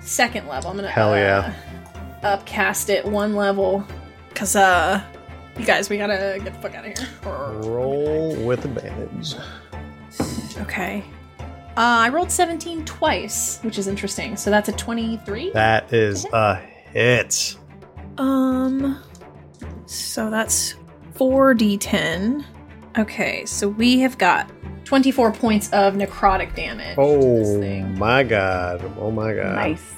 Second 0.00 0.48
level. 0.48 0.70
I'm 0.70 0.76
gonna 0.76 0.88
Hell 0.88 1.16
yeah. 1.16 1.52
uh, 2.22 2.26
upcast 2.26 2.88
it 2.90 3.04
one 3.04 3.34
level, 3.34 3.84
cause 4.34 4.56
uh, 4.56 5.00
you 5.58 5.64
guys, 5.64 5.90
we 5.90 5.98
gotta 5.98 6.40
get 6.42 6.54
the 6.54 6.60
fuck 6.60 6.74
out 6.74 6.86
of 6.86 6.96
here. 6.98 7.08
Roll 7.70 8.34
with 8.36 8.64
advantage. 8.64 9.34
Okay. 10.60 11.04
Uh, 11.74 12.04
I 12.04 12.08
rolled 12.10 12.30
17 12.30 12.84
twice, 12.84 13.58
which 13.62 13.78
is 13.78 13.86
interesting. 13.88 14.36
So 14.36 14.50
that's 14.50 14.68
a 14.68 14.72
23. 14.72 15.52
That 15.52 15.90
is 15.92 16.26
a 16.32 16.56
hit. 16.56 17.56
Um, 18.18 19.02
so 19.86 20.30
that's 20.30 20.74
4d10. 21.14 22.44
Okay, 22.98 23.44
so 23.46 23.68
we 23.68 24.00
have 24.00 24.18
got 24.18 24.50
24 24.84 25.32
points 25.32 25.70
of 25.72 25.94
necrotic 25.94 26.54
damage. 26.54 26.96
to 26.96 27.02
this 27.02 27.48
Oh 27.48 27.60
thing. 27.60 27.98
my 27.98 28.22
god. 28.22 28.82
Oh 28.98 29.10
my 29.10 29.32
god. 29.34 29.54
Nice. 29.54 29.92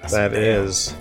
That's 0.00 0.12
That 0.12 0.30
bad. 0.32 0.42
is 0.42 0.94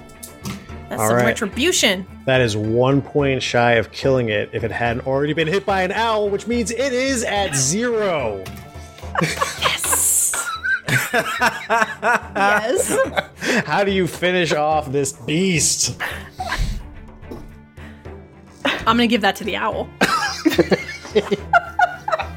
That's 0.89 1.01
all 1.01 1.07
some 1.09 1.17
right. 1.17 1.25
retribution. 1.25 2.07
that 2.25 2.41
is 2.41 2.57
one 2.57 3.01
point 3.03 3.43
shy 3.43 3.73
of 3.73 3.91
killing 3.91 4.29
it 4.29 4.49
if 4.53 4.63
it 4.63 4.71
hadn't 4.71 5.05
already 5.05 5.33
been 5.33 5.47
hit 5.47 5.63
by 5.65 5.83
an 5.83 5.91
owl, 5.91 6.29
which 6.29 6.47
means 6.47 6.71
it 6.71 6.93
is 6.93 7.23
at 7.23 7.55
zero. 7.55 8.43
Yes. 9.21 9.84
Yes. 10.87 12.97
How 13.65 13.83
do 13.83 13.91
you 13.91 14.07
finish 14.07 14.53
off 14.53 14.91
this 14.91 15.13
beast? 15.13 15.99
I'm 18.65 18.97
gonna 18.97 19.07
give 19.07 19.21
that 19.21 19.35
to 19.37 19.43
the 19.43 19.55
owl. 19.55 19.89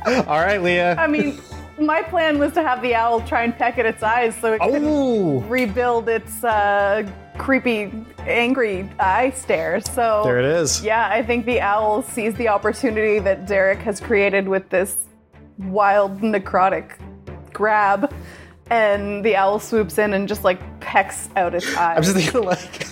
All 0.26 0.40
right, 0.40 0.62
Leah. 0.62 0.96
I 0.96 1.06
mean, 1.06 1.38
my 1.78 2.02
plan 2.02 2.38
was 2.38 2.52
to 2.54 2.62
have 2.62 2.80
the 2.80 2.94
owl 2.94 3.20
try 3.22 3.44
and 3.44 3.56
peck 3.56 3.78
at 3.78 3.86
its 3.86 4.02
eyes 4.02 4.34
so 4.40 4.54
it 4.54 4.60
could 4.60 4.82
Oh, 4.84 5.40
rebuild 5.42 6.08
its 6.08 6.42
uh, 6.42 7.08
creepy, 7.36 7.92
angry 8.20 8.88
eye 8.98 9.30
stare. 9.30 9.80
So 9.80 10.22
there 10.24 10.38
it 10.38 10.46
is. 10.46 10.82
Yeah, 10.82 11.08
I 11.10 11.22
think 11.22 11.44
the 11.44 11.60
owl 11.60 12.02
sees 12.02 12.34
the 12.34 12.48
opportunity 12.48 13.18
that 13.18 13.46
Derek 13.46 13.80
has 13.80 14.00
created 14.00 14.48
with 14.48 14.70
this 14.70 14.96
wild 15.58 16.20
necrotic 16.20 16.92
grab, 17.59 18.14
and 18.70 19.24
the 19.24 19.36
owl 19.36 19.59
swoops 19.59 19.98
in 19.98 20.14
and 20.14 20.28
just 20.28 20.44
like 20.44 20.60
pecks 20.80 21.28
out 21.36 21.55
its 21.55 21.66
eyes. 21.76 21.97
I'm 21.97 22.02
just 22.02 22.16
thinking 22.16 22.44
like 22.44 22.86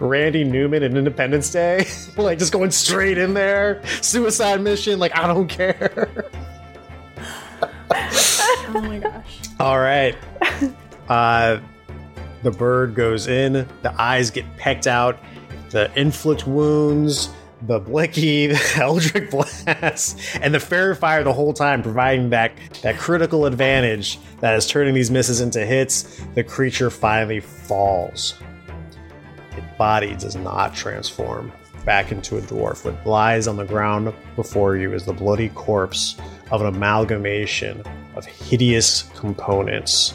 Randy 0.00 0.44
Newman 0.44 0.82
in 0.82 0.96
Independence 0.96 1.50
Day, 1.50 1.84
like 2.16 2.38
just 2.38 2.52
going 2.52 2.70
straight 2.70 3.18
in 3.18 3.34
there, 3.34 3.82
suicide 4.00 4.62
mission. 4.62 4.98
Like 4.98 5.14
I 5.18 5.26
don't 5.26 5.48
care. 5.48 6.30
Oh 8.76 8.80
my 8.80 8.98
gosh. 8.98 9.40
All 9.60 9.78
right. 9.78 10.16
Uh, 11.08 11.60
the 12.42 12.50
bird 12.50 12.94
goes 12.94 13.28
in. 13.28 13.68
The 13.82 13.94
eyes 14.00 14.30
get 14.30 14.44
pecked 14.56 14.86
out. 14.86 15.18
The 15.70 15.90
inflict 15.98 16.46
wounds. 16.46 17.30
The 17.66 17.78
blicky, 17.78 18.48
the 18.48 18.72
eldritch 18.76 19.30
blast, 19.30 20.20
and 20.40 20.54
the 20.54 20.60
fair 20.60 20.94
fire 20.94 21.22
the 21.24 21.32
whole 21.32 21.52
time, 21.52 21.82
providing 21.82 22.30
that 22.30 22.52
that 22.82 22.98
critical 22.98 23.46
advantage 23.46 24.18
that 24.40 24.54
is 24.54 24.66
turning 24.66 24.94
these 24.94 25.10
misses 25.10 25.40
into 25.40 25.64
hits. 25.64 26.20
The 26.34 26.44
creature 26.44 26.90
finally 26.90 27.40
falls. 27.40 28.34
Its 29.56 29.66
body 29.78 30.14
does 30.16 30.36
not 30.36 30.74
transform 30.74 31.52
back 31.84 32.12
into 32.12 32.38
a 32.38 32.40
dwarf. 32.42 32.84
What 32.84 33.06
lies 33.06 33.46
on 33.46 33.56
the 33.56 33.64
ground 33.64 34.12
before 34.36 34.76
you 34.76 34.92
is 34.92 35.04
the 35.04 35.12
bloody 35.12 35.50
corpse 35.50 36.16
of 36.50 36.60
an 36.60 36.66
amalgamation 36.66 37.82
of 38.14 38.24
hideous 38.24 39.04
components 39.14 40.14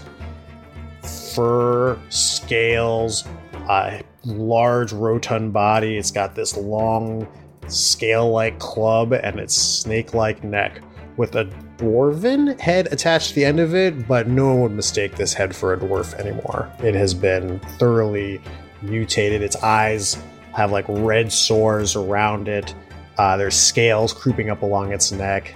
fur, 1.33 1.97
scales, 2.09 3.25
a 3.69 4.03
large 4.25 4.91
rotund 4.91 5.53
body. 5.53 5.97
It's 5.97 6.11
got 6.11 6.35
this 6.35 6.57
long 6.57 7.27
scale 7.67 8.31
like 8.31 8.59
club 8.59 9.13
and 9.13 9.39
its 9.39 9.55
snake 9.55 10.13
like 10.13 10.43
neck 10.43 10.81
with 11.17 11.35
a 11.35 11.45
dwarven 11.77 12.57
head 12.59 12.87
attached 12.91 13.29
to 13.29 13.35
the 13.35 13.45
end 13.45 13.59
of 13.59 13.75
it, 13.75 14.07
but 14.07 14.27
no 14.27 14.47
one 14.47 14.61
would 14.61 14.71
mistake 14.71 15.15
this 15.15 15.33
head 15.33 15.55
for 15.55 15.73
a 15.73 15.77
dwarf 15.77 16.13
anymore. 16.13 16.71
It 16.79 16.95
has 16.95 17.13
been 17.13 17.59
thoroughly 17.77 18.41
mutated. 18.81 19.41
Its 19.41 19.57
eyes 19.57 20.17
have 20.53 20.71
like 20.71 20.85
red 20.87 21.31
sores 21.31 21.95
around 21.95 22.47
it. 22.47 22.73
Uh, 23.17 23.35
there's 23.35 23.55
scales 23.55 24.13
creeping 24.13 24.49
up 24.49 24.61
along 24.61 24.93
its 24.93 25.11
neck. 25.11 25.53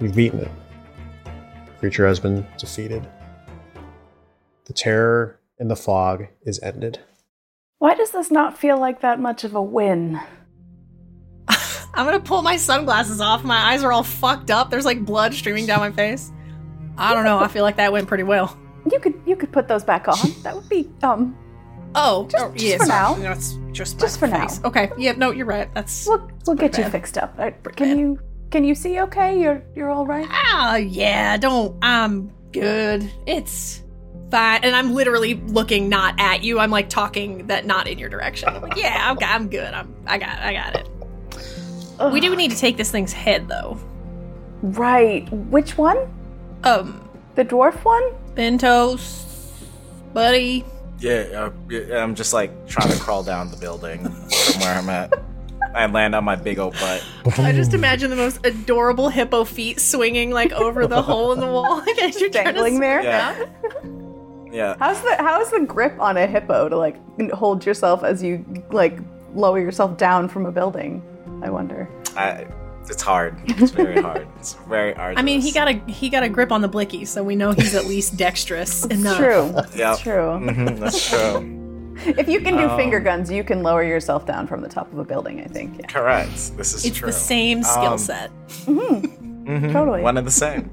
We've 0.00 0.14
beaten 0.14 0.40
it. 0.40 0.50
Creature 1.78 2.08
has 2.08 2.18
been 2.18 2.46
defeated. 2.58 3.08
The 4.64 4.72
terror 4.72 5.40
in 5.58 5.68
the 5.68 5.76
fog 5.76 6.26
is 6.42 6.60
ended. 6.60 6.98
Why 7.82 7.94
does 7.96 8.12
this 8.12 8.30
not 8.30 8.56
feel 8.56 8.78
like 8.78 9.00
that 9.00 9.18
much 9.18 9.42
of 9.42 9.56
a 9.56 9.60
win? 9.62 10.20
I'm 11.48 12.06
gonna 12.06 12.20
pull 12.20 12.40
my 12.42 12.56
sunglasses 12.56 13.20
off. 13.20 13.42
My 13.42 13.56
eyes 13.72 13.82
are 13.82 13.90
all 13.92 14.04
fucked 14.04 14.52
up. 14.52 14.70
There's 14.70 14.84
like 14.84 15.04
blood 15.04 15.34
streaming 15.34 15.66
down 15.66 15.80
my 15.80 15.90
face. 15.90 16.30
I 16.96 17.12
don't 17.12 17.24
know. 17.24 17.40
I 17.40 17.48
feel 17.48 17.64
like 17.64 17.74
that 17.78 17.92
went 17.92 18.06
pretty 18.06 18.22
well. 18.22 18.56
You 18.88 19.00
could 19.00 19.20
you 19.26 19.34
could 19.34 19.50
put 19.50 19.66
those 19.66 19.82
back 19.82 20.06
on. 20.06 20.16
That 20.44 20.54
would 20.54 20.68
be 20.68 20.88
um. 21.02 21.36
Oh, 21.96 22.28
Just- 22.30 22.44
oh, 22.44 22.52
just 22.52 22.64
yeah, 22.64 22.76
for 22.78 22.84
sorry. 22.86 23.20
now. 23.20 23.22
No, 23.24 23.32
it's 23.32 23.58
just 23.72 23.98
Just 23.98 24.20
for 24.20 24.28
now. 24.28 24.46
face. 24.46 24.60
Okay. 24.64 24.92
Yeah. 24.96 25.12
No, 25.12 25.32
you're 25.32 25.44
right. 25.46 25.68
That's 25.74 26.06
We'll 26.06 26.30
we'll 26.46 26.54
get 26.54 26.78
you 26.78 26.84
fixed 26.88 27.18
up. 27.18 27.34
Uh, 27.36 27.50
Pretty 27.50 27.76
Can 27.78 27.88
bad. 27.88 27.98
you 27.98 28.18
can 28.52 28.64
you 28.64 28.76
see 28.76 29.00
okay? 29.00 29.40
You're 29.40 29.60
you're 29.74 29.90
all 29.90 30.06
right. 30.06 30.28
ah 30.30 30.76
yeah. 30.76 31.36
Don't. 31.36 31.76
I'm 31.82 32.30
good. 32.52 33.10
It's 33.26 33.82
fine. 34.32 34.64
And 34.64 34.74
I'm 34.74 34.92
literally 34.92 35.34
looking 35.34 35.88
not 35.88 36.18
at 36.18 36.42
you. 36.42 36.58
I'm 36.58 36.70
like 36.72 36.88
talking 36.88 37.46
that 37.46 37.66
not 37.66 37.86
in 37.86 37.98
your 37.98 38.08
direction. 38.08 38.48
I'm 38.48 38.62
like, 38.62 38.76
yeah, 38.76 39.10
I'm, 39.10 39.18
I'm 39.20 39.48
good. 39.48 39.72
I'm 39.72 39.94
I 40.06 40.18
got 40.18 40.38
I 40.40 40.52
got 40.52 40.74
it. 40.74 40.88
We 42.12 42.20
do 42.20 42.34
need 42.34 42.50
to 42.50 42.56
take 42.56 42.76
this 42.76 42.90
thing's 42.90 43.12
head 43.12 43.46
though. 43.46 43.78
Right. 44.62 45.30
Which 45.30 45.78
one? 45.78 45.98
Um, 46.64 47.08
The 47.36 47.44
dwarf 47.44 47.84
one? 47.84 48.02
Bentos, 48.34 49.24
buddy. 50.12 50.64
Yeah, 50.98 51.50
uh, 51.70 51.96
I'm 51.96 52.14
just 52.14 52.32
like 52.32 52.66
trying 52.66 52.90
to 52.90 52.98
crawl 52.98 53.22
down 53.22 53.50
the 53.50 53.56
building 53.56 54.04
from 54.04 54.60
where 54.60 54.74
I'm 54.78 54.88
at. 54.88 55.12
I 55.74 55.86
land 55.86 56.14
on 56.14 56.24
my 56.24 56.36
big 56.36 56.58
old 56.58 56.74
butt. 56.74 57.04
I 57.38 57.52
just 57.52 57.74
imagine 57.74 58.10
the 58.10 58.16
most 58.16 58.44
adorable 58.44 59.08
hippo 59.08 59.44
feet 59.44 59.80
swinging 59.80 60.30
like 60.30 60.52
over 60.52 60.86
the 60.86 61.02
hole 61.02 61.32
in 61.32 61.40
the 61.40 61.46
wall, 61.46 61.78
like 61.86 61.98
as 61.98 62.20
you're 62.20 62.30
Dangling 62.30 62.80
there. 62.80 63.02
Yeah. 63.02 63.46
Yeah. 64.52 64.76
How's 64.78 65.00
the 65.02 65.16
how's 65.16 65.50
the 65.50 65.60
grip 65.60 65.98
on 65.98 66.16
a 66.16 66.26
hippo 66.26 66.68
to 66.68 66.76
like 66.76 66.96
hold 67.32 67.64
yourself 67.66 68.04
as 68.04 68.22
you 68.22 68.44
like 68.70 68.98
lower 69.34 69.58
yourself 69.58 69.96
down 69.96 70.28
from 70.28 70.46
a 70.46 70.52
building? 70.52 71.02
I 71.42 71.50
wonder. 71.50 71.88
I, 72.16 72.46
it's 72.88 73.00
hard. 73.02 73.36
It's 73.46 73.70
very 73.72 74.00
hard. 74.08 74.28
It's 74.38 74.54
very 74.68 74.92
hard. 74.92 75.16
I 75.18 75.22
mean, 75.22 75.40
he 75.40 75.52
got 75.52 75.68
a 75.68 75.72
he 75.90 76.08
got 76.10 76.22
a 76.22 76.28
grip 76.28 76.52
on 76.52 76.60
the 76.60 76.68
blicky, 76.68 77.04
so 77.04 77.22
we 77.22 77.34
know 77.34 77.52
he's 77.52 77.74
at 77.74 77.86
least 77.86 78.16
dexterous 78.16 78.84
enough. 78.86 79.16
True. 79.16 79.52
Yeah. 79.74 79.92
It's 79.94 80.00
true. 80.02 80.76
that's 80.78 81.08
true. 81.08 81.58
If 82.04 82.26
you 82.28 82.40
can 82.40 82.56
do 82.56 82.68
Um, 82.68 82.76
finger 82.76 83.00
guns, 83.00 83.30
you 83.30 83.44
can 83.44 83.62
lower 83.62 83.84
yourself 83.84 84.26
down 84.26 84.46
from 84.46 84.60
the 84.62 84.68
top 84.68 84.92
of 84.92 84.98
a 84.98 85.04
building. 85.04 85.40
I 85.40 85.44
think. 85.46 85.78
Yeah. 85.80 85.86
Correct. 85.86 86.56
This 86.56 86.74
is 86.74 86.84
It's 86.84 86.96
true. 86.98 87.06
the 87.06 87.12
same 87.12 87.62
skill 87.62 87.92
Um, 87.92 87.98
set. 87.98 88.30
Mhm, 88.66 89.72
Totally. 89.72 90.02
One 90.02 90.16
and 90.18 90.26
the 90.26 90.30
same. 90.30 90.70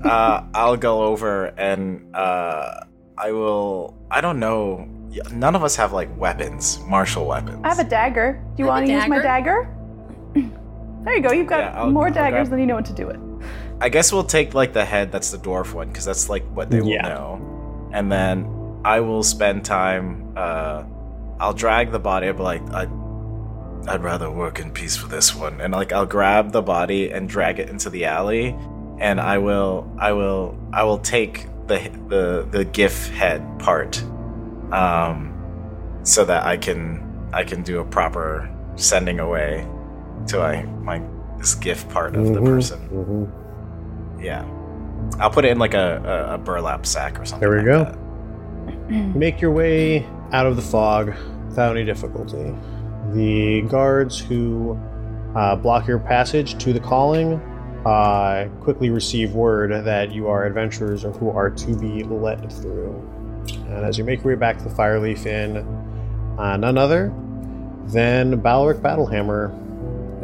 uh, 0.04 0.42
I'll 0.54 0.76
go 0.76 1.02
over 1.04 1.46
and 1.58 2.14
uh, 2.14 2.84
I 3.18 3.32
will. 3.32 3.94
I 4.10 4.20
don't 4.20 4.38
know. 4.40 4.88
None 5.32 5.54
of 5.54 5.62
us 5.62 5.76
have 5.76 5.92
like 5.92 6.14
weapons, 6.18 6.80
martial 6.86 7.26
weapons. 7.26 7.60
I 7.64 7.68
have 7.68 7.78
a 7.78 7.84
dagger. 7.88 8.42
Do 8.56 8.62
you 8.62 8.66
want 8.68 8.86
to 8.86 8.92
use 8.92 9.06
my 9.08 9.18
dagger? 9.20 9.68
There 11.04 11.16
you 11.16 11.20
go. 11.20 11.32
You've 11.32 11.48
got 11.48 11.58
Yeah, 11.58 11.80
I'll- 11.82 11.90
more 11.90 12.06
I'll 12.06 12.14
daggers 12.14 12.46
grab- 12.48 12.50
than 12.50 12.60
you 12.60 12.66
know 12.66 12.76
what 12.76 12.84
to 12.84 12.92
do 12.92 13.08
with. 13.08 13.18
I 13.80 13.88
guess 13.88 14.12
we'll 14.12 14.22
take 14.22 14.54
like 14.54 14.72
the 14.72 14.84
head. 14.84 15.10
That's 15.10 15.32
the 15.32 15.36
dwarf 15.38 15.74
one 15.74 15.88
because 15.88 16.04
that's 16.04 16.28
like 16.28 16.44
what 16.54 16.70
they 16.70 16.80
will 16.80 16.90
Yeah. 16.90 17.08
know. 17.08 17.88
And 17.92 18.10
then 18.12 18.46
I 18.84 19.00
will 19.00 19.24
spend 19.24 19.64
time. 19.64 20.32
Uh, 20.36 20.84
I'll 21.40 21.54
drag 21.54 21.90
the 21.90 21.98
body. 21.98 22.28
I'll 22.28 22.34
be 22.34 22.42
like, 22.44 22.62
I'd, 22.72 22.88
I'd 23.88 24.04
rather 24.04 24.30
work 24.30 24.60
in 24.60 24.70
peace 24.70 24.96
for 24.96 25.08
this 25.08 25.34
one. 25.34 25.60
And 25.60 25.72
like, 25.72 25.92
I'll 25.92 26.06
grab 26.06 26.52
the 26.52 26.62
body 26.62 27.10
and 27.10 27.28
drag 27.28 27.58
it 27.58 27.68
into 27.68 27.90
the 27.90 28.04
alley. 28.04 28.56
And 29.00 29.20
I 29.20 29.38
will, 29.38 29.92
I 29.98 30.12
will, 30.12 30.56
I 30.72 30.84
will 30.84 30.98
take 30.98 31.46
the 31.78 31.90
the 32.08 32.48
the 32.58 32.64
Giff 32.64 33.08
head 33.10 33.42
part, 33.58 34.02
um, 34.72 35.32
so 36.02 36.24
that 36.24 36.44
I 36.44 36.56
can 36.56 37.28
I 37.32 37.44
can 37.44 37.62
do 37.62 37.80
a 37.80 37.84
proper 37.84 38.50
sending 38.76 39.20
away 39.20 39.66
to 40.28 40.40
I 40.40 40.64
my 40.64 41.02
this 41.38 41.54
Giff 41.54 41.88
part 41.88 42.16
of 42.16 42.26
the 42.26 42.40
Mhm, 42.40 42.46
person. 42.46 42.78
mhm. 42.92 44.22
Yeah. 44.22 44.44
I'll 45.18 45.30
put 45.30 45.44
it 45.44 45.50
in 45.50 45.58
like 45.58 45.74
a, 45.74 46.28
a, 46.30 46.34
a 46.34 46.38
burlap 46.38 46.86
sack 46.86 47.18
or 47.20 47.24
something. 47.24 47.40
There 47.48 47.62
we 47.62 47.68
like 47.68 47.86
go. 47.86 47.96
that. 48.88 48.90
Make 49.16 49.40
your 49.40 49.50
way 49.50 50.06
out 50.32 50.46
of 50.46 50.56
the 50.56 50.62
fog 50.62 51.12
without 51.48 51.76
any 51.76 51.84
difficulty. 51.84 52.54
The 53.12 53.62
guards 53.62 54.18
who 54.18 54.78
uh, 55.34 55.56
block 55.56 55.86
your 55.88 55.98
passage 55.98 56.56
to 56.62 56.72
the 56.72 56.80
calling 56.80 57.40
uh, 57.84 58.48
quickly 58.60 58.90
receive 58.90 59.34
word 59.34 59.84
that 59.84 60.12
you 60.12 60.28
are 60.28 60.44
adventurers 60.44 61.04
or 61.04 61.12
who 61.12 61.30
are 61.30 61.50
to 61.50 61.76
be 61.76 62.04
let 62.04 62.52
through. 62.52 62.94
And 63.66 63.84
as 63.84 63.98
you 63.98 64.04
make 64.04 64.22
your 64.22 64.34
way 64.34 64.38
back 64.38 64.58
to 64.58 64.64
the 64.64 64.70
Fireleaf 64.70 65.26
Inn, 65.26 65.56
uh, 66.38 66.56
none 66.56 66.78
other 66.78 67.12
than 67.86 68.40
Balric 68.40 68.78
Battlehammer 68.78 69.58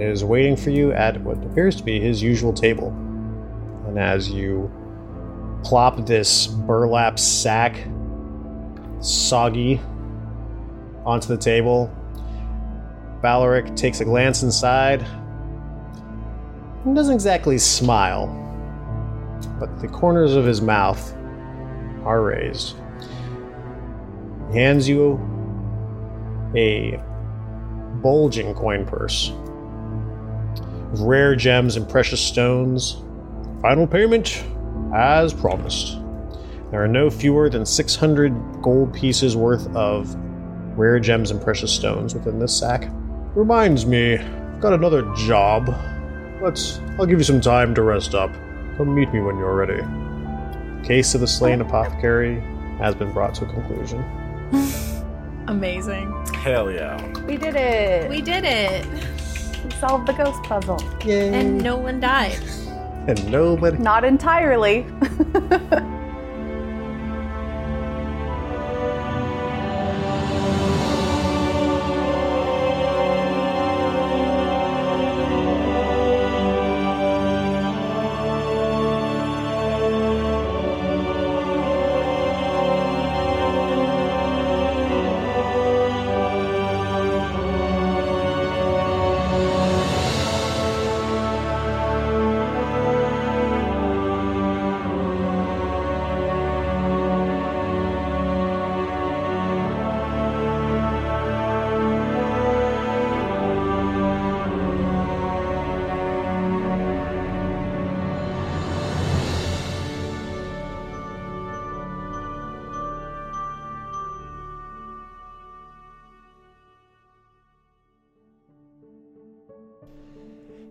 is 0.00 0.24
waiting 0.24 0.56
for 0.56 0.70
you 0.70 0.92
at 0.92 1.20
what 1.22 1.42
appears 1.44 1.74
to 1.76 1.82
be 1.82 1.98
his 1.98 2.22
usual 2.22 2.52
table. 2.52 2.90
And 3.88 3.98
as 3.98 4.30
you 4.30 4.70
plop 5.64 6.06
this 6.06 6.46
burlap 6.46 7.18
sack 7.18 7.88
soggy 9.00 9.80
onto 11.04 11.28
the 11.28 11.36
table. 11.36 11.94
Valeric 13.20 13.74
takes 13.74 14.00
a 14.00 14.04
glance 14.04 14.42
inside 14.42 15.04
and 16.84 16.94
doesn't 16.94 17.14
exactly 17.14 17.58
smile, 17.58 18.26
but 19.58 19.80
the 19.80 19.88
corners 19.88 20.34
of 20.34 20.44
his 20.44 20.60
mouth 20.60 21.14
are 22.04 22.22
raised. 22.22 22.76
He 24.52 24.58
hands 24.58 24.88
you 24.88 25.18
a 26.54 27.02
bulging 28.02 28.54
coin 28.54 28.86
purse 28.86 29.32
of 30.92 31.00
rare 31.00 31.36
gems 31.36 31.76
and 31.76 31.88
precious 31.88 32.20
stones. 32.20 33.02
Final 33.60 33.86
payment 33.86 34.44
as 34.94 35.34
promised. 35.34 35.98
There 36.70 36.82
are 36.82 36.88
no 36.88 37.10
fewer 37.10 37.50
than 37.50 37.66
600 37.66 38.62
gold 38.62 38.92
pieces 38.94 39.36
worth 39.36 39.74
of 39.74 40.14
rare 40.78 41.00
gems 41.00 41.30
and 41.30 41.40
precious 41.40 41.72
stones 41.72 42.14
within 42.14 42.38
this 42.38 42.56
sack. 42.56 42.90
Reminds 43.34 43.84
me, 43.84 44.16
I've 44.16 44.60
got 44.60 44.72
another 44.72 45.02
job, 45.14 45.74
but 46.40 46.80
I'll 46.98 47.06
give 47.06 47.18
you 47.18 47.24
some 47.24 47.40
time 47.40 47.74
to 47.74 47.82
rest 47.82 48.14
up. 48.14 48.32
Come 48.76 48.94
meet 48.94 49.12
me 49.12 49.20
when 49.20 49.36
you're 49.38 49.54
ready. 49.54 49.82
The 49.82 50.82
case 50.86 51.14
of 51.14 51.20
the 51.20 51.26
slain 51.26 51.60
apothecary 51.60 52.40
has 52.78 52.94
been 52.94 53.12
brought 53.12 53.34
to 53.36 53.44
a 53.44 53.48
conclusion. 53.48 54.04
Amazing. 55.48 56.12
Hell 56.34 56.70
yeah. 56.70 56.96
We 57.22 57.36
did 57.36 57.56
it. 57.56 58.08
We 58.10 58.20
did 58.20 58.44
it, 58.44 58.86
We 59.64 59.70
solved 59.80 60.06
the 60.06 60.12
ghost 60.12 60.42
puzzle. 60.44 60.80
Yay! 61.04 61.32
and 61.34 61.62
no 61.62 61.76
one 61.76 62.00
died. 62.00 62.38
and 63.08 63.30
nobody. 63.30 63.78
Not 63.78 64.04
entirely. 64.04 64.86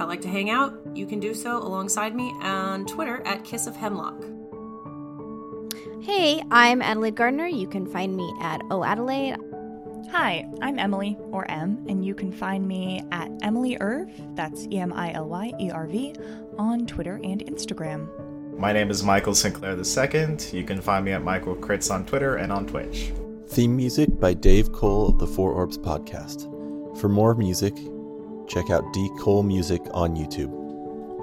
I'd 0.00 0.04
like 0.04 0.20
to 0.22 0.28
hang 0.28 0.50
out. 0.50 0.78
You 0.94 1.06
can 1.06 1.18
do 1.18 1.34
so 1.34 1.58
alongside 1.58 2.14
me 2.14 2.32
on 2.40 2.86
Twitter 2.86 3.20
at 3.26 3.42
Kiss 3.44 3.66
of 3.66 3.74
Hemlock. 3.74 4.24
Hey, 6.00 6.42
I'm 6.52 6.80
Adelaide 6.80 7.16
Gardner. 7.16 7.48
You 7.48 7.66
can 7.66 7.84
find 7.84 8.16
me 8.16 8.32
at 8.40 8.62
O 8.70 8.84
Adelaide. 8.84 9.36
Hi, 10.10 10.48
I'm 10.62 10.78
Emily, 10.78 11.18
or 11.32 11.50
M, 11.50 11.84
and 11.88 12.04
you 12.04 12.14
can 12.14 12.32
find 12.32 12.66
me 12.66 13.02
at 13.10 13.30
Emily 13.42 13.76
Erv, 13.78 14.10
that's 14.34 14.66
E 14.70 14.78
M 14.78 14.92
I 14.92 15.12
L 15.12 15.28
Y 15.28 15.52
E 15.60 15.70
R 15.70 15.86
V, 15.86 16.14
on 16.56 16.86
Twitter 16.86 17.20
and 17.22 17.44
Instagram. 17.44 18.08
My 18.58 18.72
name 18.72 18.90
is 18.90 19.02
Michael 19.02 19.34
Sinclair 19.34 19.76
II. 19.76 20.36
You 20.52 20.64
can 20.64 20.80
find 20.80 21.04
me 21.04 21.12
at 21.12 21.22
Michael 21.22 21.56
Crits 21.56 21.90
on 21.90 22.06
Twitter 22.06 22.36
and 22.36 22.52
on 22.52 22.66
Twitch. 22.66 23.12
Theme 23.48 23.76
music 23.76 24.18
by 24.18 24.32
Dave 24.32 24.72
Cole 24.72 25.08
of 25.08 25.18
the 25.18 25.26
Four 25.26 25.52
Orbs 25.52 25.76
podcast. 25.76 26.48
For 26.98 27.08
more 27.08 27.34
music, 27.34 27.74
check 28.48 28.70
out 28.70 28.92
D 28.92 29.10
Cole 29.20 29.42
Music 29.42 29.82
on 29.92 30.16
YouTube. 30.16 30.54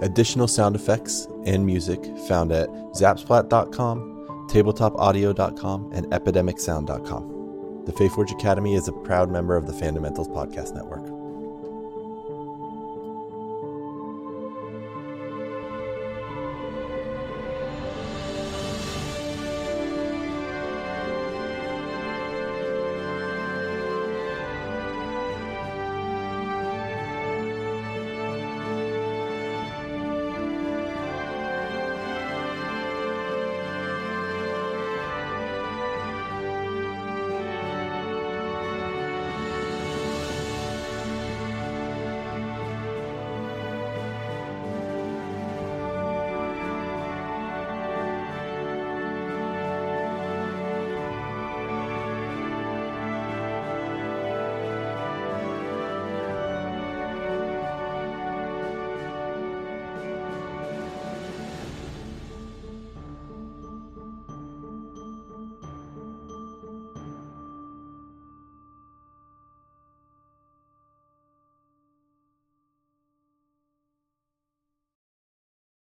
Additional 0.02 0.47
sound 0.47 0.76
effects 0.76 1.27
and 1.45 1.65
music 1.65 2.03
found 2.27 2.52
at 2.52 2.69
zapsplat.com, 2.93 4.47
tabletopaudio.com, 4.49 5.91
and 5.93 6.06
epidemicsound.com. 6.07 7.84
The 7.85 7.93
Faeforge 7.93 8.31
Academy 8.31 8.73
is 8.73 8.88
a 8.88 8.91
proud 8.91 9.31
member 9.31 9.56
of 9.56 9.68
the 9.68 9.73
Fandomentals 9.73 10.27
Podcast 10.27 10.73
Network. 10.73 11.05